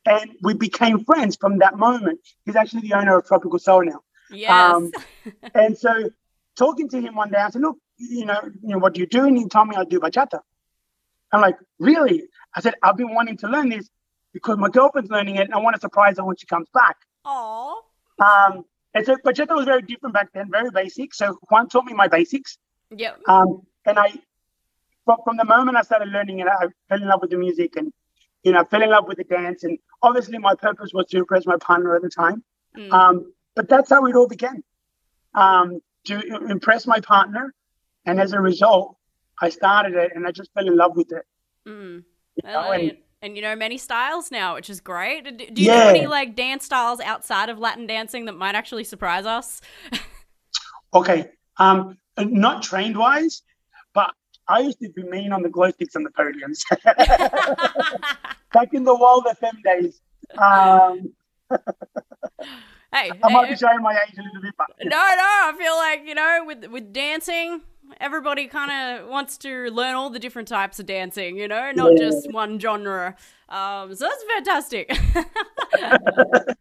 And 0.07 0.33
we 0.43 0.53
became 0.55 1.05
friends 1.05 1.37
from 1.37 1.59
that 1.59 1.79
moment. 1.79 2.21
He's 2.45 2.57
actually 2.57 2.83
the 2.83 2.95
owner 2.95 3.17
of 3.17 3.27
Tropical 3.27 3.59
Soul 3.59 3.85
now. 3.85 4.01
yes. 4.31 4.51
Um, 4.51 4.93
and 5.55 5.79
so 5.79 6.11
talking 6.57 6.89
to 6.91 7.01
him 7.01 7.15
one 7.15 7.31
day, 7.31 7.39
I 7.39 7.49
said, 7.49 7.63
look, 7.63 7.79
you 7.97 8.27
know, 8.27 8.39
you 8.63 8.69
know, 8.69 8.79
what 8.79 8.95
do 8.95 9.01
you 9.01 9.07
do? 9.07 9.25
And 9.25 9.37
he 9.37 9.49
told 9.49 9.69
me 9.69 9.77
I 9.77 9.85
do 9.85 10.01
bachata. 10.01 10.41
I'm 11.33 11.41
like, 11.41 11.57
really? 11.79 12.25
I 12.55 12.61
said, 12.61 12.75
I've 12.83 12.97
been 12.97 13.15
wanting 13.15 13.39
to 13.39 13.49
learn 13.49 13.71
this 13.71 13.89
because 14.35 14.59
my 14.59 14.69
girlfriend's 14.69 15.11
learning 15.11 15.37
it 15.37 15.43
and 15.43 15.55
I 15.55 15.59
want 15.59 15.75
to 15.77 15.81
surprise 15.81 16.19
her 16.19 16.25
when 16.25 16.37
she 16.37 16.47
comes 16.47 16.69
back. 16.75 16.97
Aw. 17.25 17.81
Um, 18.19 18.65
and 18.93 19.07
so 19.07 19.17
bachata 19.25 19.57
was 19.57 19.65
very 19.65 19.81
different 19.83 20.15
back 20.15 20.29
then, 20.35 20.51
very 20.51 20.71
basic. 20.71 21.15
So 21.15 21.39
Juan 21.51 21.69
taught 21.69 21.85
me 21.87 21.95
my 21.95 22.09
basics. 22.09 22.59
Yeah. 22.91 23.15
Um, 23.27 23.63
and 23.87 23.99
I, 23.99 24.13
from, 25.05 25.19
from 25.25 25.37
the 25.37 25.45
moment 25.45 25.77
I 25.79 25.83
started 25.83 26.09
learning 26.09 26.41
it, 26.41 26.49
I 26.49 26.67
fell 26.89 27.01
in 27.01 27.09
love 27.09 27.21
with 27.23 27.31
the 27.31 27.39
music 27.39 27.77
and, 27.77 27.93
you 28.43 28.53
know, 28.53 28.65
fell 28.65 28.83
in 28.83 28.91
love 28.91 29.07
with 29.09 29.19
the 29.19 29.25
dance. 29.25 29.65
And 29.65 29.79
obviously 30.03 30.39
my 30.39 30.55
purpose 30.55 30.91
was 30.93 31.07
to 31.07 31.19
impress 31.19 31.47
my 31.47 31.57
partner 31.57 31.95
at 31.97 32.03
the 32.03 32.11
time. 32.11 32.43
Mm. 32.77 32.93
Um, 32.93 33.33
but 33.55 33.69
that's 33.69 33.91
how 33.91 34.05
it 34.07 34.17
all 34.17 34.29
began. 34.29 34.63
Um, 35.35 35.81
to 36.05 36.21
impress 36.51 36.87
my 36.87 37.01
partner, 37.01 37.55
and 38.05 38.21
as 38.21 38.33
a 38.35 38.41
result, 38.41 38.97
I 39.41 39.49
started 39.49 39.95
it, 39.95 40.13
and 40.15 40.27
I 40.27 40.33
just 40.33 40.53
fell 40.53 40.67
in 40.67 40.77
love 40.77 40.97
with 40.97 41.11
it. 41.13 41.25
Mm. 41.67 42.05
you 42.37 42.51
know, 42.51 42.61
Well, 42.61 42.73
and- 42.73 42.91
and, 42.91 42.99
and 43.25 43.37
you 43.37 43.43
know 43.43 43.57
many 43.57 43.79
styles 43.79 44.31
now, 44.31 44.55
which 44.55 44.69
is 44.69 44.81
great. 44.81 45.25
Do, 45.25 45.47
do 45.47 45.63
you 45.63 45.69
know 45.69 45.89
any 45.89 46.07
like 46.07 46.37
dance 46.37 46.67
styles 46.67 47.01
outside 47.01 47.49
of 47.49 47.59
Latin 47.59 47.87
dancing 47.87 48.27
that 48.27 48.35
might 48.35 48.55
actually 48.55 48.85
surprise 48.85 49.25
us? 49.25 49.61
okay, 50.95 51.31
um, 51.57 51.97
not 52.19 52.63
trained 52.63 52.97
wise, 52.97 53.43
but 53.95 54.11
I 54.47 54.61
used 54.61 54.79
to 54.81 54.91
be 54.91 55.03
mean 55.05 55.33
on 55.33 55.43
the 55.43 55.49
glow 55.49 55.71
sticks 55.71 55.97
on 55.97 56.05
the 56.05 56.11
podiums 56.11 56.63
back 58.53 58.75
in 58.75 58.85
the 58.85 58.95
World 58.95 59.27
FM 59.43 59.63
days. 59.65 60.01
Um, 60.37 61.15
hey, 62.93 63.11
I 63.23 63.33
might 63.33 63.47
hey, 63.47 63.53
be 63.53 63.57
showing 63.57 63.81
my 63.81 63.95
age 64.07 64.19
a 64.19 64.23
little 64.23 64.43
bit, 64.43 64.53
but 64.59 64.69
no, 64.83 64.91
no, 64.91 64.97
I 64.97 65.55
feel 65.57 65.77
like 65.77 66.03
you 66.07 66.15
know 66.15 66.45
with 66.47 66.67
with 66.67 66.93
dancing. 66.93 67.63
Everybody 68.01 68.47
kind 68.49 68.71
of 69.03 69.09
wants 69.09 69.37
to 69.39 69.71
learn 69.71 69.95
all 69.95 70.11
the 70.11 70.19
different 70.19 70.49
types 70.49 70.79
of 70.81 70.87
dancing, 70.87 71.37
you 71.37 71.49
know, 71.49 71.71
not 71.73 71.93
Yeah. 71.93 71.99
just 71.99 72.33
one 72.33 72.59
genre. 72.59 73.15
Um, 73.49 73.95
so 73.95 74.09
that's 74.09 74.25
fantastic. 74.35 74.91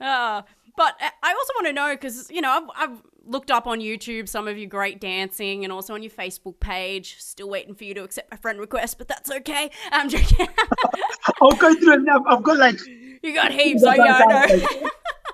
uh, 0.00 0.42
but 0.76 0.94
I 1.22 1.32
also 1.32 1.52
want 1.56 1.66
to 1.66 1.72
know 1.72 1.94
because 1.94 2.30
you 2.30 2.40
know 2.40 2.50
I've, 2.50 2.90
I've 2.90 3.02
looked 3.26 3.50
up 3.50 3.66
on 3.66 3.78
YouTube 3.80 4.28
some 4.28 4.48
of 4.48 4.58
your 4.58 4.68
great 4.68 5.00
dancing 5.00 5.64
and 5.64 5.72
also 5.72 5.94
on 5.94 6.02
your 6.02 6.10
Facebook 6.10 6.58
page. 6.60 7.16
Still 7.20 7.48
waiting 7.48 7.74
for 7.74 7.84
you 7.84 7.94
to 7.94 8.02
accept 8.02 8.30
my 8.30 8.36
friend 8.36 8.58
request, 8.58 8.98
but 8.98 9.06
that's 9.08 9.30
okay. 9.30 9.70
I'm 9.92 10.08
joking. 10.08 10.48
I'll 11.40 11.52
go 11.52 11.74
through 11.74 11.94
it. 11.94 12.02
now. 12.02 12.24
I've 12.26 12.42
got 12.42 12.58
like 12.58 12.78
you 13.22 13.32
got 13.34 13.52
heaps. 13.52 13.84
I, 13.84 13.96
know. 13.96 14.78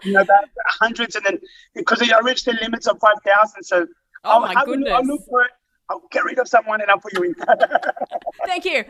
you 0.05 0.13
know, 0.13 0.21
about 0.21 0.45
hundreds, 0.69 1.17
and 1.17 1.25
then 1.25 1.39
because 1.75 2.03
I 2.03 2.19
reached 2.21 2.45
the 2.45 2.53
limits 2.61 2.87
of 2.87 2.99
five 3.01 3.17
thousand, 3.25 3.63
so 3.65 3.87
Oh 4.25 4.31
I'll 4.31 4.41
my 4.41 4.55
I'll 4.57 4.67
goodness. 4.67 5.07
look 5.07 5.23
for 5.29 5.43
it. 5.43 5.51
I'll 5.89 6.03
get 6.13 6.23
rid 6.25 6.39
of 6.39 6.47
someone 6.47 6.81
and 6.81 6.89
I'll 6.89 7.01
put 7.01 7.13
you 7.15 7.25
in. 7.25 7.35
Thank 8.47 8.65
you. 8.65 8.85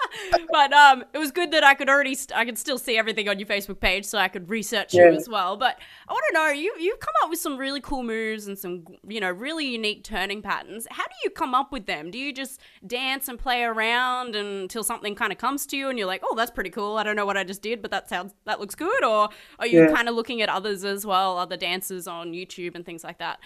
but 0.50 0.72
um, 0.72 1.04
it 1.12 1.18
was 1.18 1.30
good 1.30 1.50
that 1.50 1.62
I 1.62 1.74
could 1.74 1.90
already, 1.90 2.14
st- 2.14 2.34
I 2.34 2.46
could 2.46 2.56
still 2.56 2.78
see 2.78 2.96
everything 2.96 3.28
on 3.28 3.38
your 3.38 3.46
Facebook 3.46 3.78
page, 3.78 4.06
so 4.06 4.16
I 4.16 4.28
could 4.28 4.48
research 4.48 4.94
you 4.94 5.04
as 5.04 5.28
well. 5.28 5.58
But 5.58 5.76
I 6.08 6.12
want 6.14 6.24
to 6.30 6.34
know, 6.34 6.48
you 6.48 6.74
you've 6.78 6.98
come 7.00 7.12
up 7.22 7.28
with 7.28 7.38
some 7.40 7.58
really 7.58 7.82
cool 7.82 8.02
moves 8.02 8.46
and 8.46 8.58
some, 8.58 8.86
you 9.06 9.20
know, 9.20 9.30
really 9.30 9.66
unique 9.66 10.02
turning 10.02 10.40
patterns. 10.40 10.86
How 10.90 11.04
do 11.04 11.12
you 11.24 11.28
come 11.30 11.54
up 11.54 11.72
with 11.72 11.84
them? 11.84 12.10
Do 12.10 12.18
you 12.18 12.32
just 12.32 12.58
dance 12.86 13.28
and 13.28 13.38
play 13.38 13.62
around 13.62 14.34
until 14.34 14.82
something 14.82 15.14
kind 15.14 15.32
of 15.32 15.38
comes 15.38 15.66
to 15.66 15.76
you, 15.76 15.90
and 15.90 15.98
you're 15.98 16.08
like, 16.08 16.22
oh, 16.24 16.34
that's 16.34 16.50
pretty 16.50 16.70
cool. 16.70 16.96
I 16.96 17.02
don't 17.02 17.16
know 17.16 17.26
what 17.26 17.36
I 17.36 17.44
just 17.44 17.60
did, 17.60 17.82
but 17.82 17.90
that 17.90 18.08
sounds 18.08 18.32
that 18.46 18.60
looks 18.60 18.74
good. 18.74 19.04
Or 19.04 19.28
are 19.58 19.66
you 19.66 19.82
Yeah. 19.82 19.94
kind 19.94 20.08
of 20.08 20.14
looking 20.14 20.40
at 20.40 20.48
others 20.48 20.84
as 20.86 21.04
well, 21.04 21.36
other 21.36 21.58
dancers 21.58 22.06
on 22.08 22.32
YouTube 22.32 22.74
and 22.74 22.86
things 22.86 23.04
like 23.04 23.18
that? 23.18 23.40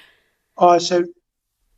Oh, 0.56 0.78
so 0.78 1.04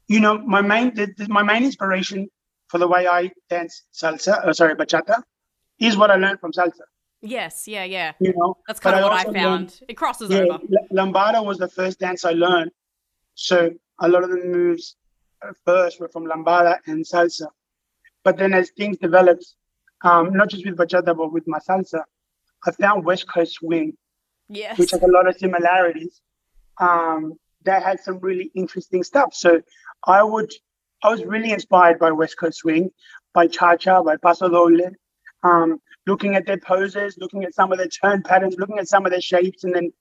you 0.08 0.20
know, 0.20 0.38
my 0.38 0.60
main 0.62 0.94
the, 0.94 1.06
the- 1.16 1.28
my 1.28 1.42
main 1.42 1.64
inspiration 1.64 2.28
for 2.68 2.78
the 2.78 2.88
way 2.88 3.06
I 3.06 3.30
dance 3.50 3.82
salsa, 3.92 4.46
uh, 4.46 4.52
sorry, 4.52 4.74
bachata, 4.74 5.22
is 5.78 5.96
what 5.96 6.10
I 6.10 6.16
learned 6.16 6.40
from 6.40 6.52
salsa. 6.52 6.84
Yes, 7.20 7.68
yeah, 7.68 7.84
yeah. 7.84 8.12
You 8.18 8.32
know, 8.36 8.56
That's 8.66 8.80
kind 8.80 8.96
of 8.96 9.02
what 9.04 9.12
I 9.12 9.18
also 9.18 9.32
found. 9.32 9.60
learned- 9.60 9.80
it 9.88 9.94
crosses 9.94 10.30
yeah, 10.30 10.38
over. 10.40 10.58
Lambada 10.92 11.44
was 11.44 11.58
the 11.58 11.68
first 11.68 11.98
dance 12.00 12.24
I 12.24 12.32
learned, 12.32 12.70
so 13.34 13.70
a 14.00 14.08
lot 14.08 14.24
of 14.24 14.30
the 14.30 14.36
moves 14.44 14.96
at 15.46 15.54
first 15.64 16.00
were 16.00 16.08
from 16.08 16.24
lambada 16.26 16.78
and 16.86 17.04
salsa. 17.04 17.46
But 18.24 18.36
then 18.38 18.52
as 18.54 18.70
things 18.70 18.96
developed, 18.98 19.44
um, 20.02 20.32
not 20.32 20.48
just 20.50 20.64
with 20.66 20.76
bachata 20.76 21.16
but 21.16 21.32
with 21.32 21.46
my 21.46 21.58
salsa, 21.58 22.02
I 22.66 22.70
found 22.72 23.04
West 23.04 23.28
Coast 23.28 23.54
swing 23.54 23.92
Yes. 24.48 24.78
which 24.78 24.90
has 24.92 25.02
a 25.02 25.06
lot 25.06 25.26
of 25.28 25.36
similarities. 25.36 26.20
Um, 26.80 27.34
that 27.64 27.82
had 27.82 28.00
some 28.00 28.18
really 28.20 28.50
interesting 28.54 29.02
stuff. 29.02 29.34
So 29.34 29.60
I 30.06 30.22
would, 30.22 30.52
I 31.02 31.10
was 31.10 31.24
really 31.24 31.52
inspired 31.52 31.98
by 31.98 32.10
West 32.10 32.36
Coast 32.38 32.58
swing, 32.58 32.90
by 33.34 33.46
cha 33.46 33.76
cha, 33.76 34.02
by 34.02 34.16
paso 34.16 34.48
doble. 34.48 34.90
Um, 35.42 35.80
looking 36.06 36.34
at 36.34 36.46
their 36.46 36.58
poses, 36.58 37.16
looking 37.18 37.44
at 37.44 37.54
some 37.54 37.72
of 37.72 37.78
their 37.78 37.88
turn 37.88 38.22
patterns, 38.22 38.56
looking 38.58 38.78
at 38.78 38.88
some 38.88 39.04
of 39.06 39.12
their 39.12 39.20
shapes, 39.20 39.64
and 39.64 39.74
then 39.74 39.92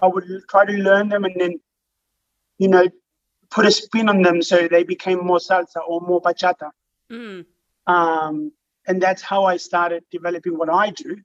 I 0.00 0.06
would 0.06 0.24
try 0.48 0.64
to 0.64 0.72
learn 0.72 1.08
them, 1.08 1.24
and 1.24 1.34
then, 1.38 1.60
you 2.58 2.68
know, 2.68 2.88
put 3.50 3.66
a 3.66 3.70
spin 3.70 4.08
on 4.08 4.22
them 4.22 4.42
so 4.42 4.68
they 4.68 4.84
became 4.84 5.24
more 5.24 5.38
salsa 5.38 5.80
or 5.86 6.00
more 6.00 6.22
bachata. 6.22 6.70
Mm. 7.10 7.44
Um, 7.86 8.52
and 8.86 9.02
that's 9.02 9.22
how 9.22 9.44
I 9.44 9.56
started 9.56 10.04
developing 10.10 10.56
what 10.56 10.70
I 10.70 10.90
do, 10.90 11.16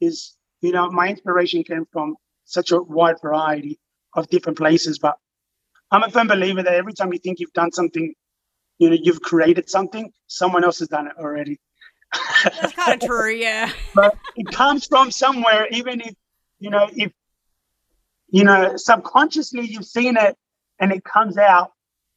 is 0.00 0.36
you 0.60 0.72
know, 0.72 0.90
my 0.90 1.08
inspiration 1.08 1.64
came 1.64 1.86
from 1.92 2.16
such 2.44 2.70
a 2.72 2.80
wide 2.82 3.20
variety 3.22 3.78
of 4.14 4.28
different 4.28 4.58
places. 4.58 4.98
But 4.98 5.16
I'm 5.90 6.02
a 6.02 6.10
firm 6.10 6.28
believer 6.28 6.62
that 6.62 6.74
every 6.74 6.92
time 6.92 7.12
you 7.12 7.18
think 7.18 7.40
you've 7.40 7.52
done 7.52 7.72
something, 7.72 8.14
you 8.78 8.90
know, 8.90 8.96
you've 9.00 9.20
created 9.20 9.68
something, 9.68 10.12
someone 10.26 10.64
else 10.64 10.78
has 10.78 10.88
done 10.88 11.06
it 11.06 11.14
already. 11.18 11.58
That's 12.44 12.72
kind 12.72 13.00
of 13.02 13.06
true, 13.08 13.30
yeah. 13.34 13.70
but 13.94 14.16
it 14.36 14.46
comes 14.50 14.86
from 14.86 15.10
somewhere, 15.10 15.68
even 15.70 16.00
if, 16.00 16.14
you 16.58 16.70
know, 16.70 16.88
if, 16.94 17.12
you 18.30 18.44
know, 18.44 18.76
subconsciously 18.76 19.66
you've 19.66 19.84
seen 19.84 20.16
it 20.16 20.36
and 20.78 20.92
it 20.92 21.04
comes 21.04 21.36
out, 21.36 21.72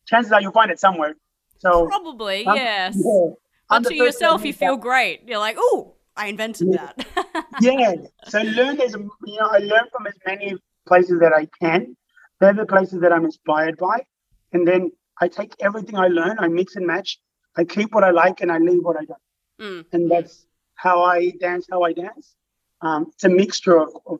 chances 0.07 0.31
are 0.31 0.41
you'll 0.41 0.51
find 0.51 0.71
it 0.71 0.79
somewhere. 0.79 1.15
So, 1.59 1.87
Probably, 1.87 2.45
I'm- 2.45 2.55
yes. 2.55 2.95
yeah. 2.97 3.29
But 3.69 3.85
to 3.85 3.95
yourself, 3.95 4.45
you 4.45 4.53
feel 4.53 4.77
great. 4.77 5.27
You're 5.27 5.39
like, 5.39 5.55
oh, 5.57 5.95
I 6.15 6.27
invented 6.27 6.67
Yeah. 6.71 6.91
that. 6.95 7.45
yeah. 7.61 7.95
So 8.27 8.39
learn 8.41 8.79
as 8.81 8.93
you 8.93 9.09
know, 9.39 9.47
I 9.49 9.57
learn 9.59 9.85
from 9.91 10.05
as 10.05 10.13
many 10.27 10.55
places 10.87 11.19
that 11.19 11.33
I 11.33 11.47
can. 11.61 11.95
They're 12.39 12.53
the 12.53 12.65
places 12.65 13.01
that 13.01 13.13
I'm 13.13 13.25
inspired 13.25 13.77
by, 13.77 14.05
and 14.51 14.67
then 14.67 14.91
I 15.19 15.27
take 15.27 15.53
everything 15.59 15.95
I 15.95 16.07
learn, 16.07 16.37
I 16.39 16.47
mix 16.47 16.75
and 16.75 16.85
match. 16.85 17.19
I 17.55 17.63
keep 17.63 17.93
what 17.93 18.03
I 18.03 18.11
like, 18.11 18.41
and 18.41 18.51
I 18.51 18.57
leave 18.57 18.83
what 18.83 18.97
I 18.97 19.05
don't. 19.05 19.21
Mm. 19.61 19.85
And 19.93 20.11
that's 20.11 20.45
how 20.75 21.03
I 21.03 21.31
dance. 21.39 21.67
How 21.69 21.83
I 21.83 21.93
dance. 21.93 22.35
Um, 22.81 23.11
it's 23.13 23.23
a 23.23 23.29
mixture 23.29 23.79
of, 23.79 23.95
of, 24.05 24.19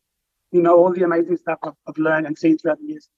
you 0.52 0.62
know, 0.62 0.78
all 0.78 0.94
the 0.94 1.04
amazing 1.04 1.38
stuff 1.38 1.60
I've, 1.64 1.74
I've 1.88 1.98
learned 1.98 2.28
and 2.28 2.38
seen 2.38 2.58
throughout 2.58 2.80
the 2.80 2.86
years. 2.86 3.10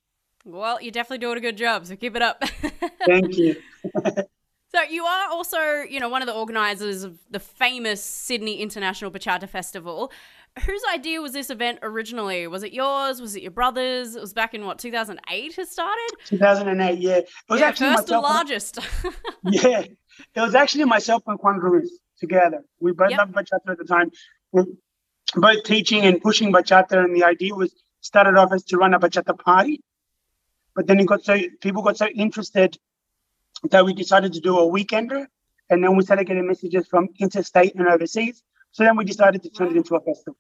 Well, 0.44 0.82
you're 0.82 0.92
definitely 0.92 1.20
doing 1.20 1.38
a 1.38 1.42
good 1.42 1.58
job, 1.58 1.86
so 1.86 1.96
keep 1.96 2.16
it 2.16 2.22
up. 2.22 2.44
Thank 3.06 3.38
you. 3.38 3.58
So 4.76 4.82
you 4.82 5.06
are 5.06 5.30
also, 5.30 5.84
you 5.90 6.02
know, 6.02 6.10
one 6.10 6.22
of 6.22 6.26
the 6.26 6.34
organisers 6.34 7.04
of 7.06 7.18
the 7.32 7.40
famous 7.40 8.04
Sydney 8.04 8.60
International 8.60 9.10
Bachata 9.10 9.48
Festival. 9.48 10.12
Whose 10.64 10.82
idea 10.94 11.22
was 11.22 11.34
this 11.34 11.50
event 11.50 11.80
originally? 11.82 12.48
Was 12.48 12.64
it 12.64 12.72
yours? 12.72 13.20
Was 13.20 13.36
it 13.36 13.42
your 13.42 13.52
brother's? 13.52 14.16
It 14.16 14.22
was 14.22 14.34
back 14.34 14.54
in 14.54 14.66
what 14.66 14.80
2008 14.80 15.58
it 15.60 15.68
started. 15.68 16.08
2008. 16.26 16.98
Yeah, 17.00 17.18
it 17.18 17.30
was 17.50 17.60
yeah, 17.60 17.68
actually 17.68 17.90
first 17.96 18.10
and 18.10 18.22
myself. 18.22 18.24
largest. 18.24 18.80
Yeah, 19.44 19.80
it 19.82 20.40
was 20.40 20.56
actually 20.56 20.86
myself 20.86 21.24
and 21.28 21.38
Juan 21.40 21.60
Ruiz 21.60 22.00
together. 22.20 22.64
We 22.80 22.94
both 22.94 23.10
Yep. 23.12 23.20
loved 23.20 23.34
bachata 23.34 23.70
at 23.72 23.78
the 23.78 23.84
time. 23.84 24.12
We 24.54 24.62
were 24.64 25.42
both 25.42 25.64
teaching 25.66 26.04
and 26.06 26.22
pushing 26.22 26.54
bachata, 26.54 27.04
and 27.04 27.14
the 27.16 27.26
idea 27.26 27.54
was 27.54 27.74
started 28.00 28.36
off 28.38 28.54
as 28.54 28.64
to 28.66 28.78
run 28.78 28.94
a 28.94 29.00
bachata 29.00 29.38
party, 29.38 29.82
but 30.74 30.88
then 30.88 31.00
it 31.02 31.06
got 31.08 31.24
so 31.24 31.38
people 31.60 31.82
got 31.82 31.98
so 31.98 32.08
interested 32.08 32.78
that 33.72 33.86
we 33.86 33.94
decided 33.94 34.32
to 34.34 34.40
do 34.40 34.58
a 34.58 34.64
weekender, 34.66 35.28
and 35.70 35.84
then 35.84 35.96
we 35.98 36.04
started 36.04 36.28
getting 36.28 36.48
messages 36.48 36.88
from 36.88 37.10
interstate 37.20 37.76
and 37.76 37.88
overseas. 37.90 38.42
So 38.72 38.84
then 38.84 38.96
we 38.98 39.04
decided 39.06 39.44
to 39.44 39.50
turn 39.50 39.68
it 39.70 39.78
into 39.78 39.96
a 39.96 40.00
festival. 40.02 40.38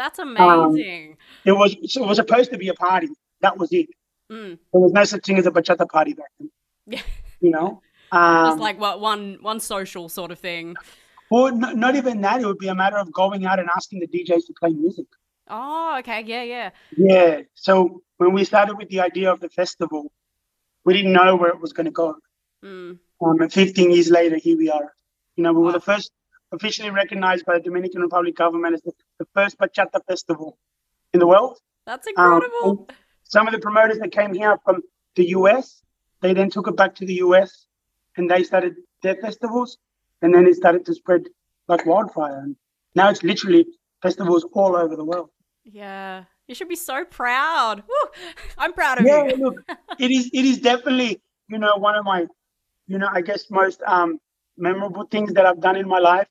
That's 0.00 0.18
amazing. 0.18 1.18
It 1.44 1.52
was 1.52 1.74
it 1.74 2.00
was 2.00 2.16
supposed 2.16 2.50
to 2.52 2.56
be 2.58 2.68
a 2.68 2.74
party. 2.74 3.08
That 3.42 3.58
was 3.58 3.70
it. 3.70 3.88
Mm. 4.32 4.58
There 4.72 4.80
was 4.80 4.92
no 4.92 5.04
such 5.04 5.26
thing 5.26 5.36
as 5.36 5.44
a 5.44 5.50
bachata 5.50 5.86
party 5.86 6.14
back 6.14 6.30
then. 6.38 6.50
Yeah. 6.86 7.02
You 7.40 7.50
know. 7.50 7.82
Um, 8.12 8.46
Just 8.46 8.58
like 8.58 8.80
what 8.80 9.00
one 9.00 9.38
one 9.40 9.60
social 9.60 10.08
sort 10.08 10.32
of 10.32 10.40
thing. 10.40 10.74
Well, 11.30 11.54
not 11.54 11.94
even 11.94 12.20
that. 12.22 12.40
It 12.40 12.46
would 12.46 12.58
be 12.58 12.66
a 12.66 12.74
matter 12.74 12.96
of 12.96 13.12
going 13.12 13.46
out 13.46 13.60
and 13.60 13.68
asking 13.76 14.00
the 14.00 14.08
DJs 14.08 14.46
to 14.48 14.52
play 14.58 14.70
music. 14.70 15.06
Oh, 15.46 15.94
okay, 16.00 16.24
yeah, 16.26 16.42
yeah. 16.42 16.70
Yeah. 16.96 17.42
So 17.54 18.02
when 18.16 18.32
we 18.32 18.42
started 18.42 18.76
with 18.78 18.88
the 18.88 18.98
idea 18.98 19.30
of 19.32 19.38
the 19.38 19.48
festival, 19.48 20.10
we 20.84 20.92
didn't 20.94 21.12
know 21.12 21.36
where 21.36 21.50
it 21.50 21.60
was 21.60 21.72
going 21.72 21.84
to 21.84 21.92
go. 21.92 22.16
Mm. 22.64 22.98
Um, 23.24 23.40
and 23.42 23.52
15 23.52 23.92
years 23.92 24.10
later, 24.10 24.38
here 24.38 24.58
we 24.58 24.68
are. 24.70 24.92
You 25.36 25.44
know, 25.44 25.52
we 25.52 25.60
were 25.60 25.66
Wow. 25.66 25.72
the 25.78 25.80
first 25.92 26.10
officially 26.52 26.90
recognized 26.90 27.44
by 27.46 27.54
the 27.54 27.60
Dominican 27.60 28.00
Republic 28.02 28.36
government 28.36 28.74
as 28.74 28.82
the, 28.82 28.92
the 29.18 29.26
first 29.34 29.58
bachata 29.58 30.00
festival 30.08 30.58
in 31.12 31.20
the 31.20 31.26
world. 31.26 31.58
That's 31.86 32.06
Um, 32.16 32.40
incredible. 32.42 32.86
and 32.88 32.96
some 33.24 33.46
of 33.48 33.52
the 33.52 33.60
promoters 33.60 33.98
that 33.98 34.12
came 34.12 34.34
here 34.34 34.58
from 34.64 34.82
the 35.16 35.28
US, 35.30 35.82
they 36.20 36.34
then 36.34 36.50
took 36.50 36.68
it 36.68 36.76
back 36.76 36.94
to 36.96 37.06
the 37.06 37.14
US 37.26 37.66
and 38.16 38.30
they 38.30 38.42
started 38.42 38.74
their 39.02 39.16
festivals. 39.16 39.78
And 40.22 40.34
then 40.34 40.46
it 40.46 40.54
started 40.56 40.84
to 40.86 40.94
spread 40.94 41.22
like 41.68 41.86
wildfire. 41.86 42.38
And 42.40 42.56
now 42.94 43.08
it's 43.10 43.22
literally 43.22 43.66
festivals 44.02 44.44
all 44.52 44.76
over 44.76 44.96
the 44.96 45.04
world. 45.04 45.30
yeah. 45.64 46.24
You 46.48 46.54
should 46.56 46.68
be 46.68 46.76
so 46.76 47.04
proud. 47.04 47.84
Woo! 47.88 48.10
I'm 48.58 48.72
proud 48.72 48.98
of 48.98 49.06
Yeah, 49.06 49.22
you. 49.28 49.36
look, 49.38 49.56
it 49.98 50.10
is 50.10 50.30
it 50.32 50.44
is 50.44 50.58
definitely, 50.58 51.20
you 51.48 51.58
know, 51.58 51.76
one 51.76 51.94
of 51.94 52.04
my, 52.04 52.26
you 52.86 52.98
know, 52.98 53.08
I 53.10 53.20
guess 53.20 53.50
most 53.50 53.80
um 53.86 54.18
memorable 54.56 55.04
things 55.04 55.32
that 55.34 55.46
I've 55.46 55.60
done 55.60 55.76
in 55.76 55.88
my 55.88 55.98
life 56.00 56.26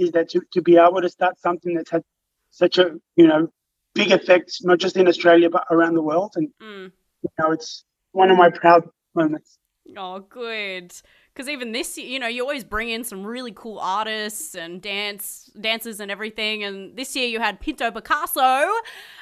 is 0.00 0.12
that 0.12 0.30
to, 0.30 0.40
to 0.52 0.62
be 0.62 0.76
able 0.76 1.00
to 1.02 1.08
start 1.08 1.38
something 1.38 1.74
that's 1.74 1.90
had 1.90 2.02
such 2.50 2.78
a, 2.78 2.98
you 3.16 3.26
know, 3.26 3.48
big 3.94 4.10
effect 4.12 4.58
not 4.62 4.78
just 4.78 4.96
in 4.96 5.06
Australia, 5.08 5.50
but 5.50 5.64
around 5.70 5.94
the 5.94 6.02
world. 6.02 6.32
And 6.36 6.48
Mm. 6.60 6.92
you 7.22 7.30
know, 7.38 7.52
it's 7.52 7.84
one 8.12 8.30
of 8.30 8.36
my 8.36 8.50
proud 8.50 8.88
moments. 9.14 9.58
Oh, 9.96 10.20
good. 10.20 10.92
Because 11.32 11.48
even 11.48 11.72
this 11.72 11.96
year, 11.96 12.06
you 12.06 12.18
know, 12.18 12.26
you 12.28 12.42
always 12.42 12.64
bring 12.64 12.90
in 12.90 13.04
some 13.04 13.24
really 13.24 13.52
cool 13.52 13.78
artists 13.78 14.54
and 14.54 14.80
dance 14.82 15.50
dancers 15.60 16.00
and 16.00 16.10
everything. 16.10 16.64
And 16.64 16.96
this 16.96 17.14
year 17.16 17.26
you 17.28 17.40
had 17.40 17.60
Pinto 17.60 17.90
Picasso. 17.90 18.66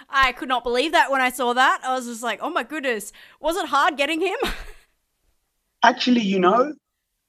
I 0.08 0.32
could 0.36 0.48
not 0.48 0.64
believe 0.64 0.92
that 0.92 1.10
when 1.10 1.20
I 1.20 1.30
saw 1.30 1.52
that. 1.54 1.80
I 1.84 1.94
was 1.94 2.06
just 2.06 2.22
like, 2.22 2.40
oh 2.42 2.50
my 2.50 2.62
goodness. 2.62 3.12
Was 3.40 3.56
it 3.56 3.66
hard 3.66 3.96
getting 3.96 4.20
him? 4.20 4.38
Actually, 5.82 6.22
you 6.22 6.40
know, 6.40 6.74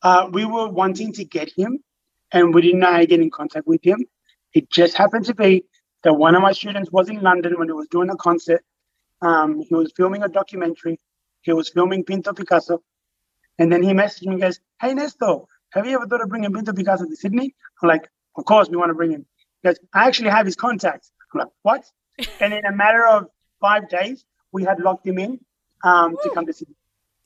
uh, 0.01 0.27
we 0.31 0.45
were 0.45 0.69
wanting 0.69 1.13
to 1.13 1.23
get 1.23 1.51
him 1.55 1.79
and 2.31 2.53
we 2.53 2.61
didn't 2.61 2.79
know 2.79 2.91
how 2.91 2.99
to 2.99 3.05
get 3.05 3.19
in 3.19 3.29
contact 3.29 3.67
with 3.67 3.83
him. 3.83 4.05
It 4.53 4.69
just 4.69 4.97
happened 4.97 5.25
to 5.25 5.35
be 5.35 5.65
that 6.03 6.13
one 6.13 6.35
of 6.35 6.41
my 6.41 6.51
students 6.51 6.91
was 6.91 7.09
in 7.09 7.21
London 7.21 7.57
when 7.57 7.67
he 7.67 7.73
was 7.73 7.87
doing 7.87 8.09
a 8.09 8.15
concert. 8.15 8.63
Um, 9.21 9.61
he 9.61 9.75
was 9.75 9.91
filming 9.95 10.23
a 10.23 10.29
documentary. 10.29 10.99
He 11.41 11.53
was 11.53 11.69
filming 11.69 12.03
Pinto 12.03 12.33
Picasso. 12.33 12.81
And 13.57 13.71
then 13.71 13.83
he 13.83 13.91
messaged 13.91 14.25
me 14.25 14.33
and 14.33 14.41
goes, 14.41 14.59
Hey, 14.81 14.93
Nesto, 14.93 15.45
have 15.71 15.85
you 15.85 15.95
ever 15.95 16.07
thought 16.07 16.21
of 16.21 16.29
bringing 16.29 16.53
Pinto 16.53 16.73
Picasso 16.73 17.05
to 17.05 17.15
Sydney? 17.15 17.53
I'm 17.81 17.89
like, 17.89 18.09
Of 18.37 18.45
course, 18.45 18.69
we 18.69 18.77
want 18.77 18.89
to 18.89 18.95
bring 18.95 19.11
him. 19.11 19.25
He 19.61 19.67
goes, 19.67 19.77
I 19.93 20.07
actually 20.07 20.29
have 20.29 20.45
his 20.45 20.55
contacts. 20.55 21.11
I'm 21.33 21.39
like, 21.39 21.49
What? 21.63 21.83
and 22.39 22.53
in 22.53 22.65
a 22.65 22.71
matter 22.71 23.05
of 23.05 23.27
five 23.59 23.89
days, 23.89 24.23
we 24.51 24.63
had 24.63 24.79
locked 24.79 25.05
him 25.05 25.19
in 25.19 25.39
um, 25.83 26.15
to 26.23 26.29
come 26.33 26.45
to 26.45 26.53
Sydney. 26.53 26.75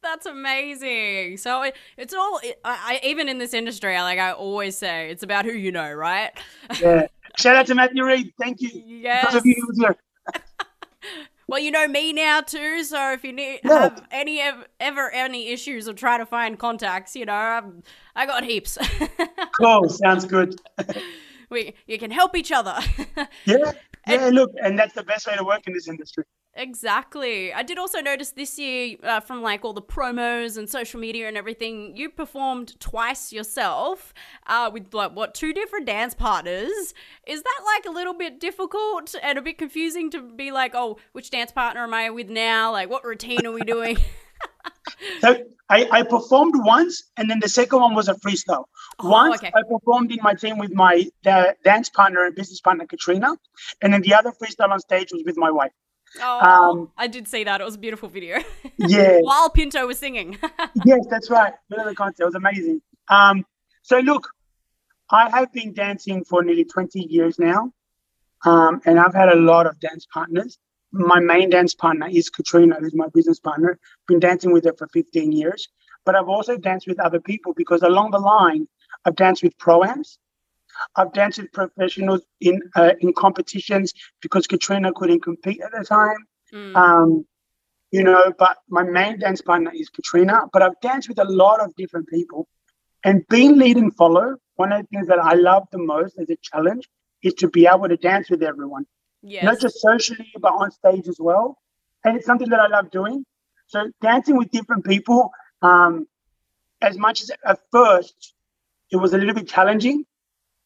That's 0.03 0.25
amazing. 0.25 1.37
So 1.37 1.63
it, 1.63 1.75
it's 1.97 2.13
all, 2.13 2.39
it, 2.43 2.59
I, 2.63 2.99
I, 3.01 3.07
even 3.07 3.29
in 3.29 3.37
this 3.39 3.53
industry, 3.53 3.95
I 3.95 4.03
like 4.03 4.19
I 4.19 4.31
always 4.33 4.77
say, 4.77 5.09
it's 5.09 5.23
about 5.23 5.45
who 5.45 5.51
you 5.53 5.71
know, 5.71 5.91
right? 5.91 6.31
Yeah. 6.79 7.07
Shout 7.37 7.55
out 7.55 7.65
to 7.67 7.75
Matthew 7.75 8.03
Reed. 8.05 8.31
Thank 8.39 8.61
you. 8.61 8.69
yes. 8.85 9.41
You. 9.43 9.55
Well, 11.45 11.59
you 11.61 11.71
know 11.71 11.87
me 11.87 12.13
now 12.13 12.39
too, 12.41 12.83
so 12.85 13.11
if 13.11 13.23
you 13.23 13.33
need 13.33 13.59
Yeah. 13.65 13.81
have 13.81 14.01
any 14.11 14.41
ever 14.79 15.11
any 15.11 15.49
issues 15.49 15.89
or 15.89 15.93
try 15.93 16.17
to 16.17 16.25
find 16.25 16.57
contacts, 16.57 17.15
you 17.17 17.25
know, 17.25 17.33
I'm, 17.33 17.83
I 18.15 18.25
got 18.25 18.43
heaps. 18.43 18.77
Cool. 19.59 19.87
Sounds 19.89 20.25
good. 20.25 20.59
we 21.51 21.75
you 21.85 21.99
can 21.99 22.09
help 22.11 22.35
each 22.35 22.51
other. 22.51 22.75
Yeah. 23.45 23.73
Yeah. 24.07 24.29
Look, 24.33 24.51
and 24.63 24.79
that's 24.79 24.93
the 24.93 25.03
best 25.03 25.27
way 25.27 25.35
to 25.35 25.43
work 25.43 25.67
in 25.67 25.73
this 25.73 25.87
industry. 25.87 26.23
Exactly. 26.55 27.53
I 27.53 27.63
did 27.63 27.77
also 27.77 28.01
notice 28.01 28.31
this 28.31 28.57
year 28.57 28.97
uh, 29.03 29.19
from 29.19 29.41
like 29.41 29.63
all 29.63 29.73
the 29.73 29.81
promos 29.81 30.57
and 30.57 30.69
social 30.69 30.99
media 30.99 31.27
and 31.27 31.37
everything, 31.37 31.95
you 31.95 32.09
performed 32.09 32.79
twice 32.79 33.31
yourself 33.31 34.13
uh, 34.47 34.69
with 34.71 34.93
like 34.93 35.11
what 35.11 35.33
two 35.33 35.53
different 35.53 35.85
dance 35.85 36.13
partners. 36.13 36.93
Is 37.25 37.43
that 37.43 37.61
like 37.65 37.85
a 37.85 37.91
little 37.91 38.13
bit 38.13 38.39
difficult 38.39 39.15
and 39.21 39.37
a 39.37 39.41
bit 39.41 39.57
confusing 39.57 40.09
to 40.11 40.21
be 40.21 40.51
like, 40.51 40.73
oh, 40.75 40.97
which 41.11 41.29
dance 41.29 41.51
partner 41.51 41.83
am 41.83 41.93
I 41.93 42.09
with 42.09 42.29
now? 42.29 42.71
Like, 42.71 42.89
what 42.89 43.03
routine 43.03 43.45
are 43.45 43.51
we 43.51 43.61
doing? 43.61 43.97
So 45.19 45.37
I, 45.69 45.87
I 45.91 46.03
performed 46.03 46.53
once, 46.57 47.03
and 47.17 47.29
then 47.29 47.39
the 47.39 47.49
second 47.49 47.79
one 47.79 47.95
was 47.95 48.07
a 48.07 48.13
freestyle. 48.15 48.65
Oh, 48.99 49.09
once 49.09 49.37
okay. 49.37 49.51
I 49.55 49.61
performed 49.69 50.11
in 50.11 50.19
my 50.21 50.33
team 50.33 50.57
with 50.57 50.73
my 50.73 51.09
da- 51.23 51.53
dance 51.63 51.89
partner 51.89 52.25
and 52.25 52.35
business 52.35 52.61
partner 52.61 52.85
Katrina, 52.85 53.35
and 53.81 53.93
then 53.93 54.01
the 54.01 54.13
other 54.13 54.31
freestyle 54.31 54.69
on 54.69 54.79
stage 54.79 55.11
was 55.11 55.23
with 55.25 55.37
my 55.37 55.51
wife. 55.51 55.71
Oh, 56.21 56.39
Um, 56.39 56.91
I 56.97 57.07
did 57.07 57.27
see 57.27 57.43
that. 57.43 57.61
It 57.61 57.63
was 57.63 57.75
a 57.75 57.79
beautiful 57.79 58.09
video. 58.09 58.39
Yeah. 58.77 59.19
While 59.21 59.49
Pinto 59.49 59.85
was 59.87 59.99
singing. 59.99 60.37
yes, 60.85 61.05
that's 61.09 61.29
right. 61.29 61.53
The 61.69 61.93
concert. 61.95 62.23
It 62.23 62.25
was 62.25 62.35
amazing. 62.35 62.81
Um, 63.09 63.45
so 63.81 63.99
look, 63.99 64.29
I 65.09 65.29
have 65.29 65.53
been 65.53 65.73
dancing 65.73 66.25
for 66.25 66.43
nearly 66.43 66.65
20 66.65 66.99
years 66.99 67.37
now. 67.39 67.71
Um, 68.45 68.81
and 68.85 68.99
I've 68.99 69.13
had 69.13 69.29
a 69.29 69.35
lot 69.35 69.67
of 69.67 69.79
dance 69.79 70.05
partners. 70.11 70.57
My 70.91 71.19
main 71.19 71.49
dance 71.49 71.73
partner 71.75 72.07
is 72.11 72.29
Katrina, 72.29 72.75
who's 72.79 72.95
my 72.95 73.07
business 73.13 73.39
partner. 73.39 73.79
Been 74.07 74.19
dancing 74.19 74.51
with 74.51 74.65
her 74.65 74.73
for 74.77 74.87
15 74.87 75.31
years. 75.31 75.67
But 76.05 76.15
I've 76.15 76.27
also 76.27 76.57
danced 76.57 76.87
with 76.87 76.99
other 76.99 77.19
people 77.21 77.53
because 77.53 77.83
along 77.83 78.11
the 78.11 78.19
line, 78.19 78.67
I've 79.05 79.15
danced 79.15 79.43
with 79.43 79.57
proams. 79.57 80.17
I've 80.95 81.13
danced 81.13 81.39
with 81.39 81.51
professionals 81.51 82.21
in 82.41 82.61
uh, 82.75 82.91
in 82.99 83.13
competitions 83.13 83.93
because 84.21 84.47
Katrina 84.47 84.91
couldn't 84.93 85.21
compete 85.21 85.61
at 85.61 85.71
the 85.71 85.83
time. 85.85 86.17
Mm. 86.53 86.75
Um, 86.75 87.25
you 87.91 88.03
know, 88.03 88.33
but 88.39 88.57
my 88.69 88.83
main 88.83 89.19
dance 89.19 89.41
partner 89.41 89.71
is 89.73 89.89
Katrina. 89.89 90.41
But 90.51 90.63
I've 90.63 90.79
danced 90.81 91.09
with 91.09 91.19
a 91.19 91.25
lot 91.25 91.59
of 91.61 91.75
different 91.75 92.07
people. 92.09 92.47
And 93.03 93.23
being 93.27 93.57
lead 93.57 93.77
and 93.77 93.95
follow, 93.95 94.37
one 94.55 94.71
of 94.71 94.81
the 94.81 94.87
things 94.87 95.07
that 95.07 95.19
I 95.19 95.33
love 95.33 95.67
the 95.71 95.77
most 95.77 96.17
as 96.17 96.29
a 96.29 96.37
challenge 96.41 96.87
is 97.21 97.33
to 97.35 97.49
be 97.49 97.67
able 97.67 97.87
to 97.89 97.97
dance 97.97 98.29
with 98.29 98.41
everyone. 98.41 98.85
Yes. 99.25 99.45
not 99.45 99.59
just 99.61 99.79
socially, 99.79 100.29
but 100.41 100.49
on 100.49 100.69
stage 100.71 101.07
as 101.07 101.17
well. 101.17 101.57
And 102.03 102.17
it's 102.17 102.25
something 102.25 102.49
that 102.49 102.59
I 102.59 102.67
love 102.67 102.91
doing. 102.91 103.25
So 103.67 103.89
dancing 104.01 104.37
with 104.37 104.51
different 104.51 104.85
people, 104.85 105.31
um, 105.61 106.07
as 106.81 106.97
much 106.97 107.21
as 107.21 107.31
at 107.45 107.59
first 107.71 108.33
it 108.91 108.97
was 108.97 109.13
a 109.13 109.17
little 109.17 109.33
bit 109.33 109.47
challenging 109.47 110.05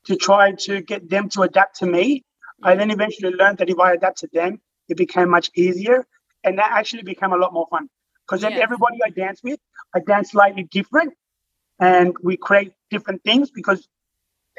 to 0.08 0.18
try 0.18 0.54
to 0.54 0.82
get 0.82 1.10
them 1.10 1.30
to 1.32 1.44
adapt 1.44 1.80
to 1.80 1.88
me, 1.88 2.26
I 2.64 2.76
then 2.76 2.92
eventually 2.92 3.34
learned 3.34 3.60
that 3.60 3.70
if 3.70 3.80
I 3.80 3.94
adapt 3.94 4.20
to 4.20 4.30
them, 4.34 4.62
it 4.90 4.98
became 4.98 5.30
much 5.30 5.52
easier. 5.56 6.08
And 6.46 6.60
that 6.60 6.72
actually 6.74 7.04
became 7.04 7.34
a 7.34 7.38
lot 7.38 7.54
more 7.54 7.68
fun. 7.72 7.90
Because 8.28 8.42
then 8.42 8.54
Yes. 8.54 8.64
everybody 8.64 8.98
I 9.06 9.12
dance 9.12 9.42
with, 9.44 9.60
I 9.96 10.02
dance 10.02 10.32
slightly 10.32 10.66
different 10.66 11.14
and 11.80 12.16
we 12.24 12.38
create 12.38 12.74
different 12.92 13.24
things 13.24 13.52
because 13.52 13.88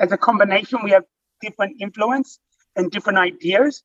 as 0.00 0.12
a 0.12 0.18
combination, 0.18 0.80
we 0.84 0.92
have 0.92 1.04
different 1.42 1.76
influence 1.80 2.40
and 2.76 2.90
different 2.90 3.18
ideas. 3.18 3.82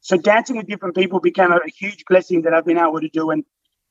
So 0.00 0.18
dancing 0.18 0.56
with 0.58 0.68
different 0.68 0.96
people 0.96 1.20
became 1.20 1.52
a, 1.52 1.56
a 1.58 1.70
huge 1.70 2.04
blessing 2.08 2.42
that 2.42 2.54
I've 2.54 2.66
been 2.66 2.78
able 2.78 3.00
to 3.00 3.10
do. 3.10 3.30
And 3.30 3.44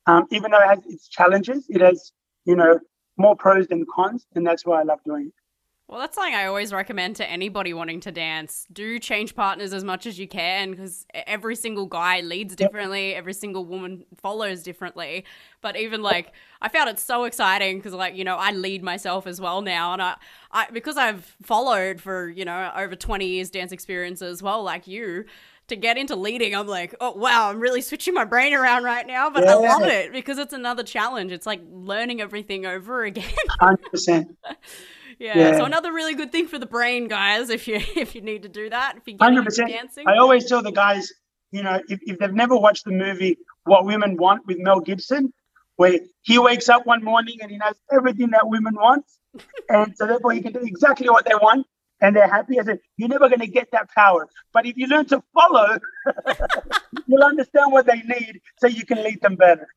um, 0.07 0.27
even 0.31 0.51
though 0.51 0.59
it 0.59 0.67
has 0.67 0.79
its 0.87 1.09
challenges, 1.09 1.65
it 1.69 1.81
has, 1.81 2.13
you 2.45 2.55
know, 2.55 2.79
more 3.17 3.35
pros 3.35 3.67
than 3.67 3.85
cons. 3.93 4.25
And 4.35 4.47
that's 4.47 4.65
why 4.65 4.81
I 4.81 4.83
love 4.83 4.99
doing 5.05 5.27
it. 5.27 5.46
Well, 5.87 6.01
that's 6.01 6.15
something 6.15 6.35
I 6.35 6.47
always 6.47 6.73
recommend 6.73 7.15
to 7.17 7.29
anybody 7.29 7.73
wanting 7.73 8.01
to 8.01 8.11
dance. 8.11 8.67
Do 8.73 8.99
change 8.99 9.35
partners 9.35 9.71
as 9.71 9.85
much 9.85 10.05
as 10.05 10.19
you 10.19 10.27
can 10.27 10.71
because 10.71 11.05
every 11.13 11.55
single 11.55 11.85
guy 11.85 12.19
leads 12.19 12.57
differently, 12.57 13.15
every 13.15 13.33
single 13.33 13.63
woman 13.63 14.03
follows 14.21 14.63
differently. 14.63 15.23
But 15.61 15.77
even 15.77 16.03
like, 16.03 16.33
I 16.61 16.67
found 16.67 16.89
it 16.89 16.99
so 16.99 17.23
exciting 17.23 17.77
because, 17.77 17.93
like, 17.93 18.17
you 18.17 18.25
know, 18.25 18.35
I 18.35 18.51
lead 18.51 18.83
myself 18.83 19.25
as 19.27 19.39
well 19.39 19.61
now, 19.61 19.93
and 19.93 20.01
I, 20.01 20.15
I 20.51 20.67
because 20.71 20.97
I've 20.97 21.23
followed 21.41 22.01
for 22.01 22.29
you 22.29 22.43
know 22.43 22.69
over 22.75 22.95
twenty 22.95 23.27
years 23.27 23.49
dance 23.49 23.71
experience 23.71 24.21
as 24.21 24.43
well, 24.43 24.63
like 24.63 24.87
you. 24.87 25.25
To 25.69 25.75
get 25.75 25.97
into 25.97 26.15
leading, 26.15 26.55
I'm 26.55 26.65
like, 26.65 26.95
oh 27.01 27.11
wow, 27.11 27.49
I'm 27.49 27.59
really 27.59 27.81
switching 27.81 28.13
my 28.13 28.23
brain 28.23 28.53
around 28.53 28.85
right 28.85 29.05
now, 29.05 29.29
but 29.29 29.45
I 29.45 29.53
love 29.55 29.81
it 29.83 30.13
because 30.13 30.37
it's 30.37 30.53
another 30.53 30.81
challenge. 30.81 31.33
It's 31.33 31.45
like 31.45 31.59
learning 31.69 32.21
everything 32.21 32.65
over 32.65 33.03
again. 33.03 33.25
100%. 33.59 34.33
Yeah, 35.19 35.37
Yeah. 35.37 35.57
So 35.57 35.65
another 35.65 35.91
really 35.91 36.15
good 36.15 36.31
thing 36.31 36.47
for 36.47 36.59
the 36.59 36.65
brain, 36.65 37.07
guys. 37.07 37.49
If 37.49 37.67
you 37.67 37.75
if 37.95 38.15
you 38.15 38.21
need 38.21 38.43
to 38.43 38.49
do 38.49 38.69
that, 38.69 38.97
if 38.97 39.07
you 39.07 39.17
get 39.17 39.33
into 39.33 39.49
100%. 39.49 39.67
dancing. 39.67 40.07
I 40.07 40.17
always 40.17 40.45
tell 40.45 40.61
the 40.61 40.71
guys, 40.71 41.11
you 41.51 41.63
know, 41.63 41.81
if, 41.87 41.99
if 42.03 42.19
they've 42.19 42.33
never 42.33 42.55
watched 42.57 42.85
the 42.85 42.91
movie 42.91 43.37
What 43.63 43.85
Women 43.85 44.17
Want 44.17 44.45
with 44.45 44.57
Mel 44.59 44.79
Gibson, 44.79 45.33
where 45.75 45.99
he 46.21 46.39
wakes 46.39 46.69
up 46.69 46.85
one 46.85 47.03
morning 47.03 47.37
and 47.41 47.51
he 47.51 47.57
knows 47.57 47.75
everything 47.91 48.31
that 48.31 48.47
women 48.47 48.75
want. 48.75 49.05
and 49.69 49.95
so 49.95 50.07
therefore 50.07 50.31
he 50.31 50.41
can 50.41 50.53
do 50.53 50.61
exactly 50.63 51.09
what 51.09 51.25
they 51.25 51.35
want 51.35 51.67
and 52.01 52.15
they're 52.15 52.27
happy. 52.29 52.59
I 52.59 52.63
said, 52.63 52.79
you're 52.97 53.09
never 53.09 53.27
going 53.27 53.39
to 53.39 53.47
get 53.47 53.69
that 53.71 53.89
power. 53.93 54.27
But 54.53 54.65
if 54.65 54.77
you 54.77 54.87
learn 54.87 55.05
to 55.05 55.23
follow, 55.33 55.77
you'll 57.07 57.23
understand 57.23 57.71
what 57.71 57.85
they 57.85 58.01
need 58.01 58.41
so 58.59 58.67
you 58.67 58.85
can 58.85 59.03
lead 59.03 59.21
them 59.21 59.35
better. 59.35 59.67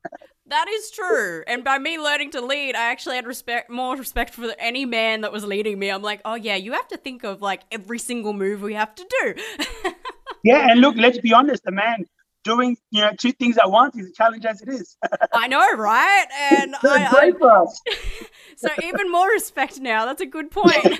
that 0.47 0.67
is 0.69 0.91
true. 0.91 1.43
And 1.47 1.63
by 1.63 1.79
me 1.79 1.97
learning 1.97 2.31
to 2.31 2.41
lead, 2.41 2.75
I 2.75 2.91
actually 2.91 3.15
had 3.15 3.25
respect, 3.25 3.69
more 3.69 3.95
respect 3.95 4.33
for 4.33 4.53
any 4.59 4.85
man 4.85 5.21
that 5.21 5.31
was 5.31 5.43
leading 5.43 5.79
me. 5.79 5.89
I'm 5.89 6.01
like, 6.03 6.21
oh 6.25 6.35
yeah, 6.35 6.55
you 6.55 6.73
have 6.73 6.87
to 6.89 6.97
think 6.97 7.23
of 7.23 7.41
like 7.41 7.63
every 7.71 7.99
single 7.99 8.33
move 8.33 8.61
we 8.61 8.73
have 8.73 8.93
to 8.95 9.05
do. 9.21 9.91
Yeah, 10.43 10.67
and 10.71 10.81
look, 10.81 10.95
let's 10.97 11.19
be 11.19 11.33
honest, 11.33 11.63
the 11.63 11.71
man 11.71 12.05
doing 12.43 12.77
you 12.91 13.01
know 13.01 13.11
two 13.17 13.31
things 13.31 13.57
at 13.57 13.69
once 13.69 13.95
is 13.95 14.09
a 14.09 14.11
challenge 14.11 14.45
as 14.45 14.61
it 14.61 14.69
is. 14.69 14.97
I 15.33 15.47
know, 15.47 15.73
right? 15.75 16.25
And 16.51 16.75
I, 16.83 17.07
I, 17.11 17.31
for 17.31 17.51
us. 17.51 17.81
so 18.55 18.69
even 18.83 19.11
more 19.11 19.29
respect 19.29 19.79
now. 19.79 20.05
That's 20.05 20.21
a 20.21 20.25
good 20.25 20.51
point. 20.51 20.83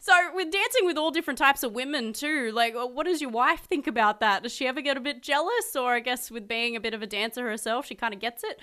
so 0.00 0.12
with 0.34 0.50
dancing 0.50 0.86
with 0.86 0.96
all 0.96 1.10
different 1.10 1.38
types 1.38 1.62
of 1.62 1.72
women 1.72 2.12
too, 2.12 2.50
like 2.52 2.74
uh, 2.74 2.86
what 2.86 3.06
does 3.06 3.20
your 3.20 3.30
wife 3.30 3.60
think 3.60 3.86
about 3.86 4.20
that? 4.20 4.42
Does 4.42 4.52
she 4.52 4.66
ever 4.66 4.80
get 4.80 4.96
a 4.96 5.00
bit 5.00 5.22
jealous, 5.22 5.76
or 5.76 5.92
I 5.92 6.00
guess 6.00 6.30
with 6.30 6.48
being 6.48 6.76
a 6.76 6.80
bit 6.80 6.94
of 6.94 7.02
a 7.02 7.06
dancer 7.06 7.48
herself, 7.48 7.86
she 7.86 7.94
kind 7.94 8.14
of 8.14 8.20
gets 8.20 8.44
it? 8.44 8.60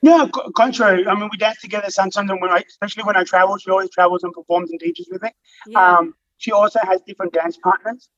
No, 0.00 0.28
co- 0.28 0.50
contrary. 0.52 1.06
I 1.08 1.14
mean, 1.14 1.28
we 1.30 1.38
dance 1.38 1.60
together 1.60 1.90
sometimes, 1.90 2.30
and 2.30 2.40
when 2.40 2.50
I, 2.50 2.62
especially 2.68 3.02
when 3.02 3.16
I 3.16 3.24
travel, 3.24 3.56
she 3.58 3.68
always 3.70 3.90
travels 3.90 4.22
and 4.22 4.32
performs 4.32 4.70
and 4.70 4.78
teaches 4.78 5.08
with 5.10 5.22
me. 5.22 5.30
Yeah. 5.66 5.98
Um, 5.98 6.14
she 6.36 6.52
also 6.52 6.78
has 6.84 7.00
different 7.02 7.32
dance 7.32 7.56
partners. 7.56 8.08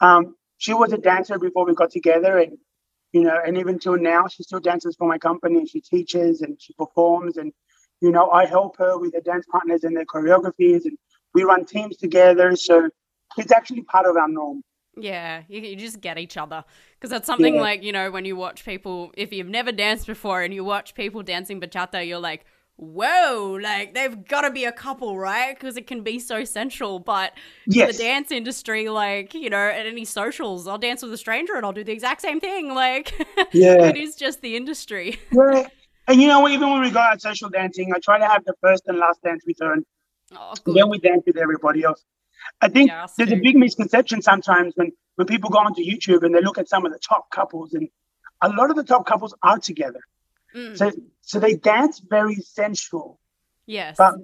Um, 0.00 0.34
she 0.58 0.74
was 0.74 0.92
a 0.92 0.98
dancer 0.98 1.38
before 1.38 1.64
we 1.66 1.74
got 1.74 1.90
together, 1.90 2.38
and 2.38 2.58
you 3.12 3.22
know, 3.22 3.38
and 3.44 3.56
even 3.56 3.78
till 3.78 3.96
now, 3.96 4.26
she 4.28 4.42
still 4.42 4.60
dances 4.60 4.94
for 4.96 5.08
my 5.08 5.18
company. 5.18 5.66
She 5.66 5.80
teaches 5.80 6.42
and 6.42 6.60
she 6.60 6.74
performs, 6.74 7.36
and 7.36 7.52
you 8.00 8.10
know, 8.10 8.30
I 8.30 8.44
help 8.46 8.76
her 8.78 8.98
with 8.98 9.14
her 9.14 9.20
dance 9.20 9.46
partners 9.50 9.84
and 9.84 9.96
their 9.96 10.04
choreographies, 10.04 10.84
and 10.84 10.98
we 11.34 11.42
run 11.44 11.64
teams 11.64 11.96
together. 11.96 12.54
So 12.56 12.90
it's 13.36 13.52
actually 13.52 13.82
part 13.82 14.06
of 14.06 14.16
our 14.16 14.28
norm. 14.28 14.62
Yeah, 15.00 15.42
you, 15.48 15.60
you 15.60 15.76
just 15.76 16.00
get 16.00 16.18
each 16.18 16.36
other 16.36 16.64
because 16.96 17.10
that's 17.10 17.26
something 17.26 17.54
Yeah. 17.54 17.60
like 17.60 17.82
you 17.84 17.92
know 17.92 18.10
when 18.10 18.24
you 18.24 18.36
watch 18.36 18.64
people. 18.64 19.12
If 19.16 19.32
you've 19.32 19.48
never 19.48 19.70
danced 19.72 20.06
before 20.06 20.42
and 20.42 20.52
you 20.52 20.64
watch 20.64 20.94
people 20.94 21.22
dancing 21.22 21.60
bachata, 21.60 22.06
you're 22.06 22.18
like, 22.18 22.44
whoa, 22.78 23.58
like 23.60 23.92
they've 23.94 24.24
got 24.26 24.42
to 24.42 24.50
be 24.50 24.64
a 24.64 24.72
couple, 24.72 25.18
right? 25.18 25.54
Because 25.54 25.76
it 25.76 25.86
can 25.86 26.02
be 26.02 26.18
so 26.18 26.44
central. 26.44 26.98
But 27.00 27.32
in 27.66 27.72
Yes. 27.74 27.96
the 27.96 28.02
dance 28.04 28.30
industry, 28.30 28.88
like 28.88 29.34
you 29.34 29.50
know, 29.50 29.58
at 29.58 29.84
any 29.86 30.04
socials, 30.04 30.66
I'll 30.66 30.78
dance 30.78 31.02
with 31.02 31.12
a 31.12 31.18
stranger 31.18 31.54
and 31.56 31.66
I'll 31.66 31.72
do 31.72 31.84
the 31.84 31.92
exact 31.92 32.22
same 32.22 32.40
thing. 32.40 32.74
Like, 32.74 33.12
Yeah. 33.52 33.84
it 33.86 33.96
is 33.96 34.14
just 34.14 34.40
the 34.40 34.56
industry. 34.56 35.18
Yeah. 35.32 35.66
And 36.06 36.22
you 36.22 36.28
know, 36.28 36.48
even 36.48 36.70
when 36.70 36.80
we 36.80 36.90
go 36.90 37.00
out 37.00 37.20
social 37.20 37.50
dancing, 37.50 37.92
I 37.94 37.98
try 37.98 38.18
to 38.18 38.26
have 38.26 38.42
the 38.46 38.54
first 38.62 38.84
and 38.86 38.96
last 38.98 39.20
dance 39.22 39.42
return. 39.46 39.84
Oh, 40.34 40.54
good. 40.64 40.74
then 40.76 40.88
we 40.88 40.98
dance 40.98 41.22
with 41.26 41.36
everybody 41.36 41.82
else. 41.82 42.02
I 42.62 42.68
think 42.68 42.88
Yeah, 42.88 43.06
there's 43.18 43.32
a 43.32 43.36
big 43.36 43.56
misconception 43.56 44.22
sometimes 44.22 44.72
when, 44.76 44.92
when 45.16 45.26
people 45.26 45.50
go 45.50 45.58
onto 45.58 45.82
YouTube 45.82 46.22
and 46.22 46.34
they 46.34 46.40
look 46.40 46.56
at 46.56 46.66
some 46.68 46.86
of 46.86 46.92
the 46.92 46.98
top 46.98 47.30
couples, 47.30 47.74
and 47.74 47.88
a 48.40 48.48
lot 48.48 48.70
of 48.70 48.76
the 48.76 48.84
top 48.84 49.04
couples 49.06 49.34
are 49.42 49.58
together. 49.58 50.00
Mm, 50.54 50.76
So, 50.76 50.92
so 51.22 51.40
they 51.40 51.54
dance 51.56 51.98
very 52.00 52.36
sensual. 52.36 53.18
yes. 53.66 53.96
But 53.98 54.14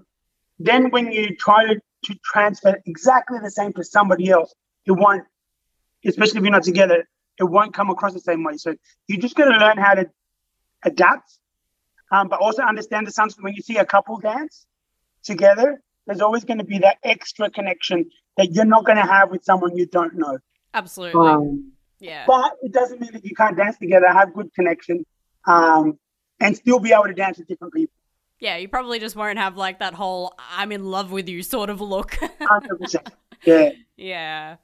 then 0.59 0.91
when 0.91 1.11
you 1.13 1.37
try 1.37 1.67
to, 1.67 1.81
to 2.05 2.15
transfer 2.25 2.81
exactly 2.87 3.39
the 3.43 3.51
same 3.51 3.73
to 3.75 3.85
somebody 3.85 4.31
else, 4.31 4.55
it 4.87 4.93
won't, 4.93 5.25
especially 6.07 6.39
if 6.39 6.45
you're 6.45 6.53
not 6.53 6.63
together, 6.63 7.09
it 7.39 7.45
won't 7.45 7.75
come 7.75 7.91
across 7.91 8.13
the 8.13 8.21
same 8.21 8.45
way. 8.45 8.57
So 8.57 8.75
you 9.09 9.19
just 9.19 9.35
got 9.35 9.47
to 9.47 9.59
learn 9.59 9.77
how 9.79 9.95
to 9.95 10.09
adapt, 10.85 11.39
um, 12.13 12.29
but 12.29 12.41
also 12.41 12.63
understand 12.63 13.07
the 13.07 13.11
sometimes 13.11 13.43
when 13.43 13.55
you 13.55 13.63
see 13.63 13.79
a 13.79 13.85
couple 13.85 14.19
dance 14.19 14.67
together, 15.25 15.81
there's 16.07 16.21
always 16.21 16.45
going 16.45 16.59
to 16.59 16.65
be 16.65 16.79
that 16.79 16.99
extra 17.03 17.51
connection 17.51 18.11
that 18.37 18.53
you're 18.53 18.65
not 18.65 18.85
going 18.85 18.99
to 18.99 19.03
have 19.03 19.31
with 19.31 19.45
someone 19.45 19.77
you 19.77 19.87
don't 19.87 20.15
know. 20.15 20.39
Absolutely. 20.75 21.27
Um, 21.29 21.73
yeah. 22.01 22.25
but 22.27 22.53
it 22.63 22.73
doesn't 22.73 23.01
mean 23.01 23.13
that 23.13 23.25
you 23.25 23.35
can't 23.35 23.57
dance 23.57 23.79
together, 23.79 24.07
have 24.13 24.35
good 24.35 24.53
connection, 24.55 25.05
um, 25.47 25.99
and 26.45 26.57
still 26.57 26.79
be 26.79 26.93
able 26.93 27.05
to 27.05 27.15
dance 27.15 27.39
with 27.39 27.49
different 27.49 27.73
people. 27.73 27.95
Yeah, 28.39 28.57
you 28.57 28.69
probably 28.69 28.99
just 28.99 29.17
won't 29.17 29.39
have 29.39 29.57
like 29.57 29.79
that 29.79 29.95
whole 29.95 30.35
"I'm 30.53 30.71
in 30.73 30.85
love 30.85 31.11
with 31.11 31.29
you" 31.29 31.43
sort 31.43 31.71
of 31.71 31.81
look. 31.81 32.13
100%. 32.13 32.97
Yeah. 33.45 33.73
Yeah. 33.99 34.57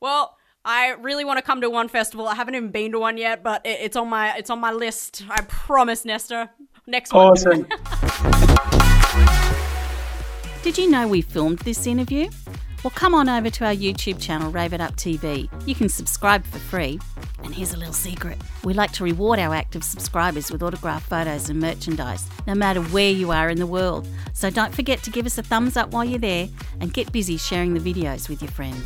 Well, 0.00 0.36
I 0.64 0.88
really 1.00 1.24
want 1.24 1.36
to 1.38 1.42
come 1.42 1.60
to 1.60 1.70
one 1.70 1.86
festival. 1.86 2.26
I 2.26 2.34
haven't 2.34 2.56
even 2.56 2.72
been 2.72 2.90
to 2.92 2.98
one 2.98 3.16
yet, 3.16 3.44
but 3.44 3.60
it's 3.64 3.94
on 3.94 4.08
my 4.08 4.36
it's 4.36 4.50
on 4.50 4.58
my 4.58 4.72
list. 4.72 5.22
I 5.30 5.42
promise, 5.42 6.04
Nesta. 6.04 6.50
Next 6.88 7.12
one. 7.12 7.28
Awesome. 7.28 7.64
Did 10.64 10.78
you 10.78 10.90
know 10.90 11.06
we 11.06 11.20
filmed 11.20 11.60
this 11.60 11.86
interview? 11.86 12.28
Well, 12.82 12.90
come 12.90 13.14
on 13.14 13.28
over 13.28 13.50
to 13.50 13.66
our 13.66 13.74
YouTube 13.74 14.20
channel, 14.20 14.50
Rave 14.50 14.72
It 14.72 14.80
Up 14.80 14.96
TV. 14.96 15.48
You 15.64 15.76
can 15.76 15.88
subscribe 15.88 16.44
for 16.44 16.58
free. 16.58 16.98
And 17.44 17.54
here's 17.54 17.72
a 17.72 17.76
little 17.76 17.94
secret 17.94 18.38
we 18.64 18.74
like 18.74 18.92
to 18.92 19.04
reward 19.04 19.38
our 19.38 19.54
active 19.54 19.84
subscribers 19.84 20.50
with 20.50 20.62
autographed 20.62 21.08
photos 21.08 21.48
and 21.48 21.60
merchandise, 21.60 22.26
no 22.46 22.54
matter 22.54 22.80
where 22.80 23.10
you 23.10 23.30
are 23.30 23.48
in 23.48 23.58
the 23.58 23.66
world. 23.66 24.08
So 24.32 24.50
don't 24.50 24.74
forget 24.74 25.02
to 25.04 25.10
give 25.10 25.26
us 25.26 25.38
a 25.38 25.42
thumbs 25.42 25.76
up 25.76 25.90
while 25.92 26.04
you're 26.04 26.18
there 26.18 26.48
and 26.80 26.92
get 26.92 27.12
busy 27.12 27.36
sharing 27.36 27.74
the 27.74 27.80
videos 27.80 28.28
with 28.28 28.42
your 28.42 28.50
friends. 28.50 28.84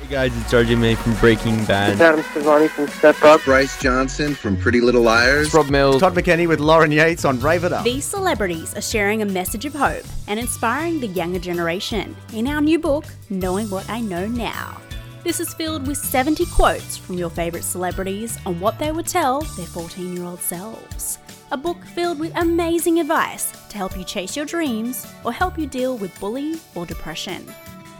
Hey 0.00 0.12
guys, 0.12 0.36
it's 0.36 0.52
RJ 0.52 0.78
May 0.78 0.94
from 0.94 1.14
Breaking 1.16 1.64
Bad. 1.64 2.00
Adam 2.00 2.20
Sevani 2.20 2.70
from 2.70 2.86
Step 2.86 3.20
Up. 3.24 3.42
Bryce 3.42 3.80
Johnson 3.80 4.34
from 4.36 4.56
Pretty 4.56 4.80
Little 4.80 5.02
Liars. 5.02 5.52
Rob 5.52 5.68
Mills. 5.68 6.00
Todd 6.00 6.14
McKenney 6.14 6.46
with 6.46 6.60
Lauren 6.60 6.92
Yates 6.92 7.24
on 7.24 7.40
Rave 7.40 7.64
It 7.64 7.72
Up. 7.72 7.82
These 7.82 8.04
celebrities 8.04 8.72
are 8.76 8.82
sharing 8.82 9.22
a 9.22 9.26
message 9.26 9.64
of 9.64 9.74
hope 9.74 10.04
and 10.28 10.38
inspiring 10.38 11.00
the 11.00 11.08
younger 11.08 11.40
generation 11.40 12.16
in 12.32 12.46
our 12.46 12.60
new 12.60 12.78
book, 12.78 13.04
Knowing 13.30 13.68
What 13.68 13.90
I 13.90 14.00
Know 14.00 14.28
Now. 14.28 14.80
This 15.26 15.40
is 15.40 15.54
filled 15.54 15.88
with 15.88 15.98
70 15.98 16.46
quotes 16.46 16.96
from 16.96 17.18
your 17.18 17.30
favourite 17.30 17.64
celebrities 17.64 18.38
on 18.46 18.60
what 18.60 18.78
they 18.78 18.92
would 18.92 19.08
tell 19.08 19.40
their 19.40 19.66
14 19.66 20.14
year 20.14 20.24
old 20.24 20.40
selves. 20.40 21.18
A 21.50 21.56
book 21.56 21.84
filled 21.84 22.20
with 22.20 22.30
amazing 22.36 23.00
advice 23.00 23.50
to 23.70 23.76
help 23.76 23.98
you 23.98 24.04
chase 24.04 24.36
your 24.36 24.46
dreams 24.46 25.04
or 25.24 25.32
help 25.32 25.58
you 25.58 25.66
deal 25.66 25.98
with 25.98 26.16
bullying 26.20 26.60
or 26.76 26.86
depression. 26.86 27.44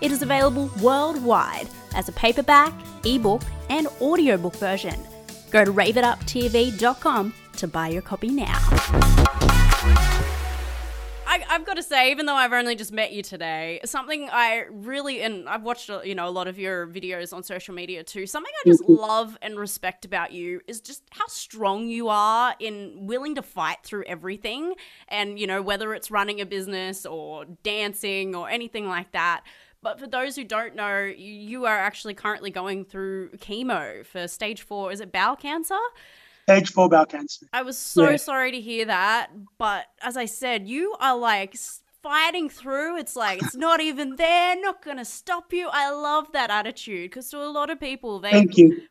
It 0.01 0.13
is 0.13 0.23
available 0.23 0.71
worldwide 0.81 1.67
as 1.97 2.09
a 2.09 2.13
paperback, 2.13 2.73
ebook, 3.05 3.43
and 3.71 3.89
audiobook 4.01 4.55
version. 4.55 4.95
Go 5.51 5.65
to 5.65 5.73
raveituptv.com 5.73 7.35
to 7.57 7.67
buy 7.67 7.89
your 7.89 8.03
copy 8.03 8.29
now. 8.29 8.61
I 11.27 11.45
have 11.49 11.65
got 11.65 11.75
to 11.75 11.83
say, 11.83 12.11
even 12.11 12.27
though 12.27 12.35
I've 12.35 12.53
only 12.53 12.77
just 12.77 12.93
met 12.93 13.13
you 13.13 13.23
today, 13.23 13.81
something 13.85 14.29
I 14.31 14.67
really 14.71 15.23
and 15.23 15.49
I've 15.49 15.63
watched 15.63 15.91
uh, 15.91 16.03
you 16.03 16.15
know 16.15 16.29
a 16.29 16.31
lot 16.31 16.47
of 16.47 16.59
your 16.59 16.87
videos 16.87 17.33
on 17.33 17.43
social 17.43 17.75
media 17.75 18.05
too. 18.05 18.27
Something 18.27 18.53
I 18.65 18.69
just 18.69 18.89
love 18.89 19.37
and 19.43 19.59
respect 19.59 20.05
about 20.05 20.33
you 20.33 20.61
is 20.69 20.81
just 20.81 21.03
how 21.11 21.27
strong 21.27 21.89
you 21.89 22.09
are 22.09 22.55
in 22.61 23.07
willing 23.07 23.35
to 23.35 23.43
fight 23.43 23.79
through 23.83 24.05
everything, 24.07 24.75
and 25.09 25.39
you 25.39 25.47
know 25.47 25.63
whether 25.63 25.95
it's 25.95 26.11
running 26.11 26.41
a 26.41 26.47
business 26.47 27.05
or 27.05 27.45
dancing 27.63 28.35
or 28.35 28.49
anything 28.49 28.87
like 28.87 29.13
that. 29.13 29.43
But 29.83 30.01
for 30.01 30.07
those 30.07 30.37
who 30.37 30.45
don't 30.45 30.75
know, 30.75 31.05
you 31.05 31.67
are 31.67 31.79
actually 31.79 32.15
currently 32.15 32.51
going 32.51 32.85
through 32.85 33.31
chemo 33.39 34.05
for 34.07 34.27
stage 34.29 34.63
four. 34.63 34.93
Is 34.93 35.01
it 35.01 35.13
bowel 35.13 35.37
cancer? 35.37 35.79
Stage 36.49 36.71
four 36.71 36.89
bowel 36.89 37.07
cancer. 37.07 37.47
I 37.53 37.63
was 37.63 37.77
so 37.77 38.11
yeah. 38.11 38.17
sorry 38.17 38.53
to 38.53 38.61
hear 38.61 38.85
that. 38.85 39.31
But 39.59 39.87
as 40.01 40.17
I 40.17 40.27
said, 40.27 40.69
you 40.69 40.95
are 41.01 41.17
like 41.17 41.57
fighting 42.05 42.49
through. 42.49 42.99
It's 42.99 43.17
like 43.17 43.43
it's 43.43 43.57
not 43.57 43.81
even 43.81 44.15
there, 44.15 44.55
not 44.61 44.81
gonna 44.81 45.05
stop 45.05 45.53
you. 45.53 45.69
I 45.73 45.91
love 45.91 46.31
that 46.33 46.51
attitude 46.51 47.11
because 47.11 47.29
to 47.31 47.43
a 47.43 47.51
lot 47.51 47.69
of 47.69 47.81
people, 47.81 48.21
they 48.21 48.47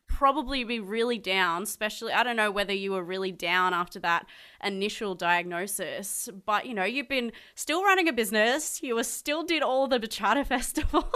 probably 0.06 0.64
be 0.64 0.80
really 0.80 1.16
down. 1.16 1.62
Especially, 1.62 2.12
I 2.12 2.22
don't 2.22 2.36
know 2.36 2.50
whether 2.50 2.74
you 2.74 2.92
were 2.92 3.02
really 3.02 3.32
down 3.32 3.72
after 3.72 3.98
that 4.00 4.26
initial 4.66 5.14
diagnosis, 5.14 6.28
but 6.44 6.66
you 6.66 6.74
know, 6.74 6.84
you've 6.84 7.08
been 7.08 7.32
still 7.54 7.84
running 7.84 8.08
a 8.08 8.12
business. 8.12 8.82
You 8.82 8.96
were 8.96 9.04
still 9.04 9.42
did 9.42 9.62
all 9.62 9.86
the 9.86 10.00
Bachata 10.00 10.44
Festival, 10.54 11.08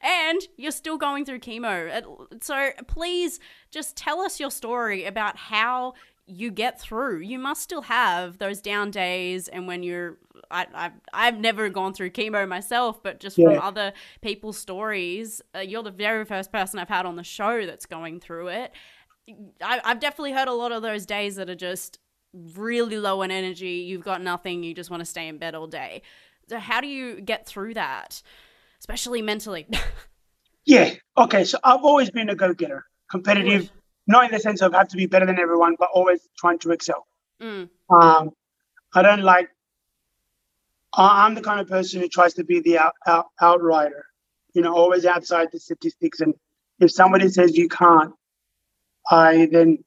and 0.00 0.40
you're 0.56 0.72
still 0.72 0.96
going 0.96 1.24
through 1.24 1.40
chemo. 1.40 2.02
So 2.40 2.70
please 2.86 3.38
just 3.70 3.96
tell 3.96 4.20
us 4.20 4.40
your 4.40 4.50
story 4.50 5.04
about 5.04 5.36
how 5.36 5.94
you 6.26 6.50
get 6.50 6.80
through. 6.80 7.18
You 7.18 7.38
must 7.38 7.62
still 7.62 7.82
have 7.82 8.38
those 8.38 8.60
down 8.60 8.90
days, 8.90 9.48
and 9.48 9.66
when 9.66 9.82
you're, 9.82 10.18
I, 10.50 10.66
I've, 10.74 10.92
I've 11.12 11.38
never 11.38 11.68
gone 11.68 11.92
through 11.92 12.10
chemo 12.10 12.48
myself, 12.48 13.02
but 13.02 13.20
just 13.20 13.36
yeah. 13.36 13.50
from 13.50 13.58
other 13.58 13.92
people's 14.22 14.56
stories, 14.56 15.42
uh, 15.54 15.60
you're 15.60 15.82
the 15.82 15.90
very 15.90 16.24
first 16.24 16.52
person 16.52 16.78
I've 16.78 16.88
had 16.88 17.06
on 17.06 17.16
the 17.16 17.24
show 17.24 17.66
that's 17.66 17.86
going 17.86 18.20
through 18.20 18.48
it. 18.48 18.72
I, 19.60 19.80
I've 19.84 20.00
definitely 20.00 20.32
heard 20.32 20.48
a 20.48 20.52
lot 20.52 20.72
of 20.72 20.82
those 20.82 21.06
days 21.06 21.36
that 21.36 21.48
are 21.48 21.54
just 21.54 21.98
really 22.32 22.98
low 22.98 23.22
in 23.22 23.30
energy. 23.30 23.84
You've 23.86 24.04
got 24.04 24.22
nothing. 24.22 24.62
You 24.62 24.74
just 24.74 24.90
want 24.90 25.00
to 25.00 25.06
stay 25.06 25.28
in 25.28 25.38
bed 25.38 25.54
all 25.54 25.66
day. 25.66 26.02
So 26.48 26.58
how 26.58 26.80
do 26.80 26.86
you 26.86 27.20
get 27.20 27.46
through 27.46 27.74
that, 27.74 28.22
especially 28.78 29.22
mentally? 29.22 29.66
yeah. 30.64 30.94
Okay. 31.16 31.44
So 31.44 31.58
I've 31.62 31.84
always 31.84 32.10
been 32.10 32.28
a 32.28 32.34
go-getter, 32.34 32.84
competitive 33.10 33.70
not 34.06 34.24
in 34.24 34.30
the 34.32 34.40
sense 34.40 34.62
of 34.62 34.72
have 34.72 34.88
to 34.88 34.96
be 34.96 35.06
better 35.06 35.26
than 35.26 35.38
everyone, 35.38 35.76
but 35.78 35.88
always 35.92 36.28
trying 36.36 36.58
to 36.60 36.70
excel. 36.72 37.06
Mm. 37.40 37.68
Um, 37.90 38.30
I 38.94 39.02
don't 39.02 39.22
like. 39.22 39.48
I'm 40.94 41.34
the 41.34 41.40
kind 41.40 41.60
of 41.60 41.68
person 41.68 42.00
who 42.00 42.08
tries 42.08 42.34
to 42.34 42.44
be 42.44 42.60
the 42.60 42.78
out, 42.78 42.92
out, 43.06 43.26
outrider, 43.40 44.04
you 44.52 44.60
know, 44.60 44.74
always 44.74 45.06
outside 45.06 45.48
the 45.50 45.58
statistics. 45.58 46.20
And 46.20 46.34
if 46.80 46.90
somebody 46.90 47.30
says 47.30 47.56
you 47.56 47.68
can't, 47.68 48.12
I 49.10 49.48
then 49.50 49.78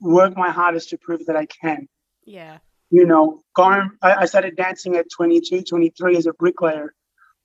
work 0.00 0.36
my 0.36 0.50
hardest 0.50 0.90
to 0.90 0.98
prove 0.98 1.26
that 1.26 1.36
I 1.36 1.46
can. 1.46 1.88
Yeah. 2.24 2.58
You 2.90 3.06
know, 3.06 3.40
going, 3.54 3.90
I, 4.02 4.14
I 4.14 4.24
started 4.26 4.56
dancing 4.56 4.96
at 4.96 5.06
22, 5.10 5.62
23 5.62 6.16
as 6.16 6.26
a 6.26 6.32
bricklayer. 6.32 6.94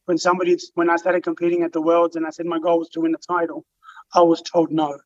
When 0.06 0.18
somebody, 0.18 0.58
when 0.74 0.90
I 0.90 0.96
started 0.98 1.24
competing 1.24 1.64
at 1.64 1.74
the 1.74 1.82
Worlds 1.82 2.16
and 2.16 2.26
I 2.26 2.32
said 2.32 2.46
my 2.46 2.60
goal 2.60 2.80
was 2.80 2.90
to 2.90 3.02
win 3.02 3.12
the 3.12 3.18
title, 3.18 3.66
I 4.14 4.22
was 4.22 4.42
told 4.42 4.72
no. 4.72 5.00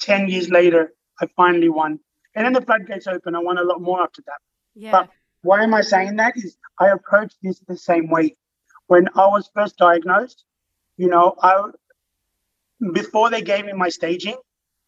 10 0.00 0.28
years 0.28 0.50
later, 0.50 0.92
I 1.20 1.26
finally 1.36 1.68
won. 1.68 1.98
And 2.34 2.44
then 2.44 2.52
the 2.52 2.60
floodgates 2.60 3.06
open. 3.06 3.34
I 3.34 3.38
won 3.38 3.58
a 3.58 3.62
lot 3.62 3.80
more 3.80 4.02
after 4.02 4.22
that. 4.26 4.38
Yeah. 4.74 4.90
But 4.90 5.10
why 5.42 5.62
am 5.62 5.74
I 5.74 5.82
saying 5.82 6.16
that? 6.16 6.36
Is 6.36 6.56
I 6.78 6.88
approached 6.88 7.36
this 7.42 7.60
the 7.60 7.76
same 7.76 8.10
way. 8.10 8.36
When 8.86 9.08
I 9.14 9.26
was 9.26 9.50
first 9.54 9.76
diagnosed, 9.76 10.44
you 10.96 11.08
know, 11.08 11.34
I 11.40 11.70
before 12.92 13.30
they 13.30 13.42
gave 13.42 13.64
me 13.64 13.72
my 13.72 13.88
staging, 13.88 14.36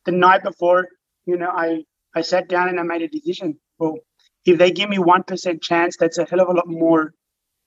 the 0.05 0.13
night 0.13 0.43
before, 0.43 0.89
you 1.25 1.37
know, 1.37 1.51
I 1.51 1.85
I 2.17 2.23
sat 2.23 2.49
down 2.49 2.69
and 2.69 2.81
I 2.81 2.83
made 2.83 3.03
a 3.03 3.09
decision. 3.09 3.59
Well, 3.79 3.99
if 4.45 4.59
they 4.59 4.71
give 4.71 4.89
me 4.89 4.99
one 4.99 5.23
percent 5.23 5.63
chance, 5.63 5.97
that's 5.97 6.19
a 6.19 6.25
hell 6.25 6.41
of 6.41 6.49
a 6.49 6.53
lot 6.53 6.67
more 6.67 7.13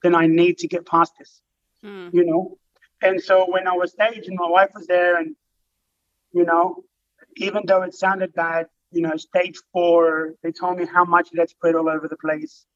than 0.02 0.14
I 0.14 0.26
need 0.26 0.58
to 0.58 0.68
get 0.68 0.86
past 0.86 1.12
this. 1.18 1.40
Mm. 1.84 2.12
You 2.12 2.24
know? 2.26 2.58
And 3.00 3.22
so 3.22 3.46
when 3.50 3.66
I 3.66 3.72
was 3.72 3.92
staging, 3.92 4.36
my 4.36 4.48
wife 4.48 4.70
was 4.74 4.86
there 4.86 5.18
and 5.18 5.36
you 6.32 6.44
know, 6.44 6.84
even 7.36 7.62
though 7.66 7.82
it 7.82 7.94
sounded 7.94 8.32
bad, 8.34 8.66
you 8.92 9.02
know, 9.02 9.16
stage 9.16 9.58
four, 9.72 10.34
they 10.42 10.52
told 10.52 10.78
me 10.78 10.86
how 10.86 11.04
much 11.04 11.28
had 11.36 11.48
spread 11.48 11.74
all 11.74 11.88
over 11.88 12.08
the 12.08 12.16
place. 12.16 12.66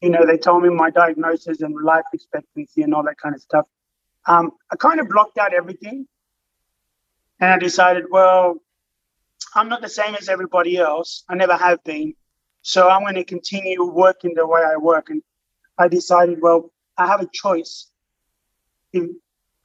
You 0.00 0.10
know, 0.10 0.26
they 0.26 0.36
told 0.36 0.62
me 0.62 0.68
my 0.68 0.90
diagnosis 0.90 1.60
and 1.60 1.74
life 1.82 2.04
expectancy 2.12 2.82
and 2.82 2.94
all 2.94 3.04
that 3.04 3.18
kind 3.18 3.34
of 3.34 3.40
stuff. 3.40 3.66
Um, 4.26 4.52
I 4.70 4.76
kind 4.76 5.00
of 5.00 5.08
blocked 5.08 5.38
out 5.38 5.54
everything. 5.54 6.06
And 7.40 7.50
I 7.50 7.58
decided, 7.58 8.04
well, 8.10 8.56
I'm 9.54 9.68
not 9.68 9.82
the 9.82 9.88
same 9.88 10.14
as 10.14 10.28
everybody 10.28 10.76
else. 10.76 11.24
I 11.28 11.34
never 11.34 11.56
have 11.56 11.82
been. 11.84 12.14
So 12.62 12.88
I'm 12.88 13.02
going 13.02 13.16
to 13.16 13.24
continue 13.24 13.84
working 13.84 14.34
the 14.34 14.46
way 14.46 14.62
I 14.62 14.76
work. 14.76 15.10
And 15.10 15.22
I 15.78 15.88
decided, 15.88 16.40
well, 16.40 16.72
I 16.96 17.06
have 17.06 17.20
a 17.20 17.28
choice. 17.32 17.90
If, 18.92 19.10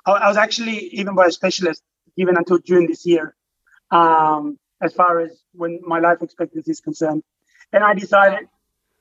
I 0.05 0.27
was 0.27 0.37
actually, 0.37 0.77
even 0.87 1.15
by 1.15 1.27
a 1.27 1.31
specialist, 1.31 1.83
even 2.17 2.35
until 2.37 2.57
June 2.59 2.87
this 2.87 3.05
year, 3.05 3.35
um, 3.91 4.57
as 4.81 4.93
far 4.93 5.19
as 5.19 5.41
when 5.53 5.79
my 5.85 5.99
life 5.99 6.21
expectancy 6.21 6.71
is 6.71 6.81
concerned. 6.81 7.23
And 7.71 7.83
I 7.83 7.93
decided, 7.93 8.47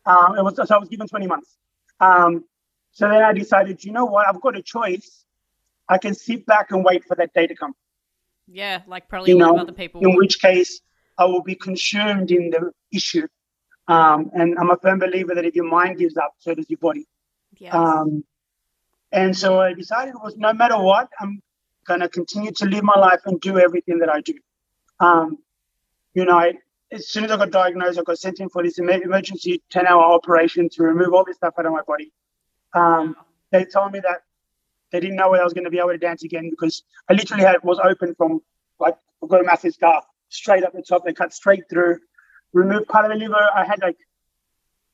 um, 0.06 0.36
it 0.36 0.42
was 0.42 0.56
so 0.56 0.74
I 0.74 0.78
was 0.78 0.88
given 0.88 1.08
20 1.08 1.26
months. 1.26 1.56
Um, 2.00 2.44
so 2.92 3.08
then 3.08 3.22
I 3.22 3.32
decided, 3.32 3.84
you 3.84 3.92
know 3.92 4.04
what, 4.04 4.28
I've 4.28 4.40
got 4.40 4.56
a 4.56 4.62
choice. 4.62 5.24
I 5.88 5.98
can 5.98 6.14
sit 6.14 6.46
back 6.46 6.70
and 6.70 6.84
wait 6.84 7.04
for 7.04 7.14
that 7.16 7.32
day 7.32 7.46
to 7.46 7.54
come. 7.54 7.74
Yeah, 8.50 8.82
like 8.86 9.08
probably 9.08 9.32
you 9.32 9.38
know, 9.38 9.56
other 9.56 9.72
people. 9.72 10.00
In 10.00 10.16
which 10.16 10.40
case, 10.40 10.80
I 11.18 11.24
will 11.26 11.42
be 11.42 11.54
consumed 11.54 12.30
in 12.30 12.50
the 12.50 12.72
issue. 12.92 13.26
Um, 13.88 14.30
and 14.34 14.58
I'm 14.58 14.70
a 14.70 14.76
firm 14.76 14.98
believer 14.98 15.34
that 15.34 15.44
if 15.44 15.54
your 15.54 15.68
mind 15.68 15.98
gives 15.98 16.16
up, 16.16 16.34
so 16.38 16.54
does 16.54 16.68
your 16.68 16.78
body. 16.78 17.06
Yes. 17.58 17.74
Um, 17.74 18.24
and 19.12 19.36
so 19.36 19.60
I 19.60 19.72
decided 19.72 20.14
was 20.22 20.36
no 20.36 20.52
matter 20.52 20.78
what, 20.78 21.08
I'm 21.20 21.42
going 21.86 22.00
to 22.00 22.08
continue 22.08 22.52
to 22.52 22.66
live 22.66 22.84
my 22.84 22.98
life 22.98 23.20
and 23.24 23.40
do 23.40 23.58
everything 23.58 23.98
that 23.98 24.10
I 24.10 24.20
do. 24.20 24.34
Um, 25.00 25.38
you 26.14 26.24
know, 26.26 26.38
I, 26.38 26.54
as 26.92 27.08
soon 27.08 27.24
as 27.24 27.30
I 27.30 27.36
got 27.36 27.50
diagnosed, 27.50 27.98
I 27.98 28.02
got 28.02 28.18
sent 28.18 28.40
in 28.40 28.50
for 28.50 28.62
this 28.62 28.78
emergency 28.78 29.62
10 29.70 29.86
hour 29.86 30.02
operation 30.02 30.68
to 30.70 30.82
remove 30.82 31.14
all 31.14 31.24
this 31.24 31.36
stuff 31.36 31.54
out 31.58 31.66
of 31.66 31.72
my 31.72 31.82
body. 31.86 32.12
Um, 32.74 33.16
they 33.50 33.64
told 33.64 33.92
me 33.92 34.00
that 34.00 34.22
they 34.90 35.00
didn't 35.00 35.16
know 35.16 35.30
whether 35.30 35.42
I 35.42 35.44
was 35.44 35.52
going 35.52 35.64
to 35.64 35.70
be 35.70 35.78
able 35.78 35.90
to 35.90 35.98
dance 35.98 36.24
again 36.24 36.50
because 36.50 36.82
I 37.08 37.14
literally 37.14 37.44
had 37.44 37.62
was 37.62 37.78
open 37.78 38.14
from 38.14 38.40
like 38.78 38.96
I've 39.22 39.28
got 39.28 39.40
a 39.40 39.44
massive 39.44 39.74
scar 39.74 40.02
straight 40.28 40.64
up 40.64 40.72
the 40.72 40.82
top. 40.82 41.04
They 41.04 41.12
cut 41.12 41.32
straight 41.32 41.64
through, 41.68 41.98
removed 42.52 42.88
part 42.88 43.04
of 43.04 43.10
the 43.10 43.18
liver. 43.18 43.48
I 43.54 43.64
had 43.64 43.80
like 43.80 43.96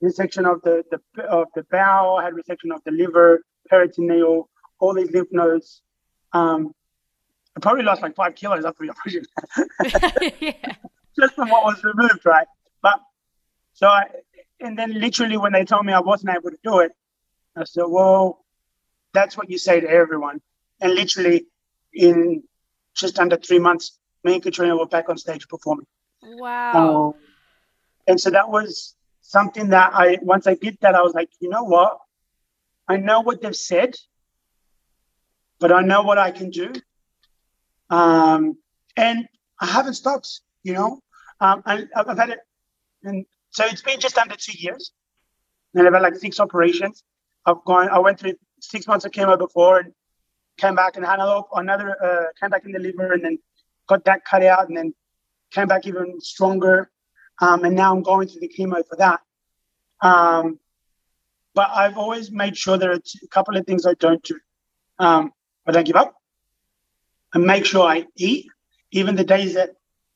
resection 0.03 0.51
of 0.51 0.63
the, 0.63 0.85
the 0.91 1.23
of 1.25 1.49
the 1.55 1.65
bowel, 1.71 2.17
I 2.17 2.25
had 2.25 2.35
resection 2.35 2.75
of 2.75 2.83
the 2.85 2.91
liver, 2.91 3.43
peritoneal, 3.69 4.49
all 4.79 4.95
these 4.95 5.11
lymph 5.11 5.29
nodes. 5.33 5.83
Um, 6.33 6.75
I 7.57 7.61
probably 7.61 7.85
lost 7.85 8.03
like 8.03 8.17
five 8.17 8.35
kilos 8.35 8.65
after 8.65 8.85
the 8.85 8.91
operation. 8.91 9.25
yeah. 10.41 10.75
Just 11.19 11.35
from 11.35 11.49
what 11.49 11.65
was 11.65 11.85
removed, 11.85 12.27
right? 12.27 12.47
But 12.83 13.01
so 13.73 13.87
I, 13.87 14.07
and 14.61 14.79
then 14.79 15.01
literally 15.01 15.37
when 15.37 15.53
they 15.53 15.65
told 15.65 15.87
me 15.87 15.93
I 15.93 16.01
wasn't 16.01 16.37
able 16.37 16.51
to 16.51 16.59
do 16.65 16.81
it, 16.81 16.93
I 17.57 17.65
said, 17.65 17.85
well, 17.87 18.44
that's 19.15 19.37
what 19.37 19.49
you 19.49 19.57
say 19.57 19.81
to 19.81 19.89
everyone. 19.89 20.43
And 20.81 20.95
literally 20.95 21.47
in 21.95 22.43
just 22.95 23.19
under 23.19 23.37
three 23.37 23.59
months, 23.59 23.99
me 24.25 24.35
and 24.35 24.43
Katrina 24.43 24.77
were 24.77 24.87
back 24.87 25.09
on 25.09 25.17
stage 25.17 25.49
performing. 25.49 25.87
Wow. 26.23 27.15
Um, 27.15 27.21
and 28.07 28.21
so 28.21 28.31
that 28.31 28.51
was 28.51 28.95
something 29.23 29.71
that 29.71 29.93
I, 29.95 30.19
once 30.21 30.47
I 30.47 30.55
did 30.55 30.77
that, 30.83 30.95
I 30.95 31.01
was 31.01 31.15
like, 31.15 31.31
you 31.41 31.49
know 31.49 31.65
what? 31.65 31.99
I 32.89 32.97
know 32.97 33.21
what 33.21 33.41
they've 33.41 33.57
said, 33.57 33.95
but 35.59 35.73
I 35.73 35.81
know 35.81 36.03
what 36.03 36.19
I 36.19 36.31
can 36.31 36.51
do. 36.51 36.73
Um, 37.89 38.59
and 38.97 39.27
I 39.61 39.67
haven't 39.67 39.95
stopped, 39.95 40.41
you 40.63 40.75
know. 40.75 41.01
Um, 41.41 41.63
I, 41.67 41.85
have 41.95 42.19
had 42.19 42.31
it, 42.31 42.39
and 43.03 43.27
so 43.51 43.65
it's 43.65 43.83
been 43.83 44.01
just 44.01 44.17
under 44.19 44.37
two 44.37 44.57
years, 44.57 44.93
and 45.75 45.87
I've 45.87 45.93
had 45.93 46.03
like 46.03 46.17
six 46.17 46.39
operations. 46.41 47.03
I've 47.45 47.63
gone, 47.65 47.89
I 47.89 47.99
went 47.99 48.21
through 48.21 48.35
six 48.71 48.87
months 48.87 49.05
of 49.05 49.13
chemo 49.13 49.39
before, 49.39 49.79
and 49.81 49.93
came 50.59 50.75
back 50.75 50.97
and 50.97 51.05
had 51.05 51.21
another, 51.21 51.43
another 51.55 51.97
uh, 52.03 52.25
came 52.41 52.51
back 52.51 52.65
in 52.65 52.73
the 52.73 52.79
liver, 52.79 53.13
and 53.13 53.25
then 53.25 53.39
got 53.89 54.05
that 54.05 54.25
cut 54.25 54.43
out, 54.43 54.69
and 54.69 54.77
then 54.77 54.95
came 55.51 55.69
back 55.69 55.87
even 55.87 56.21
stronger. 56.21 56.91
Um, 57.41 57.65
and 57.65 57.75
now 57.75 57.95
I'm 57.95 58.03
going 58.03 58.29
through 58.29 58.41
the 58.41 58.53
chemo 58.57 58.87
for 58.89 58.97
that. 58.97 59.21
Um, 60.01 60.59
but 61.55 61.71
I've 61.71 61.97
always 61.97 62.31
made 62.31 62.57
sure 62.57 62.77
there 62.77 62.93
are 62.93 63.01
a 63.23 63.29
couple 63.29 63.57
of 63.57 63.65
things 63.65 63.87
I 63.87 63.95
don't 63.95 64.23
do. 64.23 64.39
Um, 64.99 65.33
I 65.67 65.73
don't 65.73 65.87
give 65.87 65.97
up 65.97 66.15
and 67.33 67.45
make 67.45 67.65
sure 67.65 67.87
I 67.87 68.07
eat, 68.17 68.47
even 68.91 69.17
the 69.17 69.25
days 69.25 69.55
that, 69.55 69.71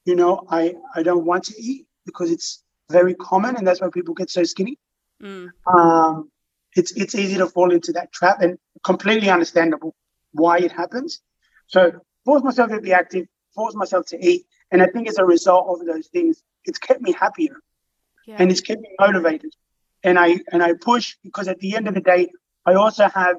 you 0.04 0.14
know, 0.14 0.44
I, 0.50 0.74
I 0.94 1.02
don't 1.02 1.24
want 1.24 1.44
to 1.44 1.54
eat 1.60 1.86
because 2.04 2.30
it's 2.30 2.62
very 2.90 3.14
common 3.14 3.56
and 3.56 3.66
that's 3.66 3.80
why 3.80 3.88
people 3.92 4.14
get 4.14 4.30
so 4.30 4.44
skinny. 4.44 4.78
Mm. 5.22 5.50
Um, 5.66 6.30
it's 6.76 6.92
it's 6.92 7.14
easy 7.14 7.36
to 7.38 7.46
fall 7.46 7.72
into 7.72 7.92
that 7.92 8.12
trap 8.12 8.40
and 8.42 8.58
completely 8.84 9.30
understandable 9.30 9.94
why 10.32 10.58
it 10.58 10.72
happens. 10.72 11.20
So 11.66 11.92
force 12.24 12.42
myself 12.42 12.70
to 12.70 12.80
be 12.80 12.92
active, 12.92 13.26
force 13.54 13.74
myself 13.74 14.06
to 14.08 14.18
eat, 14.26 14.44
and 14.70 14.82
I 14.82 14.86
think 14.86 15.08
as 15.08 15.18
a 15.18 15.24
result 15.24 15.66
of 15.68 15.86
those 15.86 16.08
things, 16.08 16.42
it's 16.64 16.78
kept 16.78 17.00
me 17.02 17.12
happier 17.12 17.56
Yeah. 18.26 18.36
and 18.38 18.50
it's 18.50 18.60
kept 18.60 18.80
me 18.80 18.90
motivated. 19.00 19.52
And 20.04 20.18
I 20.18 20.40
and 20.52 20.62
I 20.62 20.74
push 20.74 21.16
because 21.24 21.48
at 21.48 21.58
the 21.60 21.74
end 21.76 21.88
of 21.88 21.94
the 21.94 22.00
day, 22.00 22.28
I 22.66 22.74
also 22.74 23.08
have 23.08 23.36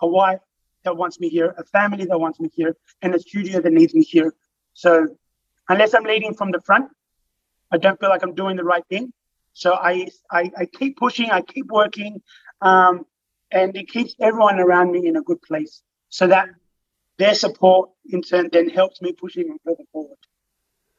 a 0.00 0.06
wife 0.06 0.40
that 0.84 0.96
wants 0.96 1.20
me 1.20 1.28
here, 1.28 1.54
a 1.58 1.64
family 1.64 2.04
that 2.06 2.18
wants 2.18 2.40
me 2.40 2.48
here, 2.54 2.76
and 3.02 3.14
a 3.14 3.18
studio 3.20 3.60
that 3.60 3.72
needs 3.72 3.94
me 3.94 4.02
here. 4.04 4.34
So 4.74 5.08
unless 5.68 5.94
I'm 5.94 6.04
leading 6.04 6.34
from 6.34 6.50
the 6.52 6.60
front, 6.60 6.88
I 7.72 7.78
don't 7.78 7.98
feel 8.00 8.08
like 8.10 8.22
I'm 8.22 8.34
doing 8.34 8.56
the 8.56 8.64
right 8.64 8.84
thing. 8.88 9.12
So 9.52 9.74
I 9.74 10.08
I, 10.30 10.50
I 10.56 10.66
keep 10.66 10.96
pushing, 10.96 11.30
I 11.30 11.42
keep 11.42 11.66
working, 11.66 12.22
um, 12.60 13.06
and 13.50 13.76
it 13.76 13.88
keeps 13.88 14.14
everyone 14.20 14.58
around 14.58 14.92
me 14.92 15.06
in 15.06 15.16
a 15.16 15.22
good 15.22 15.40
place. 15.42 15.82
So 16.10 16.26
that 16.26 16.48
their 17.18 17.34
support 17.34 17.90
in 18.06 18.22
turn 18.22 18.48
then 18.52 18.68
helps 18.68 19.02
me 19.02 19.12
push 19.12 19.36
even 19.36 19.58
further 19.64 19.84
forward. 19.92 20.18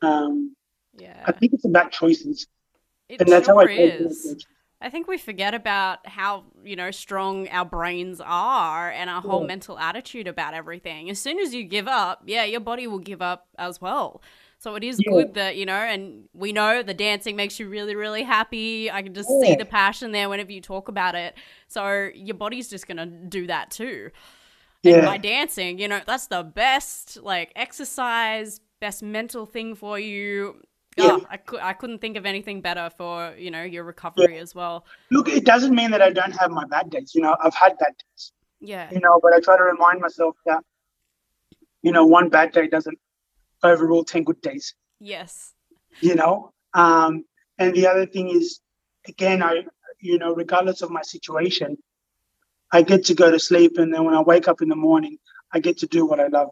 Um, 0.01 0.55
yeah. 0.97 1.23
I 1.25 1.31
think 1.31 1.53
it's 1.53 1.65
about 1.65 1.91
choices. 1.91 2.47
It 3.07 3.21
and 3.21 3.29
that's 3.29 3.47
how 3.47 3.59
I 3.59 3.65
is. 3.65 4.45
I 4.81 4.89
think 4.89 5.07
we 5.07 5.17
forget 5.17 5.53
about 5.53 6.07
how, 6.07 6.45
you 6.63 6.75
know, 6.75 6.91
strong 6.91 7.49
our 7.49 7.65
brains 7.65 8.21
are 8.23 8.89
and 8.89 9.09
our 9.09 9.21
whole 9.21 9.41
Yeah. 9.41 9.47
mental 9.47 9.77
attitude 9.77 10.27
about 10.27 10.53
everything. 10.53 11.09
As 11.09 11.19
soon 11.19 11.37
as 11.39 11.53
you 11.53 11.63
give 11.63 11.87
up, 11.87 12.23
yeah, 12.25 12.45
your 12.45 12.61
body 12.61 12.87
will 12.87 12.99
give 12.99 13.21
up 13.21 13.47
as 13.57 13.81
well. 13.81 14.21
So 14.59 14.75
it 14.75 14.83
is 14.83 14.99
Yeah. 14.99 15.11
good 15.13 15.33
that, 15.35 15.55
you 15.55 15.65
know, 15.65 15.73
and 15.73 16.27
we 16.33 16.51
know 16.51 16.83
the 16.83 16.93
dancing 16.93 17.37
makes 17.37 17.59
you 17.59 17.69
really, 17.69 17.95
really 17.95 18.23
happy. 18.23 18.91
I 18.91 19.01
can 19.01 19.13
just 19.13 19.29
see 19.41 19.55
the 19.55 19.63
passion 19.65 20.11
there 20.11 20.27
whenever 20.27 20.51
you 20.51 20.59
talk 20.59 20.89
about 20.89 21.15
it. 21.15 21.35
So 21.69 22.09
your 22.13 22.35
body's 22.35 22.69
just 22.69 22.85
going 22.85 22.97
to 22.97 23.05
do 23.05 23.47
that 23.47 23.71
too. 23.71 24.11
And 24.83 24.95
Yeah. 24.97 25.05
by 25.05 25.17
dancing, 25.17 25.79
you 25.79 25.87
know, 25.87 26.01
that's 26.05 26.27
the 26.27 26.43
best 26.43 27.17
like 27.23 27.53
exercise, 27.55 28.59
best 28.81 29.01
mental 29.01 29.45
thing 29.45 29.75
for 29.75 29.97
you. 29.97 30.61
Yeah. 30.97 31.11
Oh, 31.21 31.25
I, 31.29 31.37
cou- 31.37 31.59
I 31.61 31.71
couldn't 31.71 31.99
think 31.99 32.17
of 32.17 32.25
anything 32.25 32.59
better 32.59 32.89
for, 32.97 33.33
you 33.37 33.51
know, 33.51 33.63
your 33.63 33.85
recovery 33.85 34.39
as 34.39 34.53
well. 34.53 34.85
Look, 35.09 35.29
it 35.29 35.45
doesn't 35.45 35.73
mean 35.73 35.91
that 35.91 36.01
I 36.01 36.09
don't 36.11 36.35
have 36.35 36.51
my 36.51 36.65
bad 36.65 36.89
days. 36.89 37.15
You 37.15 37.21
know, 37.21 37.37
I've 37.41 37.55
had 37.55 37.77
bad 37.77 37.93
days. 37.97 38.33
Yeah. 38.59 38.89
You 38.91 38.99
know, 38.99 39.21
but 39.23 39.31
I 39.33 39.39
try 39.39 39.55
to 39.55 39.63
remind 39.63 40.01
myself 40.01 40.35
that, 40.45 40.65
you 41.81 41.93
know, 41.93 42.05
one 42.05 42.27
bad 42.27 42.51
day 42.51 42.67
doesn't 42.67 42.99
overrule 43.63 44.03
ten 44.03 44.23
good 44.23 44.41
days. 44.41 44.75
Yes. 44.99 45.53
You 46.01 46.15
know, 46.15 46.53
um, 46.73 47.25
and 47.57 47.73
the 47.73 47.87
other 47.87 48.05
thing 48.05 48.29
is, 48.29 48.59
again, 49.07 49.43
I, 49.43 49.63
you 49.99 50.17
know, 50.17 50.33
regardless 50.33 50.81
of 50.81 50.91
my 50.91 51.01
situation, 51.01 51.77
I 52.71 52.83
get 52.83 53.05
to 53.05 53.15
go 53.15 53.31
to 53.31 53.39
sleep, 53.39 53.77
and 53.77 53.93
then 53.93 54.03
when 54.05 54.13
I 54.13 54.21
wake 54.21 54.47
up 54.47 54.61
in 54.61 54.69
the 54.69 54.75
morning, 54.75 55.17
I 55.51 55.59
get 55.59 55.79
to 55.79 55.87
do 55.87 56.05
what 56.05 56.19
I 56.19 56.27
love. 56.27 56.49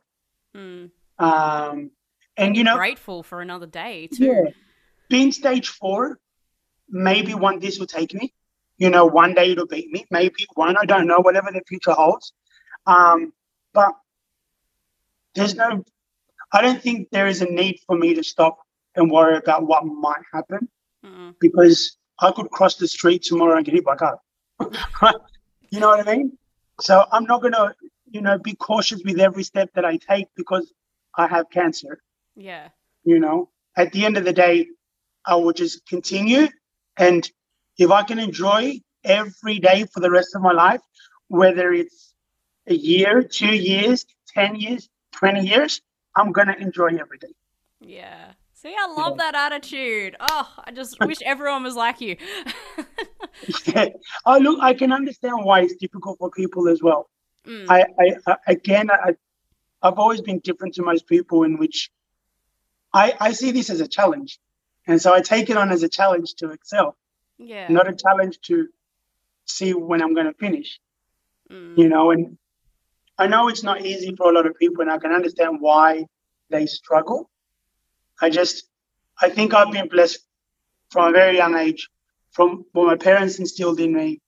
Mm. 0.55 0.91
Um, 1.19 1.91
and 2.35 2.55
you 2.55 2.63
know, 2.63 2.75
Grateful 2.75 3.23
for 3.23 3.41
another 3.41 3.65
day 3.65 4.07
too. 4.07 4.25
Yeah. 4.25 4.51
Being 5.09 5.31
stage 5.31 5.69
four, 5.69 6.19
maybe 6.89 7.33
one 7.33 7.59
this 7.59 7.79
will 7.79 7.87
take 7.87 8.13
me. 8.13 8.33
You 8.77 8.89
know, 8.89 9.05
one 9.05 9.33
day 9.33 9.51
it'll 9.51 9.65
beat 9.65 9.89
me. 9.89 10.05
Maybe 10.11 10.45
one, 10.53 10.75
I 10.77 10.85
don't 10.85 11.07
know, 11.07 11.19
whatever 11.19 11.51
the 11.51 11.61
future 11.67 11.93
holds. 11.93 12.33
Um, 12.85 13.33
but 13.73 13.93
there's 15.33 15.55
no, 15.55 15.83
I 16.53 16.61
don't 16.61 16.81
think 16.81 17.09
there 17.11 17.27
is 17.27 17.41
a 17.41 17.45
need 17.45 17.79
for 17.85 17.97
me 17.97 18.13
to 18.13 18.23
stop 18.23 18.57
and 18.95 19.11
worry 19.11 19.37
about 19.37 19.65
what 19.67 19.85
might 19.85 20.23
happen 20.33 20.67
Mm. 21.05 21.35
because 21.39 21.95
I 22.19 22.31
could 22.31 22.49
cross 22.49 22.75
the 22.75 22.87
street 22.87 23.21
tomorrow 23.21 23.55
and 23.57 23.63
get 23.65 23.75
hit 23.75 23.85
by 23.85 23.93
a 23.93 23.97
car. 23.97 24.19
you 25.69 25.79
know 25.79 25.89
what 25.89 26.07
I 26.07 26.15
mean? 26.17 26.37
So 26.81 27.05
I'm 27.11 27.25
not 27.25 27.41
going 27.41 27.53
to, 27.53 27.75
you 28.09 28.21
know, 28.21 28.37
be 28.39 28.55
cautious 28.55 29.01
with 29.05 29.19
every 29.19 29.43
step 29.43 29.69
that 29.75 29.85
I 29.85 29.97
take 29.97 30.27
because 30.35 30.73
I 31.15 31.27
have 31.27 31.49
cancer 31.51 32.01
Yeah. 32.35 32.69
you 33.03 33.19
know 33.19 33.49
at 33.75 33.91
the 33.91 34.05
end 34.05 34.17
of 34.17 34.25
the 34.25 34.33
day 34.33 34.67
i 35.25 35.35
will 35.35 35.53
just 35.53 35.85
continue 35.87 36.47
and 36.97 37.21
if 37.77 37.89
i 37.99 38.01
can 38.09 38.19
enjoy 38.19 38.61
every 39.03 39.57
day 39.59 39.79
for 39.91 39.99
the 39.99 40.11
rest 40.17 40.35
of 40.35 40.41
my 40.47 40.51
life 40.65 40.81
whether 41.41 41.67
it's 41.81 42.13
a 42.67 42.75
year 42.75 43.13
two 43.39 43.55
years 43.71 44.05
10 44.33 44.55
years 44.63 44.89
20 45.13 45.41
years 45.51 45.81
i'm 46.17 46.33
to 46.33 46.57
enjoy 46.59 46.87
every 46.87 47.17
day 47.17 47.33
Yeah. 47.79 48.31
See, 48.53 48.73
I 48.75 48.87
love 48.87 49.19
that 49.19 49.35
attitude. 49.35 50.15
Oh, 50.19 50.51
I 50.65 50.71
just 50.71 50.99
wish 51.09 51.19
everyone 51.23 51.61
was 51.61 51.75
like 51.75 52.01
you. 52.01 52.17
oh 54.25 54.37
look 54.39 54.59
i 54.61 54.73
can 54.73 54.91
understand 54.91 55.37
why 55.43 55.61
it's 55.61 55.75
difficult 55.75 56.17
for 56.19 56.29
people 56.31 56.67
as 56.67 56.81
well 56.81 57.09
Mm. 57.45 57.65
I, 57.69 57.85
I, 58.03 58.07
I 58.27 58.35
again 58.47 58.91
I, 58.91 59.15
i've 59.81 59.99
always 59.99 60.21
been 60.21 60.39
different 60.39 60.73
to 60.75 60.81
most 60.81 61.07
people 61.07 61.43
in 61.43 61.57
which 61.57 61.89
i 62.93 63.13
i 63.21 63.31
see 63.31 63.51
this 63.51 63.69
as 63.69 63.79
a 63.79 63.87
challenge 63.87 64.31
and 64.87 65.01
so 65.01 65.13
i 65.13 65.21
take 65.21 65.49
it 65.49 65.55
on 65.55 65.71
as 65.71 65.81
a 65.83 65.87
challenge 65.87 66.33
to 66.39 66.49
excel 66.49 66.97
yeah. 67.37 67.67
not 67.69 67.87
a 67.87 67.95
challenge 67.95 68.39
to 68.49 68.67
see 69.45 69.73
when 69.73 70.01
I'm 70.01 70.13
going 70.13 70.25
to 70.25 70.33
finish, 70.33 70.79
Mm. 71.49 71.77
you 71.77 71.87
know. 71.87 72.11
And 72.11 72.37
I 73.17 73.27
know 73.27 73.47
it's 73.47 73.63
not 73.63 73.85
easy 73.85 74.15
for 74.15 74.29
a 74.29 74.33
lot 74.33 74.45
of 74.45 74.55
people, 74.55 74.81
and 74.81 74.91
I 74.91 74.97
can 74.97 75.11
understand 75.11 75.57
why 75.59 76.05
they 76.49 76.65
struggle. 76.65 77.29
I 78.21 78.29
just, 78.29 78.65
I 79.19 79.29
think 79.29 79.53
I've 79.53 79.71
been 79.71 79.87
blessed 79.87 80.19
from 80.89 81.09
a 81.09 81.11
very 81.11 81.37
young 81.37 81.55
age, 81.55 81.89
from 82.31 82.65
what 82.73 82.87
my 82.87 82.95
parents 82.95 83.39
instilled 83.39 83.79
in 83.79 83.93
me, 83.93 84.21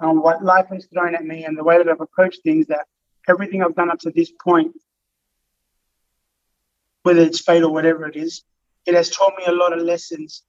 um, 0.00 0.20
what 0.20 0.44
life 0.44 0.66
has 0.70 0.86
thrown 0.86 1.14
at 1.14 1.24
me, 1.24 1.44
and 1.44 1.56
the 1.56 1.64
way 1.64 1.78
that 1.78 1.88
I've 1.88 2.00
approached 2.00 2.42
things. 2.42 2.66
That 2.66 2.86
everything 3.28 3.62
I've 3.62 3.76
done 3.76 3.90
up 3.90 4.00
to 4.00 4.10
this 4.10 4.32
point, 4.44 4.72
whether 7.04 7.22
it's 7.22 7.40
fate 7.40 7.62
or 7.62 7.72
whatever 7.72 8.08
it 8.08 8.16
is, 8.16 8.42
it 8.86 8.94
has 8.94 9.10
taught 9.10 9.34
me 9.38 9.44
a 9.46 9.52
lot 9.52 9.72
of 9.72 9.80
lessons, 9.80 10.42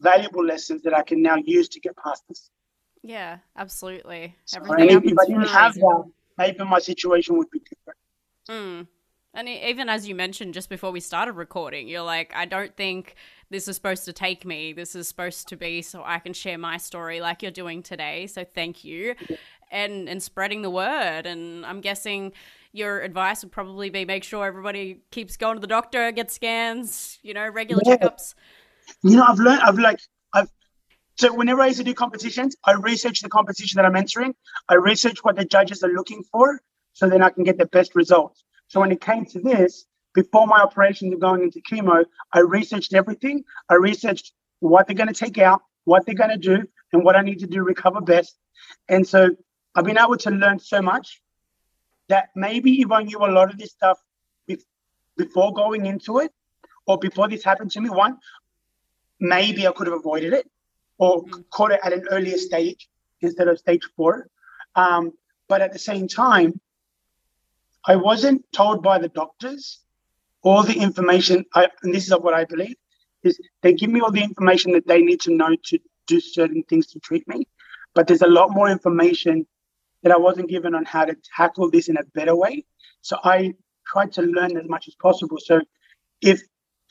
valuable 0.00 0.44
lessons 0.44 0.82
that 0.82 0.94
I 0.94 1.02
can 1.02 1.20
now 1.22 1.36
use 1.36 1.68
to 1.70 1.80
get 1.80 1.96
past 1.96 2.22
this. 2.28 2.50
Yeah, 3.02 3.38
absolutely. 3.56 4.36
And 4.54 4.70
Everything 4.70 4.90
if, 4.90 5.12
if 5.12 5.18
I 5.18 5.26
didn't 5.26 5.48
have 5.48 5.74
that, 5.74 6.04
maybe 6.36 6.64
my 6.64 6.78
situation 6.78 7.36
would 7.38 7.50
be 7.50 7.60
different. 7.60 7.98
Mm. 8.48 8.86
And 9.36 9.48
even 9.48 9.88
as 9.88 10.06
you 10.08 10.14
mentioned 10.14 10.54
just 10.54 10.68
before 10.68 10.92
we 10.92 11.00
started 11.00 11.32
recording, 11.32 11.88
you're 11.88 12.02
like, 12.02 12.32
I 12.36 12.44
don't 12.44 12.76
think 12.76 13.16
this 13.50 13.66
is 13.66 13.74
supposed 13.74 14.04
to 14.04 14.12
take 14.12 14.44
me. 14.44 14.72
This 14.72 14.94
is 14.94 15.08
supposed 15.08 15.48
to 15.48 15.56
be 15.56 15.82
so 15.82 16.02
I 16.04 16.20
can 16.20 16.32
share 16.32 16.56
my 16.56 16.76
story 16.76 17.20
like 17.20 17.42
you're 17.42 17.50
doing 17.50 17.82
today. 17.82 18.28
So 18.28 18.44
thank 18.44 18.84
you. 18.84 19.16
And 19.72 20.08
and 20.08 20.22
spreading 20.22 20.62
the 20.62 20.70
word. 20.70 21.26
And 21.26 21.66
I'm 21.66 21.80
guessing 21.80 22.32
your 22.72 23.00
advice 23.00 23.42
would 23.42 23.50
probably 23.50 23.90
be 23.90 24.04
make 24.04 24.22
sure 24.22 24.46
everybody 24.46 25.00
keeps 25.10 25.36
going 25.36 25.56
to 25.56 25.60
the 25.60 25.66
doctor, 25.66 26.12
get 26.12 26.30
scans, 26.30 27.18
you 27.22 27.34
know, 27.34 27.48
regular 27.48 27.82
Yeah. 27.84 27.96
checkups. 27.96 28.34
You 29.02 29.16
know, 29.16 29.24
I've 29.26 29.38
learned, 29.38 29.62
I've 29.62 29.78
like, 29.78 29.98
so 31.16 31.32
whenever 31.32 31.62
I 31.62 31.68
used 31.68 31.78
to 31.78 31.84
do 31.84 31.94
competitions, 31.94 32.56
I 32.64 32.72
research 32.72 33.20
the 33.20 33.28
competition 33.28 33.76
that 33.76 33.84
I'm 33.84 33.96
entering. 33.96 34.34
I 34.68 34.74
research 34.74 35.22
what 35.22 35.36
the 35.36 35.44
judges 35.44 35.82
are 35.82 35.92
looking 35.92 36.22
for 36.24 36.60
so 36.92 37.08
then 37.08 37.22
I 37.22 37.30
can 37.30 37.44
get 37.44 37.56
the 37.56 37.66
best 37.66 37.94
results. 37.94 38.44
So 38.68 38.80
when 38.80 38.90
it 38.90 39.00
came 39.00 39.24
to 39.26 39.40
this, 39.40 39.86
before 40.14 40.46
my 40.46 40.60
operations 40.60 41.12
of 41.12 41.20
going 41.20 41.42
into 41.42 41.60
chemo, 41.60 42.04
I 42.32 42.40
researched 42.40 42.94
everything. 42.94 43.44
I 43.68 43.74
researched 43.74 44.32
what 44.60 44.86
they're 44.86 44.96
going 44.96 45.12
to 45.12 45.14
take 45.14 45.38
out, 45.38 45.62
what 45.84 46.06
they're 46.06 46.14
going 46.14 46.30
to 46.30 46.36
do, 46.36 46.66
and 46.92 47.04
what 47.04 47.16
I 47.16 47.22
need 47.22 47.40
to 47.40 47.46
do 47.46 47.56
to 47.56 47.62
recover 47.62 48.00
best. 48.00 48.36
And 48.88 49.06
so 49.06 49.30
I've 49.74 49.84
been 49.84 49.98
able 49.98 50.16
to 50.16 50.30
learn 50.30 50.58
so 50.58 50.82
much 50.82 51.20
that 52.08 52.30
maybe 52.34 52.80
if 52.80 52.90
I 52.90 53.02
knew 53.02 53.18
a 53.18 53.30
lot 53.30 53.50
of 53.50 53.58
this 53.58 53.70
stuff 53.70 53.98
bef- 54.48 54.62
before 55.16 55.52
going 55.52 55.86
into 55.86 56.18
it, 56.18 56.32
or 56.86 56.98
before 56.98 57.28
this 57.28 57.42
happened 57.42 57.70
to 57.72 57.80
me, 57.80 57.88
one, 57.88 58.18
maybe 59.18 59.66
I 59.66 59.72
could 59.72 59.86
have 59.86 59.96
avoided 59.96 60.32
it 60.32 60.48
or 60.98 61.24
caught 61.50 61.72
it 61.72 61.80
at 61.82 61.92
an 61.92 62.06
earlier 62.10 62.38
stage 62.38 62.88
instead 63.20 63.48
of 63.48 63.58
stage 63.58 63.82
four. 63.96 64.28
Um, 64.74 65.12
but 65.48 65.60
at 65.60 65.72
the 65.72 65.78
same 65.78 66.08
time, 66.08 66.60
I 67.86 67.96
wasn't 67.96 68.44
told 68.52 68.82
by 68.82 68.98
the 68.98 69.08
doctors 69.08 69.80
all 70.42 70.62
the 70.62 70.78
information. 70.78 71.44
I, 71.54 71.68
and 71.82 71.94
this 71.94 72.06
is 72.06 72.12
what 72.12 72.34
I 72.34 72.44
believe 72.44 72.76
is 73.22 73.38
they 73.62 73.72
give 73.72 73.90
me 73.90 74.00
all 74.00 74.10
the 74.10 74.22
information 74.22 74.72
that 74.72 74.86
they 74.86 75.00
need 75.02 75.20
to 75.22 75.34
know 75.34 75.56
to 75.64 75.78
do 76.06 76.20
certain 76.20 76.62
things 76.64 76.86
to 76.88 77.00
treat 77.00 77.26
me. 77.26 77.46
But 77.94 78.06
there's 78.06 78.22
a 78.22 78.26
lot 78.26 78.50
more 78.50 78.68
information 78.68 79.46
that 80.02 80.12
I 80.12 80.18
wasn't 80.18 80.50
given 80.50 80.74
on 80.74 80.84
how 80.84 81.04
to 81.04 81.16
tackle 81.36 81.70
this 81.70 81.88
in 81.88 81.96
a 81.96 82.04
better 82.14 82.36
way. 82.36 82.64
So 83.00 83.16
I 83.24 83.54
tried 83.86 84.12
to 84.12 84.22
learn 84.22 84.56
as 84.56 84.68
much 84.68 84.88
as 84.88 84.94
possible. 84.94 85.38
So 85.38 85.60
if 86.20 86.42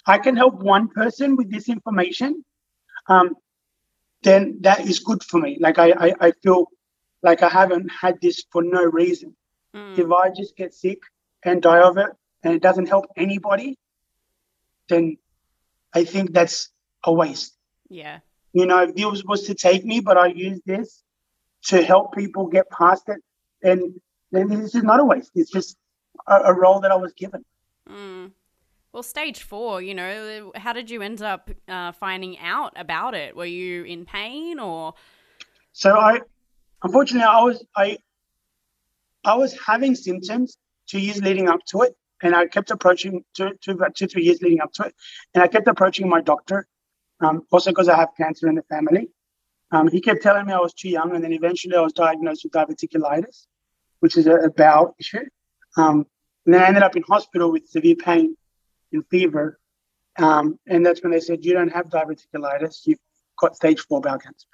I 0.06 0.18
can 0.18 0.36
help 0.36 0.56
one 0.56 0.88
person 0.90 1.36
with 1.36 1.52
this 1.52 1.70
information, 1.70 2.44
um, 3.08 3.36
then 4.24 4.60
that 4.62 4.82
is 4.82 5.00
good 5.00 5.24
for 5.24 5.40
me. 5.40 5.58
Like 5.60 5.80
I, 5.80 5.92
I, 5.92 6.14
I 6.20 6.32
feel 6.44 6.68
like 7.22 7.44
I 7.44 7.50
haven't 7.50 7.90
had 7.90 8.20
this 8.22 8.44
for 8.52 8.64
no 8.64 8.84
reason. 8.84 9.36
Mm. 9.76 9.98
If 9.98 10.12
I 10.12 10.30
just 10.30 10.56
get 10.56 10.74
sick 10.74 11.00
and 11.44 11.62
die 11.62 11.82
of 11.82 11.98
it 11.98 12.10
and 12.44 12.54
it 12.54 12.62
doesn't 12.62 12.90
help 12.90 13.06
anybody, 13.18 13.78
then 14.90 15.18
I 15.94 16.04
think 16.06 16.34
that's 16.34 16.70
a 17.04 17.14
waste. 17.14 17.58
Yeah. 17.90 18.20
You 18.54 18.66
know, 18.66 18.84
if 18.84 18.96
this 18.96 19.24
was 19.24 19.44
to 19.44 19.56
take 19.56 19.86
me, 19.86 20.00
but 20.00 20.18
I 20.18 20.28
use 20.28 20.62
this 20.66 21.02
to 21.66 21.82
help 21.82 22.14
people 22.14 22.48
get 22.48 22.70
past 22.70 23.08
it, 23.08 23.22
then 23.62 24.00
then 24.32 24.48
this 24.48 24.76
is 24.76 24.84
not 24.84 25.00
a 25.00 25.06
waste. 25.06 25.32
It's 25.36 25.52
just 25.52 25.78
a, 26.28 26.36
a 26.36 26.54
role 26.54 26.80
that 26.82 26.92
I 26.92 26.96
was 26.96 27.14
given. 27.14 27.46
Mm. 27.90 28.32
Well, 28.94 29.02
stage 29.02 29.42
four, 29.42 29.82
you 29.82 29.96
know, 29.96 30.52
how 30.54 30.72
did 30.72 30.92
you 30.92 31.02
end 31.02 31.24
up 31.24 31.50
uh, 31.68 31.94
finding 31.94 32.38
out 32.38 32.74
about 32.76 33.16
it? 33.16 33.36
Were 33.36 33.44
you 33.44 33.84
in 33.86 34.06
pain 34.06 34.60
or? 34.60 34.94
So 35.72 35.96
I, 35.98 36.22
unfortunately, 36.84 37.28
I 37.28 37.42
was 37.42 37.66
I, 37.76 37.98
I 39.26 39.34
was 39.34 39.58
having 39.66 39.96
symptoms 39.96 40.58
two 40.86 41.00
years 41.00 41.20
leading 41.24 41.50
up 41.50 41.62
to 41.70 41.82
it, 41.82 41.96
and 42.22 42.36
I 42.36 42.46
kept 42.46 42.70
approaching 42.70 43.26
two, 43.36 43.54
two 43.62 43.80
two 43.96 44.06
three 44.06 44.26
years 44.26 44.44
leading 44.44 44.62
up 44.62 44.72
to 44.74 44.84
it, 44.84 44.94
and 45.34 45.44
I 45.44 45.48
kept 45.48 45.68
approaching 45.68 46.08
my 46.08 46.22
doctor, 46.22 46.68
um, 47.20 47.48
also 47.52 47.72
because 47.72 47.90
I 47.90 47.98
have 47.98 48.10
cancer 48.16 48.48
in 48.48 48.54
the 48.54 48.64
family. 48.70 49.10
Um, 49.72 49.88
he 49.88 50.02
kept 50.02 50.22
telling 50.22 50.46
me 50.46 50.54
I 50.54 50.60
was 50.60 50.76
too 50.76 50.90
young, 50.90 51.16
and 51.16 51.24
then 51.24 51.34
eventually 51.34 51.76
I 51.76 51.82
was 51.82 51.94
diagnosed 51.94 52.44
with 52.44 52.54
diverticulitis, 52.54 53.48
which 54.02 54.18
is 54.18 54.28
a, 54.28 54.36
a 54.36 54.52
bowel 54.52 54.96
issue. 55.00 55.26
Um, 55.78 56.06
and 56.46 56.54
then 56.54 56.62
I 56.62 56.68
ended 56.68 56.84
up 56.84 56.96
in 56.96 57.02
hospital 57.02 57.52
with 57.52 57.68
severe 57.68 57.96
pain 57.96 58.38
and 58.94 59.06
fever. 59.08 59.60
Um, 60.18 60.60
and 60.68 60.86
that's 60.86 61.02
when 61.02 61.12
they 61.12 61.20
said, 61.20 61.44
You 61.44 61.54
don't 61.54 61.74
have 61.74 61.90
diverticulitis, 61.90 62.86
you've 62.86 63.00
got 63.38 63.56
stage 63.56 63.80
four 63.82 64.02
bowel 64.02 64.20
cancer. 64.20 64.48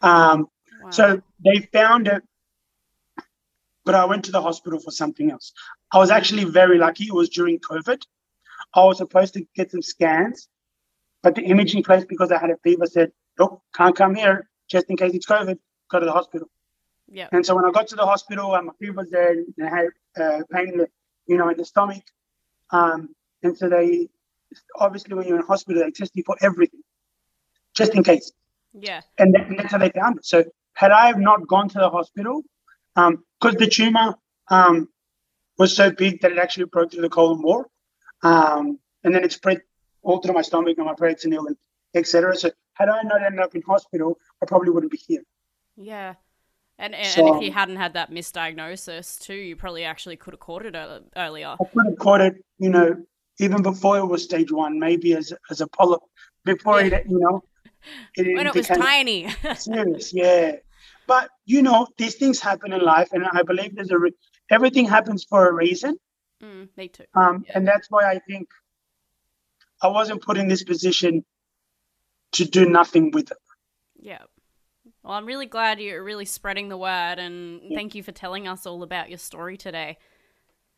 Um, 0.00 0.48
wow. 0.82 0.90
So 0.90 1.22
they 1.44 1.60
found 1.72 2.08
it, 2.08 2.22
but 3.84 3.94
I 3.94 4.04
went 4.06 4.24
to 4.26 4.32
the 4.32 4.42
hospital 4.42 4.78
for 4.80 4.90
something 4.90 5.30
else. 5.30 5.52
I 5.92 5.98
was 5.98 6.10
actually 6.10 6.44
very 6.44 6.78
lucky. 6.78 7.04
It 7.04 7.14
was 7.14 7.28
during 7.28 7.58
COVID. 7.58 8.02
I 8.74 8.84
was 8.84 8.98
supposed 8.98 9.34
to 9.34 9.46
get 9.54 9.70
some 9.70 9.82
scans, 9.82 10.48
but 11.22 11.34
the 11.34 11.42
imaging 11.42 11.82
place, 11.82 12.04
because 12.04 12.32
I 12.32 12.38
had 12.38 12.50
a 12.50 12.56
fever, 12.62 12.86
said, 12.86 13.12
Look, 13.38 13.60
can't 13.74 13.94
come 13.94 14.14
here 14.14 14.48
just 14.68 14.86
in 14.90 14.96
case 14.96 15.14
it's 15.14 15.26
COVID, 15.26 15.58
go 15.90 16.00
to 16.00 16.06
the 16.06 16.12
hospital. 16.12 16.48
Yeah. 17.10 17.28
And 17.32 17.44
so 17.44 17.54
when 17.54 17.64
I 17.64 17.70
got 17.70 17.88
to 17.88 17.96
the 17.96 18.04
hospital, 18.04 18.54
and 18.54 18.66
my 18.66 18.72
fever 18.78 19.00
was 19.00 19.10
there, 19.10 19.32
and 19.32 19.54
I 19.62 19.68
had 19.68 19.86
uh, 20.20 20.42
pain 20.52 20.68
in 20.68 20.78
the, 20.78 20.88
you 21.26 21.38
know, 21.38 21.48
in 21.48 21.56
the 21.56 21.64
stomach. 21.64 22.02
Um, 22.70 23.14
and 23.42 23.56
so 23.56 23.68
they, 23.68 24.08
obviously, 24.76 25.14
when 25.14 25.26
you're 25.26 25.38
in 25.38 25.46
hospital, 25.46 25.82
they 25.82 25.90
test 25.90 26.12
you 26.14 26.22
for 26.24 26.36
everything, 26.40 26.80
just 27.74 27.94
in 27.94 28.02
case. 28.02 28.32
Yeah. 28.72 29.00
And, 29.18 29.34
that, 29.34 29.46
and 29.48 29.58
that's 29.58 29.72
how 29.72 29.78
they 29.78 29.90
found 29.90 30.18
it. 30.18 30.26
So 30.26 30.44
had 30.74 30.90
I 30.92 31.10
not 31.12 31.46
gone 31.46 31.68
to 31.70 31.78
the 31.78 31.90
hospital, 31.90 32.42
because 32.94 33.54
um, 33.54 33.58
the 33.58 33.68
tumor 33.68 34.14
um, 34.48 34.88
was 35.58 35.74
so 35.74 35.90
big 35.90 36.20
that 36.20 36.32
it 36.32 36.38
actually 36.38 36.64
broke 36.64 36.92
through 36.92 37.02
the 37.02 37.08
colon 37.08 37.42
wall, 37.42 37.66
um, 38.22 38.78
and 39.04 39.14
then 39.14 39.24
it 39.24 39.32
spread 39.32 39.60
all 40.02 40.20
through 40.20 40.34
my 40.34 40.42
stomach 40.42 40.76
and 40.78 40.86
my 40.86 40.94
peritoneum 40.94 41.46
and 41.46 41.56
etc. 41.94 42.36
So 42.36 42.50
had 42.74 42.88
I 42.88 43.02
not 43.02 43.22
ended 43.22 43.40
up 43.40 43.54
in 43.54 43.62
hospital, 43.62 44.18
I 44.42 44.46
probably 44.46 44.70
wouldn't 44.70 44.92
be 44.92 44.98
here. 44.98 45.22
Yeah. 45.76 46.14
And, 46.78 46.94
and, 46.94 47.06
so, 47.08 47.26
and, 47.26 47.36
if 47.36 47.42
you 47.42 47.52
hadn't 47.52 47.76
had 47.76 47.94
that 47.94 48.12
misdiagnosis 48.12 49.18
too, 49.20 49.34
you 49.34 49.56
probably 49.56 49.84
actually 49.84 50.16
could 50.16 50.34
have 50.34 50.40
caught 50.40 50.64
it 50.64 50.76
earlier. 51.16 51.56
I 51.60 51.64
could 51.64 51.86
have 51.86 51.98
caught 51.98 52.20
it, 52.20 52.44
you 52.58 52.70
know, 52.70 53.04
even 53.38 53.62
before 53.62 53.98
it 53.98 54.06
was 54.06 54.24
stage 54.24 54.50
one, 54.50 54.78
maybe 54.78 55.14
as 55.14 55.32
as 55.50 55.60
a 55.60 55.66
polyp, 55.66 56.00
before 56.44 56.80
yeah. 56.80 56.96
it, 56.96 57.06
you 57.08 57.18
know, 57.18 57.42
it 58.16 58.36
when 58.36 58.46
it 58.46 58.54
was 58.54 58.66
tiny. 58.66 59.28
serious, 59.56 60.12
yeah. 60.12 60.56
But 61.06 61.30
you 61.46 61.62
know, 61.62 61.86
these 61.96 62.16
things 62.16 62.40
happen 62.40 62.72
in 62.72 62.80
life, 62.80 63.08
and 63.12 63.24
I 63.32 63.42
believe 63.42 63.74
there's 63.76 63.90
a 63.90 63.98
re- 63.98 64.14
everything 64.50 64.86
happens 64.86 65.24
for 65.24 65.48
a 65.48 65.52
reason. 65.52 65.96
Mm, 66.42 66.68
me 66.76 66.88
too. 66.88 67.04
Um, 67.14 67.44
yeah. 67.46 67.52
and 67.56 67.66
that's 67.66 67.90
why 67.90 68.10
I 68.10 68.20
think 68.28 68.48
I 69.82 69.88
wasn't 69.88 70.22
put 70.22 70.36
in 70.36 70.48
this 70.48 70.64
position 70.64 71.24
to 72.32 72.44
do 72.44 72.68
nothing 72.68 73.10
with 73.10 73.30
it. 73.30 73.38
Yeah. 73.98 74.22
Well, 75.02 75.14
I'm 75.14 75.26
really 75.26 75.46
glad 75.46 75.80
you're 75.80 76.04
really 76.04 76.24
spreading 76.24 76.68
the 76.68 76.76
word, 76.76 77.18
and 77.18 77.60
yeah. 77.62 77.76
thank 77.76 77.94
you 77.94 78.02
for 78.02 78.12
telling 78.12 78.46
us 78.46 78.66
all 78.66 78.82
about 78.82 79.08
your 79.08 79.18
story 79.18 79.56
today. 79.56 79.98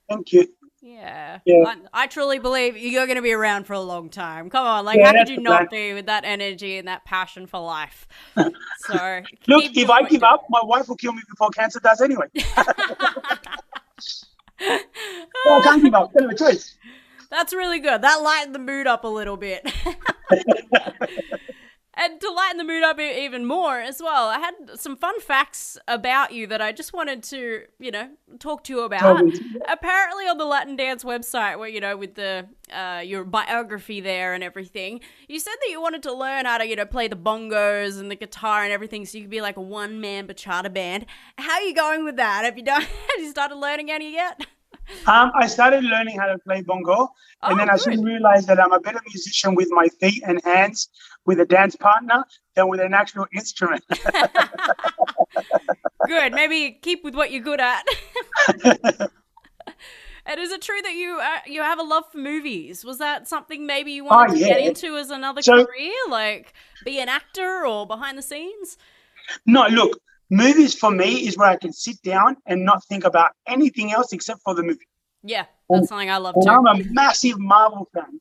Thank 0.09 0.33
you. 0.33 0.49
Yeah. 0.83 1.41
yeah. 1.45 1.65
I, 1.67 2.05
I, 2.05 2.07
truly 2.07 2.39
believe 2.39 2.75
you're 2.75 3.05
going 3.05 3.17
to 3.17 3.23
be 3.23 3.33
around 3.33 3.67
for 3.67 3.75
a 3.75 3.81
long 3.81 4.09
time. 4.09 4.49
Come 4.49 4.67
on, 4.67 4.87
like, 4.87 4.99
yeah, 4.99 5.07
how 5.07 5.13
could 5.13 5.29
you 5.29 5.39
not 5.39 5.69
be 5.69 5.93
with 5.93 6.07
that 6.07 6.25
energy 6.25 6.79
and 6.79 6.89
that 6.89 7.05
passion 7.05 7.47
for 7.47 7.61
life? 7.61 8.09
So, 8.87 9.23
look, 9.47 9.65
if 9.77 9.91
I 9.91 10.03
give 10.05 10.23
up, 10.23 10.47
my 10.49 10.63
wife 10.65 10.89
will 10.89 10.97
kill 10.97 11.13
me 11.13 11.21
before 11.29 11.51
cancer 11.51 11.81
does 11.81 12.01
anyway. 12.01 12.25
well, 12.35 12.65
I 14.61 15.61
can't 15.63 15.83
give 15.85 15.95
up. 15.95 16.13
Don't 16.15 16.23
have 16.23 16.31
a 16.31 16.35
choice. 16.35 16.77
That's 17.31 17.53
really 17.53 17.79
good. 17.79 18.01
That 18.03 18.23
lightened 18.23 18.55
the 18.55 18.59
mood 18.59 18.87
up 18.87 19.05
a 19.05 19.09
little 19.09 19.37
bit. 19.37 19.71
and 22.01 22.19
to 22.21 22.31
lighten 22.31 22.57
the 22.57 22.65
mood 22.65 22.83
up 22.83 22.99
even 22.99 23.45
more 23.45 23.79
as 23.79 24.01
well, 24.03 24.29
I 24.29 24.39
had 24.39 24.55
some 24.81 24.97
fun 24.97 25.21
facts 25.21 25.77
about 25.87 26.33
you 26.33 26.47
that 26.47 26.63
I 26.63 26.73
just 26.73 26.95
wanted 26.95 27.23
to, 27.25 27.65
you 27.79 27.91
know, 27.91 28.09
talk 28.39 28.65
to 28.65 28.73
you 28.73 28.81
about. 28.81 29.21
Apparently, 29.69 30.25
on 30.25 30.39
the 30.39 30.47
Latin 30.47 30.77
Dance 30.77 31.05
website, 31.05 31.59
where 31.59 31.69
you 31.69 31.81
know, 31.81 31.99
with 31.99 32.15
the 32.15 32.47
uh, 32.73 33.03
your 33.05 33.25
biography 33.25 34.01
there 34.01 34.33
and 34.33 34.43
everything, 34.43 35.01
you 35.29 35.39
said 35.39 35.55
that 35.61 35.71
you 35.71 35.81
wanted 35.81 36.03
to 36.05 36.13
learn 36.15 36.47
how 36.47 36.57
to, 36.57 36.67
you 36.67 36.75
know, 36.75 36.87
play 36.87 37.07
the 37.07 37.17
bongos 37.17 38.01
and 38.01 38.11
the 38.11 38.17
guitar 38.17 38.65
and 38.65 38.73
everything, 38.73 39.05
so 39.05 39.19
you 39.19 39.25
could 39.25 39.31
be 39.31 39.43
like 39.43 39.59
a 39.59 39.63
one 39.63 40.01
man 40.01 40.27
bachata 40.27 40.73
band. 40.73 41.05
How 41.37 41.53
are 41.53 41.63
you 41.63 41.75
going 41.75 42.05
with 42.05 42.17
that? 42.17 42.45
Have 42.45 42.57
you 42.57 42.65
done? 42.65 42.81
Have 43.11 43.19
you 43.19 43.31
started 43.31 43.57
learning 43.57 43.91
any 43.91 44.15
yet? 44.15 44.41
Um, 45.07 45.33
I 45.35 45.47
started 45.47 45.85
learning 45.85 46.19
how 46.19 46.27
to 46.27 46.39
play 46.39 46.63
bongo, 46.63 47.11
and 47.43 47.55
oh, 47.55 47.57
then 47.57 47.71
I 47.71 47.75
good. 47.75 47.83
soon 47.83 48.03
realized 48.03 48.47
that 48.49 48.61
I'm 48.61 48.73
a 48.73 48.81
better 48.81 49.01
musician 49.07 49.55
with 49.55 49.69
my 49.71 49.89
feet 50.01 50.23
and 50.27 50.41
hands 50.45 50.89
with 51.27 51.41
a 51.41 51.47
dance 51.47 51.77
partner 51.77 52.25
than 52.55 52.69
with 52.69 52.81
an 52.81 52.95
actual 52.95 53.27
instrument. 53.35 53.85
good. 56.07 56.33
Maybe 56.33 56.79
keep 56.83 57.05
with 57.05 57.15
what 57.15 57.31
you're 57.33 57.43
good 57.43 57.61
at. 57.61 57.85
And 60.27 60.39
is 60.39 60.53
it 60.53 60.63
true 60.63 60.81
that 60.83 60.95
you 60.95 61.19
uh, 61.21 61.39
you 61.47 61.63
have 61.63 61.79
a 61.79 61.83
love 61.83 62.05
for 62.13 62.19
movies? 62.19 62.85
Was 62.85 62.99
that 62.99 63.27
something 63.27 63.67
maybe 63.67 63.93
you 63.93 64.05
wanted 64.05 64.35
oh, 64.35 64.37
yeah. 64.37 64.49
to 64.49 64.55
get 64.55 64.69
into 64.69 64.97
as 64.97 65.11
another 65.11 65.43
so, 65.43 65.65
career, 65.65 65.93
like 66.09 66.53
be 66.85 67.01
an 67.01 67.09
actor 67.09 67.67
or 67.67 67.87
behind 67.87 68.19
the 68.19 68.23
scenes? 68.23 68.77
No, 69.47 69.67
look, 69.67 69.99
movies 70.31 70.75
for 70.75 70.91
me 70.91 71.27
is 71.27 71.37
where 71.37 71.49
I 71.49 71.57
can 71.57 71.73
sit 71.73 72.01
down 72.03 72.37
and 72.47 72.65
not 72.65 72.85
think 72.85 73.05
about 73.05 73.33
anything 73.47 73.93
else 73.93 74.13
except 74.13 74.41
for 74.43 74.55
the 74.55 74.63
movie. 74.63 74.87
Yeah, 75.23 75.45
that's 75.69 75.81
and, 75.81 75.89
something 75.89 76.11
I 76.11 76.17
love 76.17 76.37
too. 76.43 76.49
I'm 76.49 76.67
a 76.67 76.83
massive 76.91 77.39
Marvel 77.39 77.89
fan. 77.93 78.21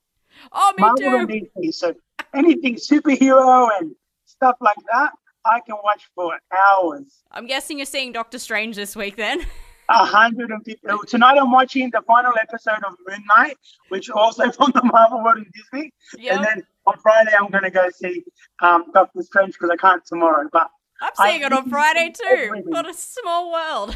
Oh, 0.52 0.74
me 0.78 0.82
Marvel 0.82 1.28
too. 1.28 1.48
DC, 1.58 1.74
so 1.74 1.96
anything 2.34 2.76
superhero 2.76 3.70
and 3.80 3.96
stuff 4.26 4.58
like 4.60 4.78
that, 4.92 5.12
I 5.46 5.62
can 5.62 5.76
watch 5.84 6.10
for 6.16 6.38
hours. 6.56 7.24
I'm 7.32 7.48
guessing 7.48 7.78
you're 7.78 7.86
seeing 7.86 8.12
Doctor 8.12 8.40
Strange 8.40 8.76
this 8.76 8.96
week 8.96 9.16
then. 9.16 9.46
150. 9.90 10.80
Tonight 11.08 11.38
I'm 11.38 11.52
watching 11.52 11.90
the 11.90 12.02
final 12.06 12.34
episode 12.40 12.84
of 12.86 12.96
Moon 13.08 13.24
Knight, 13.28 13.58
which 13.90 14.10
also 14.10 14.52
from 14.52 14.72
the 14.76 14.84
Marvel 14.84 15.24
world 15.24 15.38
in 15.38 15.52
Disney. 15.54 15.92
Yep. 16.18 16.36
And 16.36 16.46
then 16.46 16.64
on 16.86 16.98
Friday 17.00 17.32
I'm 17.40 17.50
going 17.50 17.64
to 17.64 17.72
go 17.72 17.90
see 17.90 18.24
um, 18.62 18.86
Doctor 18.94 19.24
Strange 19.24 19.54
because 19.54 19.72
I 19.72 19.78
can't 19.78 20.06
tomorrow. 20.06 20.48
But 20.52 20.70
I'm 21.02 21.14
seeing 21.16 21.44
I, 21.44 21.48
it 21.48 21.54
on 21.54 21.70
Friday 21.70 22.12
too. 22.12 22.64
What 22.66 22.90
a 22.90 22.94
small 22.94 23.52
world. 23.52 23.90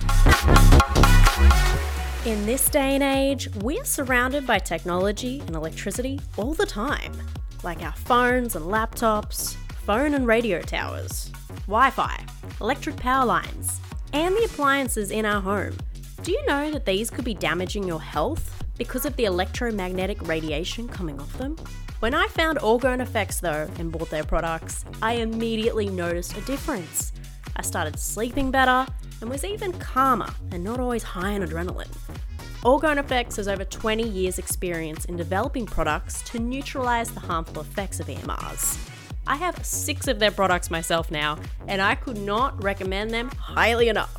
In 2.26 2.46
this 2.46 2.70
day 2.70 2.96
and 2.96 3.04
age, 3.04 3.50
we're 3.56 3.84
surrounded 3.84 4.48
by 4.48 4.60
technology 4.60 5.42
and 5.42 5.54
electricity 5.54 6.22
all 6.38 6.54
the 6.54 6.66
time, 6.66 7.12
like 7.62 7.84
our 7.84 7.92
phones 7.92 8.56
and 8.56 8.68
laptops, 8.68 9.56
phone 9.86 10.14
and 10.14 10.26
radio 10.26 10.62
towers, 10.62 11.30
Wi 11.68 11.90
Fi, 11.90 12.26
electric 12.62 12.96
power 12.96 13.26
lines, 13.26 13.82
and 14.14 14.34
the 14.36 14.46
appliances 14.46 15.12
in 15.12 15.26
our 15.26 15.42
home. 15.42 15.76
Do 16.22 16.32
you 16.32 16.46
know 16.46 16.72
that 16.72 16.86
these 16.86 17.10
could 17.10 17.26
be 17.26 17.34
damaging 17.34 17.86
your 17.86 18.02
health 18.02 18.64
because 18.78 19.06
of 19.06 19.18
the 19.18 19.26
electromagnetic 19.26 20.26
radiation 20.26 20.88
coming 20.88 21.20
off 21.20 21.38
them? 21.38 21.58
When 22.04 22.14
I 22.14 22.28
found 22.28 22.58
Orgone 22.58 23.00
Effects 23.00 23.40
though 23.40 23.70
and 23.80 23.90
bought 23.90 24.10
their 24.10 24.26
products, 24.26 24.84
I 25.02 25.14
immediately 25.14 25.88
noticed 25.88 26.36
a 26.36 26.42
difference. 26.42 27.14
I 27.56 27.62
started 27.62 27.98
sleeping 27.98 28.52
better 28.52 28.86
and 29.22 29.30
was 29.30 29.46
even 29.46 29.72
calmer 29.80 30.28
and 30.52 30.66
not 30.66 30.82
always 30.82 31.02
high 31.02 31.34
on 31.36 31.48
adrenaline. 31.48 31.96
Orgone 32.62 32.98
Effects 32.98 33.38
has 33.38 33.48
over 33.48 33.64
20 33.64 34.04
years' 34.04 34.38
experience 34.38 35.06
in 35.06 35.16
developing 35.16 35.66
products 35.66 36.22
to 36.24 36.40
neutralize 36.40 37.10
the 37.10 37.22
harmful 37.22 37.62
effects 37.62 38.02
of 38.02 38.08
EMRs. 38.08 38.78
I 39.26 39.38
have 39.38 39.66
six 39.66 40.10
of 40.10 40.20
their 40.20 40.32
products 40.32 40.70
myself 40.70 41.10
now, 41.10 41.38
and 41.70 41.82
I 41.82 41.96
could 41.96 42.18
not 42.18 42.62
recommend 42.62 43.12
them 43.12 43.30
highly 43.30 43.88
enough. 43.88 44.14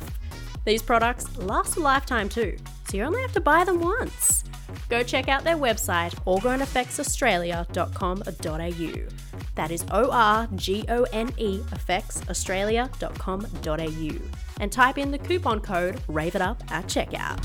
These 0.65 0.81
products 0.81 1.37
last 1.37 1.77
a 1.77 1.81
lifetime 1.81 2.29
too, 2.29 2.57
so 2.89 2.97
you 2.97 3.03
only 3.03 3.21
have 3.21 3.33
to 3.33 3.41
buy 3.41 3.63
them 3.63 3.79
once. 3.79 4.43
Go 4.89 5.03
check 5.03 5.27
out 5.27 5.43
their 5.43 5.57
website, 5.57 6.15
orgoneeffectsaustralia.com.au. 6.25 9.09
That 9.55 9.71
is 9.71 9.83
O 9.91 10.09
R 10.11 10.47
G 10.55 10.85
O 10.89 11.03
N 11.13 11.31
E 11.37 11.59
effectsaustralia.com.au. 11.59 14.29
And 14.59 14.71
type 14.71 14.97
in 14.97 15.11
the 15.11 15.17
coupon 15.17 15.59
code 15.59 15.97
RAVEITUP 16.07 16.71
at 16.71 16.85
checkout. 16.85 17.41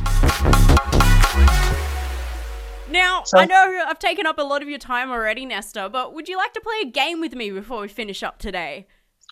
Now, 2.90 3.22
so, 3.24 3.38
I 3.38 3.46
know 3.46 3.84
I've 3.86 4.00
taken 4.00 4.26
up 4.26 4.38
a 4.38 4.42
lot 4.42 4.62
of 4.62 4.68
your 4.68 4.78
time 4.78 5.10
already, 5.10 5.46
Nesta, 5.46 5.88
but 5.88 6.12
would 6.12 6.28
you 6.28 6.36
like 6.36 6.52
to 6.54 6.60
play 6.60 6.80
a 6.82 6.90
game 6.90 7.20
with 7.20 7.34
me 7.34 7.50
before 7.50 7.82
we 7.82 7.88
finish 7.88 8.24
up 8.24 8.38
today? 8.38 8.88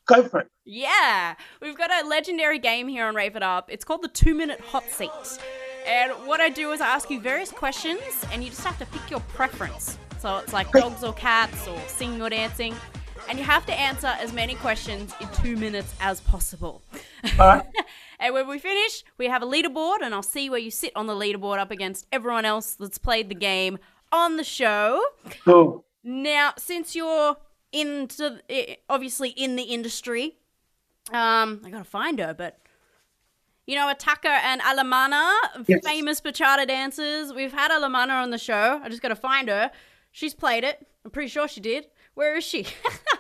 Go 0.07 0.23
for 0.29 0.41
it. 0.41 0.47
Yeah, 0.65 1.35
we've 1.61 1.77
got 1.77 1.91
a 1.91 2.07
legendary 2.07 2.61
game 2.61 2.87
here 2.89 3.07
on 3.07 3.17
Rave 3.17 3.35
It 3.35 3.43
Up. 3.43 3.69
It's 3.71 3.85
called 3.85 4.03
the 4.03 4.09
Two 4.09 4.35
Minute 4.35 4.61
Hot 4.61 4.85
Seat. 4.85 5.11
And 5.87 6.13
what 6.27 6.41
I 6.41 6.49
do 6.49 6.73
is 6.73 6.81
I 6.81 6.87
ask 6.87 7.11
you 7.11 7.21
various 7.21 7.51
questions, 7.51 8.01
and 8.33 8.43
you 8.43 8.51
just 8.51 8.65
have 8.65 8.79
to 8.79 8.87
pick 8.87 9.11
your 9.11 9.21
preference. 9.21 9.99
So 10.19 10.39
it's 10.39 10.53
like 10.53 10.71
dogs 10.73 11.05
or 11.05 11.13
cats, 11.13 11.67
or 11.69 11.79
singing 11.87 12.21
or 12.21 12.31
dancing. 12.31 12.75
And 13.29 13.39
you 13.39 13.45
have 13.45 13.67
to 13.67 13.79
answer 13.79 14.07
as 14.07 14.33
many 14.33 14.55
questions 14.55 15.15
in 15.21 15.29
two 15.43 15.57
minutes 15.57 15.95
as 16.01 16.21
possible. 16.21 16.83
All 17.39 17.47
right. 17.47 17.67
and 18.19 18.33
when 18.33 18.49
we 18.49 18.59
finish, 18.59 19.05
we 19.19 19.27
have 19.27 19.43
a 19.43 19.47
leaderboard, 19.47 19.99
and 20.03 20.15
I'll 20.15 20.23
see 20.23 20.49
where 20.49 20.59
you 20.59 20.71
sit 20.71 20.93
on 20.97 21.07
the 21.07 21.15
leaderboard 21.15 21.59
up 21.59 21.71
against 21.71 22.07
everyone 22.11 22.45
else 22.45 22.75
that's 22.75 22.99
played 22.99 23.29
the 23.29 23.35
game 23.35 23.79
on 24.13 24.37
the 24.37 24.45
show. 24.45 25.03
Cool. 25.45 25.85
Now, 26.03 26.55
since 26.57 26.97
you're 26.97 27.37
into 27.73 28.41
eh, 28.49 28.77
obviously 28.89 29.31
in 29.31 29.57
the 29.57 29.65
industry, 29.65 30.39
um, 31.13 31.61
I 31.65 31.71
gotta 31.71 31.85
find 31.85 32.19
her, 32.19 32.35
but 32.35 32.59
you 33.69 33.77
know, 33.77 33.93
Ataca 33.93 34.27
and 34.51 34.61
Alemana, 34.63 35.31
Yes. 35.69 35.85
famous 35.85 36.21
bachata 36.21 36.67
dancers. 36.67 37.33
We've 37.33 37.53
had 37.53 37.71
Alemana 37.71 38.23
on 38.23 38.31
the 38.31 38.39
show. 38.39 38.81
I 38.83 38.89
just 38.89 39.03
gotta 39.03 39.15
find 39.15 39.49
her. 39.49 39.71
She's 40.11 40.35
played 40.35 40.65
it. 40.65 40.85
I'm 41.05 41.11
pretty 41.11 41.29
sure 41.29 41.47
she 41.47 41.61
did. 41.61 41.87
Where 42.15 42.35
is 42.37 42.45
she? 42.45 42.67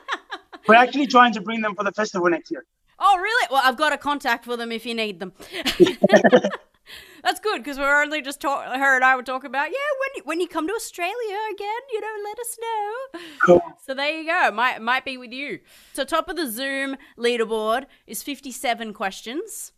We're 0.66 0.74
actually 0.74 1.06
trying 1.06 1.32
to 1.34 1.40
bring 1.42 1.60
them 1.60 1.74
for 1.74 1.84
the 1.84 1.92
festival 1.92 2.28
next 2.30 2.50
year. 2.50 2.64
oh, 2.98 3.16
really? 3.18 3.46
Well, 3.50 3.62
I've 3.64 3.76
got 3.76 3.92
a 3.92 3.98
contact 3.98 4.44
for 4.46 4.56
them 4.56 4.72
if 4.72 4.84
you 4.86 4.94
need 4.94 5.20
them. 5.20 5.32
That's 7.22 7.40
good 7.40 7.58
because 7.62 7.78
we're 7.78 8.00
only 8.02 8.22
just 8.22 8.40
talk- 8.40 8.64
her 8.64 8.96
and 8.96 9.04
I 9.04 9.16
were 9.16 9.22
talking 9.22 9.48
about. 9.48 9.68
Yeah, 9.68 9.90
when 10.00 10.10
you, 10.16 10.22
when 10.24 10.40
you 10.40 10.48
come 10.48 10.66
to 10.66 10.72
Australia 10.72 11.38
again, 11.52 11.80
you 11.92 12.00
know, 12.00 12.14
let 12.24 12.38
us 12.38 12.58
know. 12.60 13.20
Cool. 13.44 13.62
So 13.84 13.92
there 13.92 14.10
you 14.18 14.24
go. 14.26 14.50
Might 14.52 14.80
might 14.80 15.04
be 15.04 15.18
with 15.18 15.32
you. 15.32 15.58
So 15.92 16.04
top 16.04 16.28
of 16.30 16.36
the 16.36 16.50
Zoom 16.50 16.96
leaderboard 17.18 17.84
is 18.06 18.22
57 18.22 18.94
questions, 18.94 19.72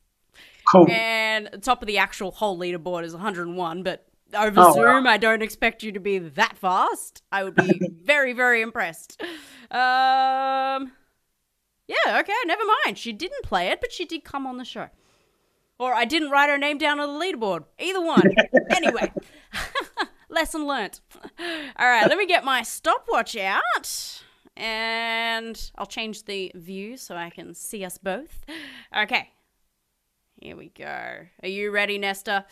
Cool. 0.73 0.91
and 0.91 1.49
top 1.63 1.83
of 1.83 1.87
the 1.87 1.99
actual 1.99 2.31
whole 2.31 2.59
leaderboard 2.59 3.05
is 3.05 3.13
101. 3.13 3.83
But 3.83 4.07
over 4.35 4.61
Oh, 4.61 4.73
Zoom, 4.73 5.05
wow. 5.05 5.11
I 5.11 5.17
don't 5.17 5.43
expect 5.43 5.83
you 5.83 5.93
to 5.93 6.01
be 6.01 6.19
that 6.19 6.57
fast. 6.59 7.23
I 7.33 7.45
would 7.45 7.55
be 7.57 7.81
very 8.05 8.33
very 8.33 8.61
impressed. 8.63 9.21
Um, 9.71 10.93
yeah. 11.89 12.19
Okay. 12.21 12.33
Never 12.47 12.63
mind. 12.85 12.99
She 12.99 13.13
didn't 13.13 13.43
play 13.43 13.69
it, 13.69 13.81
but 13.81 13.93
she 13.93 14.05
did 14.05 14.25
come 14.25 14.47
on 14.47 14.59
the 14.59 14.65
show. 14.65 14.89
Or 15.79 15.95
I 15.95 16.05
didn't 16.05 16.31
write 16.31 16.51
her 16.51 16.59
name 16.59 16.77
down 16.79 17.01
on 17.01 17.19
the 17.19 17.25
leaderboard. 17.25 17.65
Either 17.79 18.03
one. 18.05 18.23
anyway, 18.71 19.11
lesson 20.29 20.67
learnt. 20.67 21.01
All 21.79 21.89
right, 21.89 22.07
let 22.07 22.19
me 22.19 22.27
get 22.27 22.45
my 22.45 22.63
stopwatch 22.63 23.35
out. 23.37 24.23
And 24.57 25.71
I'll 25.79 25.87
change 25.87 26.25
the 26.25 26.53
view 26.55 26.99
so 26.99 27.17
I 27.17 27.31
can 27.31 27.55
see 27.55 27.83
us 27.85 27.97
both. 27.97 28.45
Okay. 28.95 29.31
Here 30.41 30.57
we 30.57 30.71
go. 30.71 30.85
Are 31.43 31.49
you 31.49 31.71
ready, 31.71 31.99
Nesta? 31.99 32.47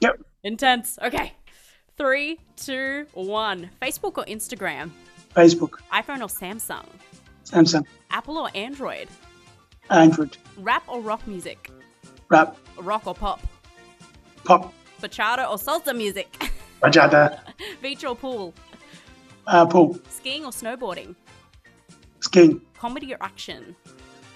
Yep. 0.00 0.20
Intense. 0.42 0.98
Okay. 1.02 1.32
Three, 1.96 2.38
two, 2.56 3.06
one. 3.14 3.70
Facebook 3.80 4.18
or 4.18 4.24
Instagram? 4.26 4.90
Facebook, 5.34 5.80
iPhone 5.92 6.20
or 6.20 6.28
Samsung? 6.28 6.84
Samsung, 7.44 7.84
Apple 8.10 8.38
or 8.38 8.50
Android? 8.54 9.08
Android, 9.90 10.36
Rap 10.58 10.82
or 10.88 11.00
rock 11.00 11.26
music? 11.26 11.70
rap, 12.30 12.56
Rock 12.78 13.06
or 13.06 13.14
pop? 13.14 13.40
pop, 14.44 14.72
Bachata 15.02 15.48
or 15.50 15.56
salsa 15.56 15.94
music? 15.96 16.50
bachata, 16.82 17.38
Beach 17.82 18.04
or 18.04 18.14
pool? 18.16 18.54
uh, 19.46 19.66
pool, 19.66 19.98
Skiing 20.08 20.44
or 20.44 20.50
snowboarding? 20.52 21.14
skiing, 22.20 22.60
Comedy 22.78 23.12
or 23.12 23.18
action? 23.20 23.74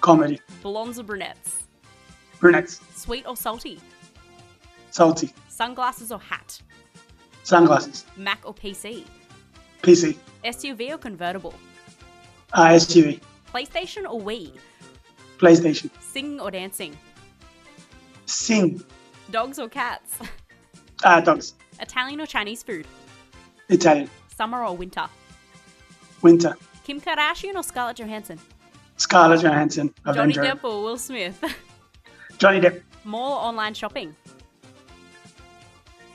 comedy, 0.00 0.38
Blondes 0.62 0.98
or 0.98 1.04
brunettes? 1.04 1.62
Brunettes, 2.40 2.80
Sweet 2.94 3.26
or 3.26 3.36
salty? 3.36 3.80
salty, 4.90 5.32
Sunglasses 5.48 6.12
or 6.12 6.18
hat? 6.20 6.60
sunglasses, 7.42 8.04
Mac 8.16 8.40
or 8.44 8.54
PC? 8.54 9.04
PC, 9.82 10.16
SUV 10.44 10.94
or 10.94 10.98
convertible? 10.98 11.54
uh, 12.52 12.68
SUV, 12.70 13.20
PlayStation 13.52 14.04
or 14.08 14.20
Wii? 14.20 14.52
PlayStation, 15.38 15.90
Singing 16.00 16.40
or 16.40 16.50
dancing? 16.50 16.96
sing, 18.26 18.82
Dogs 19.30 19.58
or 19.58 19.68
cats? 19.68 20.18
uh, 21.04 21.20
dogs, 21.20 21.54
Italian 21.80 22.20
or 22.20 22.26
Chinese 22.26 22.62
food? 22.62 22.86
Italian, 23.68 24.08
Summer 24.36 24.64
or 24.64 24.76
winter? 24.76 25.06
winter, 26.22 26.56
Kim 26.84 27.00
Kardashian 27.00 27.54
or 27.56 27.62
Scarlett 27.62 27.96
Johansson? 27.98 28.38
Scarlett 28.96 29.42
Johansson, 29.42 29.94
Johnny 30.12 30.32
Depp 30.34 30.64
or 30.64 30.82
Will 30.82 30.96
Smith? 30.98 31.38
Johnny 32.38 32.60
Depp, 32.60 32.82
Mall 33.04 33.32
or 33.38 33.48
online 33.48 33.74
shopping? 33.74 34.14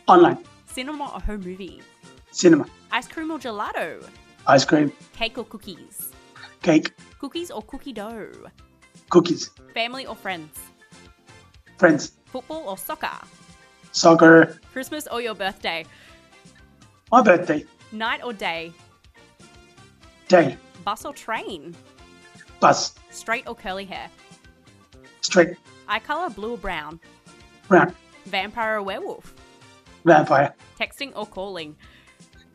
online, 0.07 0.37
Cinema 0.65 1.11
or 1.13 1.19
home 1.21 1.41
movie? 1.41 1.81
cinema, 2.31 2.65
Ice 2.91 3.07
cream 3.07 3.31
or 3.31 3.39
gelato? 3.39 4.03
ice 4.47 4.65
cream, 4.65 4.91
Cake 5.13 5.37
or 5.37 5.45
cookies? 5.45 6.11
cake, 6.61 6.93
Cookies 7.19 7.51
or 7.51 7.61
cookie 7.63 7.93
dough? 7.93 8.31
cookies, 9.09 9.49
Family 9.73 10.05
or 10.05 10.15
friends? 10.15 10.57
friends, 11.77 12.13
Football 12.25 12.63
or 12.69 12.77
soccer? 12.77 13.17
soccer, 13.91 14.57
Christmas 14.71 15.07
or 15.11 15.21
your 15.21 15.35
birthday? 15.35 15.85
my 17.11 17.21
birthday, 17.21 17.65
Night 17.91 18.21
or 18.23 18.33
day? 18.33 18.71
day, 20.27 20.57
Bus 20.85 21.05
or 21.05 21.13
train? 21.13 21.75
bus, 22.59 22.93
Straight 23.11 23.47
or 23.47 23.55
curly 23.55 23.85
hair? 23.85 24.09
straight, 25.21 25.55
Eye 25.87 25.99
color 25.99 26.29
blue 26.29 26.53
or 26.53 26.57
brown? 26.57 26.99
brown, 27.67 27.93
Vampire 28.25 28.77
or 28.77 28.83
werewolf? 28.83 29.33
vampire, 30.05 30.53
Texting 30.79 31.11
or 31.15 31.25
calling? 31.25 31.75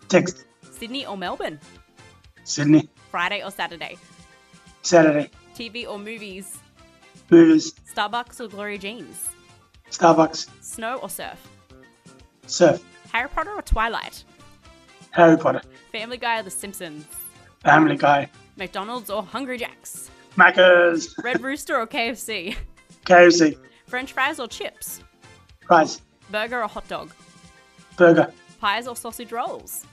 text, 0.09 0.45
Sydney 0.71 1.07
or 1.07 1.17
Melbourne? 1.17 1.59
Sydney, 2.45 2.89
Friday 3.11 3.43
or 3.43 3.51
Saturday? 3.51 3.97
Saturday, 4.83 5.31
TV 5.55 5.87
or 5.89 5.99
movies? 5.99 6.59
movies, 7.31 7.75
Starbucks 7.95 8.41
or 8.41 8.49
Gloria 8.49 8.79
Jeans? 8.79 9.29
Starbucks, 9.91 10.49
Snow 10.63 10.97
or 10.97 11.09
surf? 11.11 11.39
surf, 12.47 12.83
Harry 13.13 13.29
Potter 13.29 13.53
or 13.53 13.63
Twilight? 13.63 14.25
Harry 15.11 15.37
Potter, 15.37 15.63
Family 15.93 16.17
Guy 16.19 16.41
or 16.41 16.43
The 16.43 16.51
Simpsons? 16.51 17.07
Family 17.65 17.97
Guy, 17.97 18.31
McDonald's 18.57 19.11
or 19.11 19.23
Hungry 19.23 19.59
Jack's? 19.59 20.11
Macca's, 20.37 21.15
Red 21.23 21.43
Rooster 21.43 21.77
or 21.77 21.87
KFC? 21.87 22.57
KFC, 23.09 23.57
French 23.87 24.13
fries 24.13 24.39
or 24.39 24.47
chips? 24.47 25.01
Fries. 25.67 26.03
Burger 26.31 26.63
or 26.63 26.69
hot 26.69 26.87
dog? 26.89 27.11
burger, 27.97 28.31
Pies 28.61 28.87
or 28.87 28.95
sausage 28.95 29.33
rolls? 29.33 29.87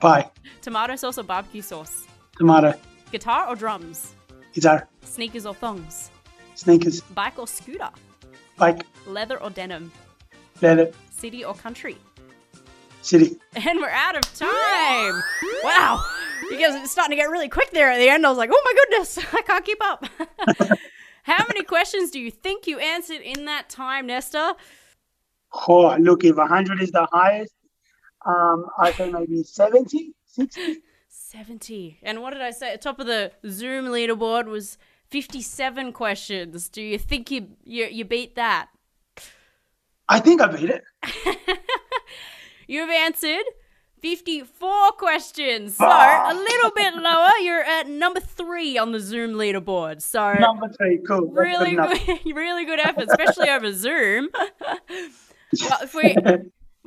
pie, 0.00 0.30
Tomato 0.62 0.94
sauce 0.94 1.18
or 1.18 1.24
barbecue 1.24 1.62
sauce? 1.62 2.06
tomato, 2.36 2.74
Guitar 3.10 3.48
or 3.48 3.56
drums? 3.56 4.14
guitar, 4.54 4.88
Sneakers 5.02 5.46
or 5.46 5.54
thongs? 5.54 6.10
sneakers, 6.54 7.00
Bike 7.00 7.38
or 7.40 7.48
scooter? 7.48 7.90
bike, 8.56 8.86
Leather 9.08 9.42
or 9.42 9.50
denim? 9.50 9.90
leather, 10.62 10.92
City 11.10 11.44
or 11.44 11.54
country? 11.54 11.96
city. 13.02 13.36
And 13.56 13.80
we're 13.80 13.88
out 13.90 14.16
of 14.16 14.22
time. 14.38 15.22
Wow. 15.64 16.04
You 16.50 16.58
guys 16.58 16.74
are 16.74 16.86
starting 16.86 17.16
to 17.16 17.16
get 17.16 17.30
really 17.30 17.48
quick 17.48 17.70
there 17.72 17.90
at 17.90 17.98
the 17.98 18.08
end. 18.08 18.24
I 18.24 18.28
was 18.28 18.38
like, 18.38 18.50
oh 18.52 18.62
my 18.64 18.74
goodness, 18.74 19.18
I 19.32 19.42
can't 19.42 19.64
keep 19.64 19.82
up. 19.82 20.04
How 21.28 21.44
many 21.46 21.62
questions 21.62 22.10
do 22.10 22.18
you 22.18 22.30
think 22.30 22.66
you 22.66 22.78
answered 22.78 23.20
in 23.20 23.44
that 23.44 23.68
time, 23.68 24.06
Nesta? 24.06 24.56
Oh, 25.52 25.94
look, 25.98 26.24
if 26.24 26.36
100 26.36 26.80
is 26.80 26.90
the 26.90 27.06
highest, 27.12 27.52
um, 28.24 28.64
I 28.78 28.92
say 28.92 29.10
maybe 29.10 29.42
70, 29.42 30.14
60. 30.24 30.76
70. 31.10 31.98
And 32.02 32.22
what 32.22 32.32
did 32.32 32.40
I 32.40 32.50
say? 32.50 32.72
At 32.72 32.80
Top 32.80 32.98
of 32.98 33.06
the 33.06 33.32
Zoom 33.46 33.88
leaderboard 33.88 34.46
was 34.46 34.78
57 35.10 35.92
questions. 35.92 36.70
Do 36.70 36.80
you 36.80 36.98
think 36.98 37.30
you 37.30 37.48
you, 37.62 37.84
you 37.84 38.06
beat 38.06 38.34
that? 38.36 38.68
I 40.08 40.20
think 40.20 40.40
I 40.40 40.46
beat 40.46 40.70
it. 40.70 40.82
You've 42.66 42.88
answered 42.88 43.44
54 44.00 44.92
questions. 44.92 45.76
So 45.76 45.86
a 45.86 46.34
little 46.34 46.70
bit 46.74 46.94
lower. 46.94 47.30
You're 47.40 47.62
at 47.62 47.88
number 47.88 48.20
three 48.20 48.78
on 48.78 48.92
the 48.92 49.00
Zoom 49.00 49.32
leaderboard. 49.32 50.02
So 50.02 50.34
Number 50.34 50.68
three, 50.76 51.00
cool. 51.06 51.30
Really 51.30 51.74
good, 51.76 52.20
really 52.34 52.64
good 52.64 52.80
effort, 52.80 53.08
especially 53.08 53.50
over 53.50 53.72
Zoom. 53.72 54.28
well, 54.60 55.78
if 55.82 55.94
we 55.94 56.16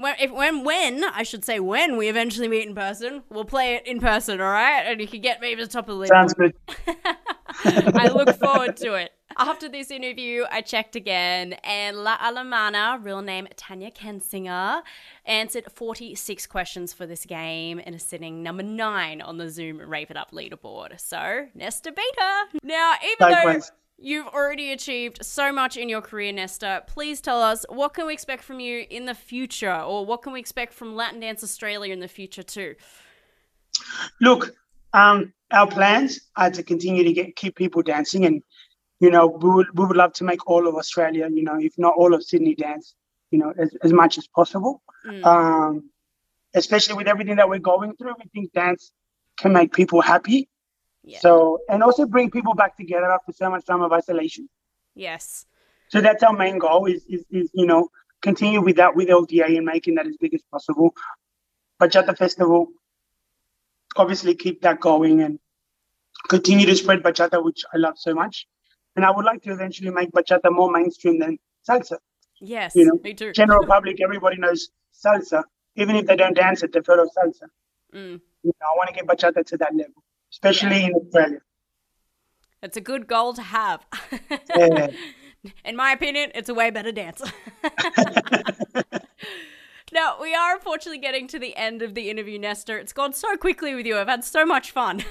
when, 0.02 0.16
if, 0.20 0.32
when, 0.32 0.64
when, 0.64 1.04
I 1.04 1.24
should 1.24 1.46
say, 1.46 1.60
when 1.60 1.98
we 1.98 2.08
eventually 2.10 2.48
meet 2.48 2.68
in 2.68 2.76
person, 2.76 3.24
we'll 3.30 3.46
play 3.46 3.76
it 3.76 3.88
in 3.88 4.00
person, 4.00 4.42
all 4.42 4.52
right? 4.52 4.82
And 4.82 5.00
you 5.00 5.08
can 5.08 5.22
get 5.22 5.42
me 5.42 5.56
to 5.56 5.66
the 5.66 5.72
top 5.72 5.86
of 5.88 5.96
the 5.96 6.00
list. 6.00 6.12
Sounds 6.12 6.34
good. 6.34 6.54
I 7.64 8.08
look 8.08 8.36
forward 8.38 8.78
to 8.78 8.94
it. 8.96 9.12
After 9.38 9.70
this 9.70 9.92
interview, 9.92 10.44
I 10.52 10.62
checked 10.62 10.96
again, 10.96 11.54
and 11.64 11.98
La 11.98 12.18
Alemana, 12.18 13.04
real 13.04 13.22
name 13.22 13.48
Tanya 13.56 13.90
Kensinger, 13.90 14.82
answered 15.26 15.66
46 15.74 16.48
questions 16.48 16.92
for 16.92 17.06
this 17.06 17.26
game 17.26 17.82
and 17.84 17.96
is 17.96 18.04
sitting 18.04 18.44
number 18.44 18.64
nine 18.64 19.22
on 19.22 19.38
the 19.38 19.50
Zoom 19.50 19.78
Rave 19.80 20.12
It 20.12 20.18
Up 20.18 20.32
leaderboard. 20.32 21.00
So, 21.00 21.48
Nesta 21.56 21.92
beat 21.92 22.16
her. 22.18 22.44
Now, 22.64 22.96
even 23.04 23.34
Likewise. 23.34 23.70
though 23.70 23.76
you've 24.02 24.28
already 24.28 24.72
achieved 24.72 25.24
so 25.24 25.52
much 25.52 25.78
in 25.78 25.90
your 25.90 26.02
career, 26.02 26.32
Nesta, 26.32 26.84
please 26.88 27.22
tell 27.22 27.42
us 27.42 27.66
what 27.70 27.94
can 27.94 28.08
we 28.08 28.14
expect 28.14 28.44
from 28.44 28.60
you 28.60 28.86
in 28.90 29.06
the 29.06 29.14
future, 29.14 29.76
or 29.76 30.06
what 30.06 30.22
can 30.24 30.34
we 30.34 30.40
expect 30.40 30.74
from 30.74 30.96
Latin 30.96 31.20
Dance 31.20 31.44
Australia 31.44 31.94
in 31.94 32.00
the 32.00 32.08
future 32.08 32.44
too? 32.44 32.76
Look, 34.20 34.56
um, 34.94 35.34
our 35.52 35.68
plans 35.68 36.20
are 36.36 36.52
to 36.52 36.64
continue 36.64 37.04
to 37.04 37.14
get 37.14 37.36
keep 37.36 37.56
people 37.56 37.82
dancing, 37.82 38.26
and 38.26 38.42
you 39.00 39.10
know, 39.10 39.28
we 39.28 39.50
would 39.50 39.68
we 39.74 39.86
would 39.86 39.98
love 39.98 40.14
to 40.14 40.24
make 40.24 40.48
all 40.48 40.68
of 40.68 40.76
Australia, 40.76 41.28
you 41.32 41.44
know, 41.44 41.58
if 41.60 41.74
not 41.78 41.94
all 41.98 42.14
of 42.14 42.24
Sydney 42.24 42.56
dance, 42.56 42.96
you 43.32 43.40
know, 43.40 43.54
as, 43.58 43.76
as 43.84 43.94
much 43.94 44.18
as 44.18 44.28
possible. 44.28 44.82
Mm. 45.06 45.26
Um, 45.26 45.90
especially 46.54 46.96
with 46.96 47.08
everything 47.08 47.38
that 47.38 47.48
we're 47.50 47.60
going 47.60 47.96
through, 47.96 48.14
we 48.20 48.30
think 48.34 48.52
dance 48.54 48.92
can 49.38 49.54
make 49.54 49.74
people 49.74 50.02
happy. 50.02 50.50
Yeah. 51.04 51.20
So, 51.20 51.60
and 51.70 51.84
also 51.84 52.06
bring 52.06 52.30
people 52.30 52.54
back 52.54 52.78
together 52.78 53.12
after 53.12 53.34
so 53.34 53.50
much 53.50 53.66
time 53.66 53.82
of 53.82 53.92
isolation. 53.92 54.48
Yes. 54.96 55.46
So 55.90 56.00
that's 56.00 56.24
our 56.24 56.34
main 56.34 56.58
goal 56.58 56.86
is, 56.86 57.04
is, 57.10 57.26
is 57.30 57.50
you 57.54 57.66
know, 57.66 57.90
continue 58.22 58.62
with 58.62 58.78
that 58.78 58.96
with 58.96 59.10
LDA 59.10 59.58
and 59.58 59.66
making 59.66 59.96
that 59.96 60.08
as 60.08 60.16
big 60.18 60.34
as 60.34 60.42
possible. 60.52 60.96
Bachata 61.82 62.16
Festival, 62.18 62.68
obviously 63.96 64.36
keep 64.36 64.62
that 64.62 64.80
going 64.80 65.22
and 65.22 65.40
continue 66.30 66.66
to 66.66 66.76
spread 66.76 67.02
bachata, 67.04 67.44
which 67.44 67.64
I 67.74 67.78
love 67.78 67.98
so 67.98 68.14
much. 68.14 68.48
And 68.96 69.06
I 69.06 69.12
would 69.12 69.26
like 69.26 69.42
to 69.44 69.52
eventually 69.52 69.90
make 69.90 70.12
bachata 70.12 70.52
more 70.52 70.72
mainstream 70.72 71.20
than 71.20 71.40
salsa. 71.68 71.98
Yes. 72.40 72.76
You 72.76 72.86
know, 72.86 73.00
me 73.04 73.14
too. 73.14 73.32
general 73.34 73.66
public, 73.66 74.02
everybody 74.02 74.38
knows 74.38 74.70
salsa, 74.94 75.44
even 75.76 75.96
if 75.96 76.06
they 76.06 76.16
don't 76.16 76.36
dance 76.36 76.64
it, 76.64 76.74
they've 76.74 76.86
heard 76.86 77.00
of 77.00 77.10
salsa. 77.18 77.48
Mm. 77.94 78.22
You 78.44 78.54
know, 78.60 78.68
I 78.74 78.78
want 78.78 78.90
to 78.90 78.96
get 78.96 79.06
bachata 79.08 79.46
to 79.46 79.58
that 79.58 79.76
level, 79.76 80.04
especially 80.32 80.86
in 80.86 80.94
Australia. 80.94 81.40
It's 82.64 82.78
a 82.78 82.82
good 82.82 83.08
goal 83.08 83.34
to 83.34 83.42
have. 83.42 83.86
Yeah. 84.56 84.88
In 85.66 85.76
my 85.76 85.92
opinion, 85.92 86.32
it's 86.36 86.50
a 86.50 86.54
way 86.54 86.70
better 86.70 86.92
dance. 86.92 87.22
now, 89.92 90.18
we 90.22 90.36
are 90.36 90.54
unfortunately 90.54 91.00
getting 91.00 91.28
to 91.30 91.40
the 91.40 91.56
end 91.56 91.82
of 91.82 91.96
the 91.96 92.12
interview, 92.12 92.38
Nestor. 92.38 92.78
It's 92.78 92.94
gone 92.94 93.14
so 93.14 93.36
quickly 93.38 93.74
with 93.74 93.88
you. 93.88 93.98
I've 93.98 94.08
had 94.08 94.24
so 94.24 94.46
much 94.46 94.70
fun. 94.70 95.04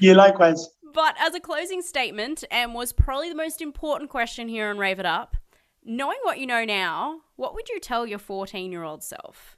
you 0.00 0.14
likewise. 0.14 0.68
but 0.92 1.14
as 1.20 1.36
a 1.36 1.40
closing 1.40 1.80
statement, 1.80 2.42
and 2.50 2.74
was 2.74 2.92
probably 2.92 3.28
the 3.28 3.36
most 3.36 3.62
important 3.62 4.10
question 4.10 4.48
here 4.48 4.68
on 4.68 4.78
Rave 4.78 4.98
It 4.98 5.06
Up, 5.06 5.36
knowing 5.84 6.18
what 6.24 6.40
you 6.40 6.46
know 6.46 6.64
now, 6.64 7.20
what 7.36 7.54
would 7.54 7.68
you 7.68 7.78
tell 7.78 8.04
your 8.04 8.18
14 8.18 8.72
year 8.72 8.82
old 8.82 9.04
self? 9.04 9.56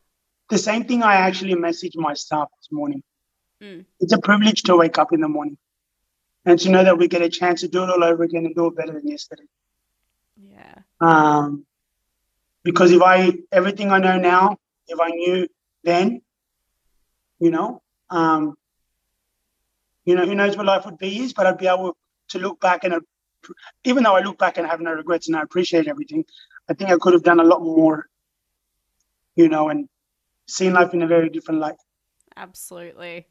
The 0.50 0.58
same 0.58 0.84
thing 0.84 1.02
I 1.02 1.14
actually 1.14 1.54
messaged 1.54 1.96
my 1.96 2.12
staff 2.12 2.48
this 2.58 2.68
morning. 2.70 3.02
Mm. 3.62 3.84
It's 4.00 4.12
a 4.12 4.20
privilege 4.20 4.62
to 4.64 4.76
wake 4.76 4.98
up 4.98 5.12
in 5.12 5.20
the 5.20 5.28
morning 5.28 5.58
and 6.44 6.58
to 6.60 6.70
know 6.70 6.84
that 6.84 6.98
we 6.98 7.08
get 7.08 7.22
a 7.22 7.28
chance 7.28 7.60
to 7.62 7.68
do 7.68 7.82
it 7.82 7.90
all 7.90 8.04
over 8.04 8.22
again 8.22 8.46
and 8.46 8.54
do 8.54 8.66
it 8.66 8.76
better 8.76 8.92
than 8.92 9.08
yesterday. 9.08 9.44
Yeah. 10.36 10.74
Um, 11.00 11.66
because 12.62 12.92
if 12.92 13.02
I 13.02 13.32
everything 13.50 13.90
I 13.90 13.98
know 13.98 14.18
now, 14.18 14.58
if 14.86 15.00
I 15.00 15.10
knew 15.10 15.48
then, 15.84 16.22
you 17.38 17.50
know, 17.50 17.82
um, 18.10 18.56
you 20.04 20.14
know, 20.14 20.24
who 20.24 20.34
knows 20.34 20.56
what 20.56 20.66
life 20.66 20.84
would 20.86 20.98
be 20.98 21.20
is, 21.20 21.32
but 21.32 21.46
I'd 21.46 21.58
be 21.58 21.66
able 21.66 21.96
to 22.28 22.38
look 22.38 22.60
back 22.60 22.84
and, 22.84 22.94
even 23.84 24.02
though 24.02 24.16
I 24.16 24.20
look 24.20 24.38
back 24.38 24.58
and 24.58 24.66
have 24.66 24.80
no 24.80 24.92
regrets 24.92 25.28
and 25.28 25.36
I 25.36 25.42
appreciate 25.42 25.86
everything, 25.86 26.24
I 26.68 26.74
think 26.74 26.90
I 26.90 26.96
could 26.98 27.12
have 27.12 27.22
done 27.22 27.40
a 27.40 27.44
lot 27.44 27.62
more, 27.62 28.06
you 29.36 29.48
know, 29.48 29.68
and 29.68 29.88
seen 30.46 30.72
life 30.72 30.94
in 30.94 31.02
a 31.02 31.06
very 31.06 31.28
different 31.28 31.60
light. 31.60 31.76
Absolutely. 32.36 33.26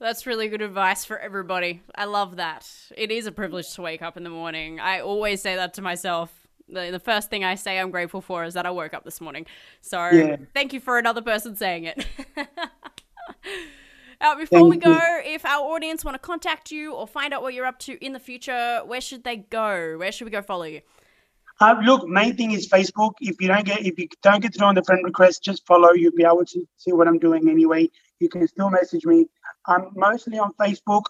That's 0.00 0.26
really 0.26 0.48
good 0.48 0.62
advice 0.62 1.04
for 1.04 1.18
everybody. 1.18 1.82
I 1.94 2.04
love 2.04 2.36
that. 2.36 2.70
It 2.96 3.10
is 3.10 3.26
a 3.26 3.32
privilege 3.32 3.74
to 3.74 3.82
wake 3.82 4.00
up 4.00 4.16
in 4.16 4.22
the 4.22 4.30
morning. 4.30 4.78
I 4.78 5.00
always 5.00 5.42
say 5.42 5.56
that 5.56 5.74
to 5.74 5.82
myself. 5.82 6.32
The, 6.68 6.90
the 6.92 7.00
first 7.00 7.30
thing 7.30 7.44
I 7.44 7.56
say 7.56 7.80
I'm 7.80 7.90
grateful 7.90 8.20
for 8.20 8.44
is 8.44 8.54
that 8.54 8.64
I 8.64 8.70
woke 8.70 8.94
up 8.94 9.04
this 9.04 9.20
morning. 9.20 9.46
So 9.80 9.98
Yeah. 10.10 10.36
thank 10.54 10.72
you 10.72 10.78
for 10.80 10.98
another 10.98 11.22
person 11.22 11.56
saying 11.56 11.84
it. 11.84 12.06
Now, 14.20 14.34
before 14.34 14.68
we 14.68 14.78
go, 14.78 14.90
you. 14.90 15.20
if 15.26 15.44
our 15.44 15.62
audience 15.62 16.04
want 16.04 16.16
to 16.16 16.18
contact 16.18 16.72
you 16.72 16.92
or 16.92 17.06
find 17.06 17.32
out 17.32 17.40
what 17.40 17.54
you're 17.54 17.66
up 17.66 17.78
to 17.80 18.04
in 18.04 18.12
the 18.14 18.18
future, 18.18 18.80
where 18.84 19.00
should 19.00 19.22
they 19.22 19.36
go? 19.36 19.96
Where 19.96 20.10
should 20.10 20.24
we 20.24 20.32
go 20.32 20.42
follow 20.42 20.64
you? 20.64 20.80
Uh, 21.60 21.76
look, 21.84 22.08
main 22.08 22.36
thing 22.36 22.50
is 22.50 22.68
Facebook. 22.68 23.12
If 23.20 23.40
you 23.40 23.46
don't 23.46 23.64
get 23.64 23.86
if 23.86 23.96
you 23.96 24.08
don't 24.22 24.40
get 24.40 24.56
through 24.56 24.66
on 24.66 24.74
the 24.74 24.82
friend 24.82 25.04
request, 25.04 25.44
just 25.44 25.64
follow. 25.66 25.92
You'll 25.92 26.16
be 26.16 26.24
able 26.24 26.44
to 26.46 26.66
see 26.78 26.92
what 26.92 27.06
I'm 27.06 27.20
doing 27.20 27.48
anyway. 27.48 27.90
You 28.18 28.28
can 28.28 28.46
still 28.48 28.70
message 28.70 29.04
me. 29.06 29.26
I'm 29.68 29.90
mostly 29.94 30.38
on 30.38 30.52
Facebook. 30.54 31.04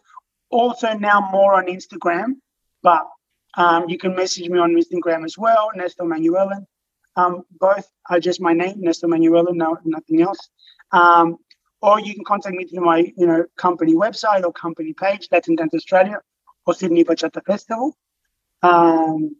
Also 0.51 0.93
now 0.95 1.29
more 1.31 1.55
on 1.55 1.67
Instagram, 1.67 2.37
but 2.83 3.09
um, 3.57 3.89
you 3.89 3.99
can 3.99 4.15
message 4.15 4.49
me 4.49 4.59
on 4.59 4.75
Instagram 4.75 5.25
as 5.25 5.39
well, 5.39 5.71
Nestor 5.75 6.05
Manuelan. 6.05 6.67
Um, 7.17 7.45
both 7.59 7.91
are 8.11 8.21
just 8.21 8.41
my 8.41 8.53
name, 8.53 8.81
Nestor 8.81 9.09
Manuelan, 9.09 9.57
no 9.57 9.79
nothing 9.85 10.23
else. 10.23 10.49
Um, 10.93 11.39
or 11.81 12.01
you 12.01 12.15
can 12.15 12.25
contact 12.25 12.55
me 12.55 12.65
through 12.65 12.85
my 12.85 13.13
you 13.17 13.27
know 13.27 13.45
company 13.57 13.95
website 13.95 14.45
or 14.45 14.53
company 14.53 14.93
page, 14.93 15.29
Latin 15.31 15.55
Dance 15.55 15.75
Australia 15.75 16.21
or 16.67 16.75
Sydney 16.75 17.05
Bachata 17.05 17.45
Festival. 17.45 17.97
Um, 18.63 19.37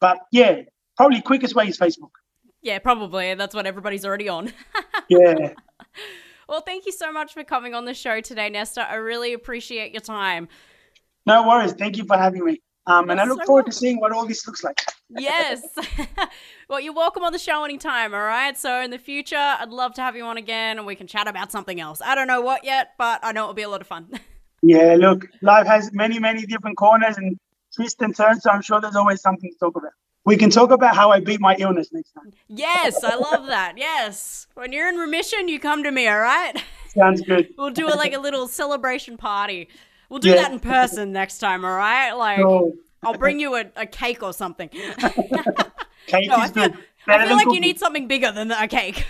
but 0.00 0.18
yeah, 0.32 0.62
probably 0.96 1.20
quickest 1.22 1.54
way 1.54 1.68
is 1.68 1.78
Facebook. 1.78 2.10
Yeah, 2.62 2.78
probably. 2.78 3.34
That's 3.34 3.54
what 3.54 3.66
everybody's 3.66 4.04
already 4.04 4.28
on. 4.28 4.52
Yeah. 5.10 5.54
Well, 6.48 6.60
thank 6.60 6.86
you 6.86 6.92
so 6.92 7.12
much 7.12 7.34
for 7.34 7.44
coming 7.44 7.74
on 7.74 7.84
the 7.84 7.94
show 7.94 8.20
today, 8.20 8.48
Nesta. 8.48 8.88
I 8.90 8.94
really 8.94 9.32
appreciate 9.32 9.92
your 9.92 10.00
time. 10.00 10.48
No 11.26 11.46
worries. 11.46 11.72
Thank 11.72 11.96
you 11.96 12.04
for 12.04 12.16
having 12.16 12.44
me. 12.44 12.60
Um, 12.86 13.10
and 13.10 13.20
I 13.20 13.24
look 13.24 13.40
so 13.40 13.46
forward 13.46 13.66
to 13.66 13.72
seeing 13.72 14.00
what 14.00 14.12
all 14.12 14.26
this 14.26 14.46
looks 14.46 14.64
like. 14.64 14.80
Yes. 15.10 15.62
well, 16.70 16.80
you're 16.80 16.94
welcome 16.94 17.22
on 17.22 17.32
the 17.32 17.38
show 17.38 17.62
anytime, 17.64 18.14
all 18.14 18.22
right? 18.22 18.56
So 18.56 18.80
in 18.80 18.90
the 18.90 18.98
future, 18.98 19.36
I'd 19.36 19.68
love 19.68 19.92
to 19.94 20.00
have 20.00 20.16
you 20.16 20.24
on 20.24 20.38
again 20.38 20.78
and 20.78 20.86
we 20.86 20.94
can 20.94 21.06
chat 21.06 21.28
about 21.28 21.52
something 21.52 21.80
else. 21.80 22.00
I 22.02 22.14
don't 22.14 22.26
know 22.26 22.40
what 22.40 22.64
yet, 22.64 22.94
but 22.96 23.20
I 23.22 23.32
know 23.32 23.42
it'll 23.42 23.54
be 23.54 23.62
a 23.62 23.68
lot 23.68 23.82
of 23.82 23.86
fun. 23.86 24.08
Yeah, 24.60 24.96
look, 24.98 25.24
life 25.40 25.68
has 25.68 25.92
many, 25.92 26.18
many 26.18 26.44
different 26.44 26.76
corners 26.76 27.16
and 27.16 27.38
twists 27.76 28.02
and 28.02 28.14
turns, 28.14 28.42
so 28.42 28.50
I'm 28.50 28.60
sure 28.60 28.80
there's 28.80 28.96
always 28.96 29.20
something 29.20 29.48
to 29.48 29.56
talk 29.56 29.76
about. 29.76 29.92
We 30.24 30.36
can 30.36 30.50
talk 30.50 30.70
about 30.70 30.94
how 30.94 31.10
I 31.10 31.20
beat 31.20 31.40
my 31.40 31.56
illness 31.58 31.88
next 31.92 32.12
time. 32.12 32.32
yes, 32.48 33.02
I 33.02 33.14
love 33.16 33.46
that. 33.46 33.74
Yes. 33.78 34.46
When 34.54 34.72
you're 34.72 34.88
in 34.88 34.96
remission, 34.96 35.48
you 35.48 35.58
come 35.58 35.82
to 35.84 35.90
me, 35.90 36.06
all 36.06 36.20
right? 36.20 36.52
Sounds 36.88 37.22
good. 37.22 37.48
We'll 37.58 37.70
do 37.70 37.86
a, 37.88 37.96
like 37.96 38.12
a 38.12 38.18
little 38.18 38.46
celebration 38.48 39.16
party. 39.16 39.68
We'll 40.10 40.18
do 40.20 40.28
Yeah. 40.30 40.36
that 40.42 40.52
in 40.52 40.60
person 40.60 41.12
next 41.12 41.38
time, 41.38 41.64
all 41.64 41.74
right? 41.76 42.12
Like, 42.12 42.40
I'll 43.02 43.14
bring 43.16 43.40
you 43.40 43.54
a, 43.54 43.64
a 43.76 43.86
cake 43.86 44.22
or 44.22 44.32
something. 44.34 44.68
cake 46.06 46.28
No, 46.28 46.36
I 46.36 46.44
is 46.44 46.50
feel, 46.50 46.68
good. 46.68 46.78
I 47.06 47.26
feel 47.26 47.36
like 47.36 47.52
you 47.52 47.60
need 47.60 47.78
something 47.78 48.06
bigger 48.06 48.30
than 48.32 48.50
a 48.50 48.68
cake. 48.68 49.06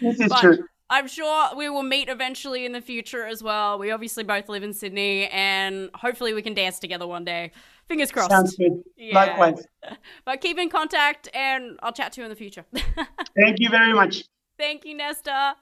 This 0.00 0.18
is 0.20 0.28
But 0.28 0.40
true. 0.40 0.58
I'm 0.88 1.06
sure 1.06 1.54
we 1.56 1.68
will 1.68 1.82
meet 1.82 2.08
eventually 2.08 2.64
in 2.64 2.72
the 2.72 2.80
future 2.80 3.24
as 3.26 3.42
well. 3.42 3.78
We 3.78 3.90
obviously 3.90 4.24
both 4.24 4.48
live 4.48 4.62
in 4.62 4.72
Sydney, 4.72 5.28
and 5.28 5.90
hopefully 5.94 6.32
we 6.32 6.42
can 6.42 6.54
dance 6.54 6.78
together 6.78 7.06
one 7.06 7.24
day. 7.24 7.52
Fingers 7.90 8.12
crossed. 8.12 8.30
Sounds 8.30 8.56
good. 8.56 8.84
Yeah. 8.96 9.14
Likewise. 9.16 9.66
But 10.24 10.40
keep 10.40 10.58
in 10.58 10.68
contact, 10.70 11.28
and 11.34 11.76
I'll 11.82 11.92
chat 11.92 12.12
to 12.12 12.20
you 12.20 12.24
in 12.24 12.30
the 12.30 12.36
future. 12.36 12.64
Thank 12.72 13.56
you 13.58 13.68
very 13.68 13.92
much. 13.92 14.22
Thank 14.56 14.84
you, 14.84 14.94
Nesta. 14.94 15.56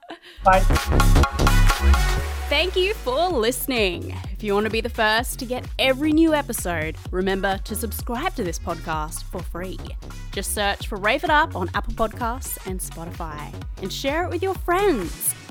Bye. 0.45 0.61
Thank 2.51 2.77
you 2.77 2.93
for 2.95 3.29
listening. 3.29 4.15
If 4.33 4.43
you 4.43 4.53
want 4.53 4.65
to 4.65 4.71
be 4.71 4.83
the 4.83 4.91
first 4.91 5.39
to 5.39 5.47
get 5.47 5.67
every 5.79 6.13
new 6.13 6.35
episode, 6.35 6.97
remember 7.11 7.59
to 7.65 7.75
subscribe 7.75 8.35
to 8.35 8.45
this 8.45 8.59
podcast 8.59 9.23
for 9.23 9.43
free. 9.43 9.79
Just 10.33 10.53
search 10.53 10.89
for 10.89 10.97
Rave 10.97 11.25
It 11.25 11.31
Up 11.31 11.57
on 11.57 11.71
Apple 11.73 11.95
Podcasts 11.95 12.59
and 12.67 12.79
Spotify 12.79 13.55
and 13.81 13.91
share 13.91 14.25
it 14.25 14.31
with 14.31 14.43
your 14.43 14.55
friends. 14.55 15.35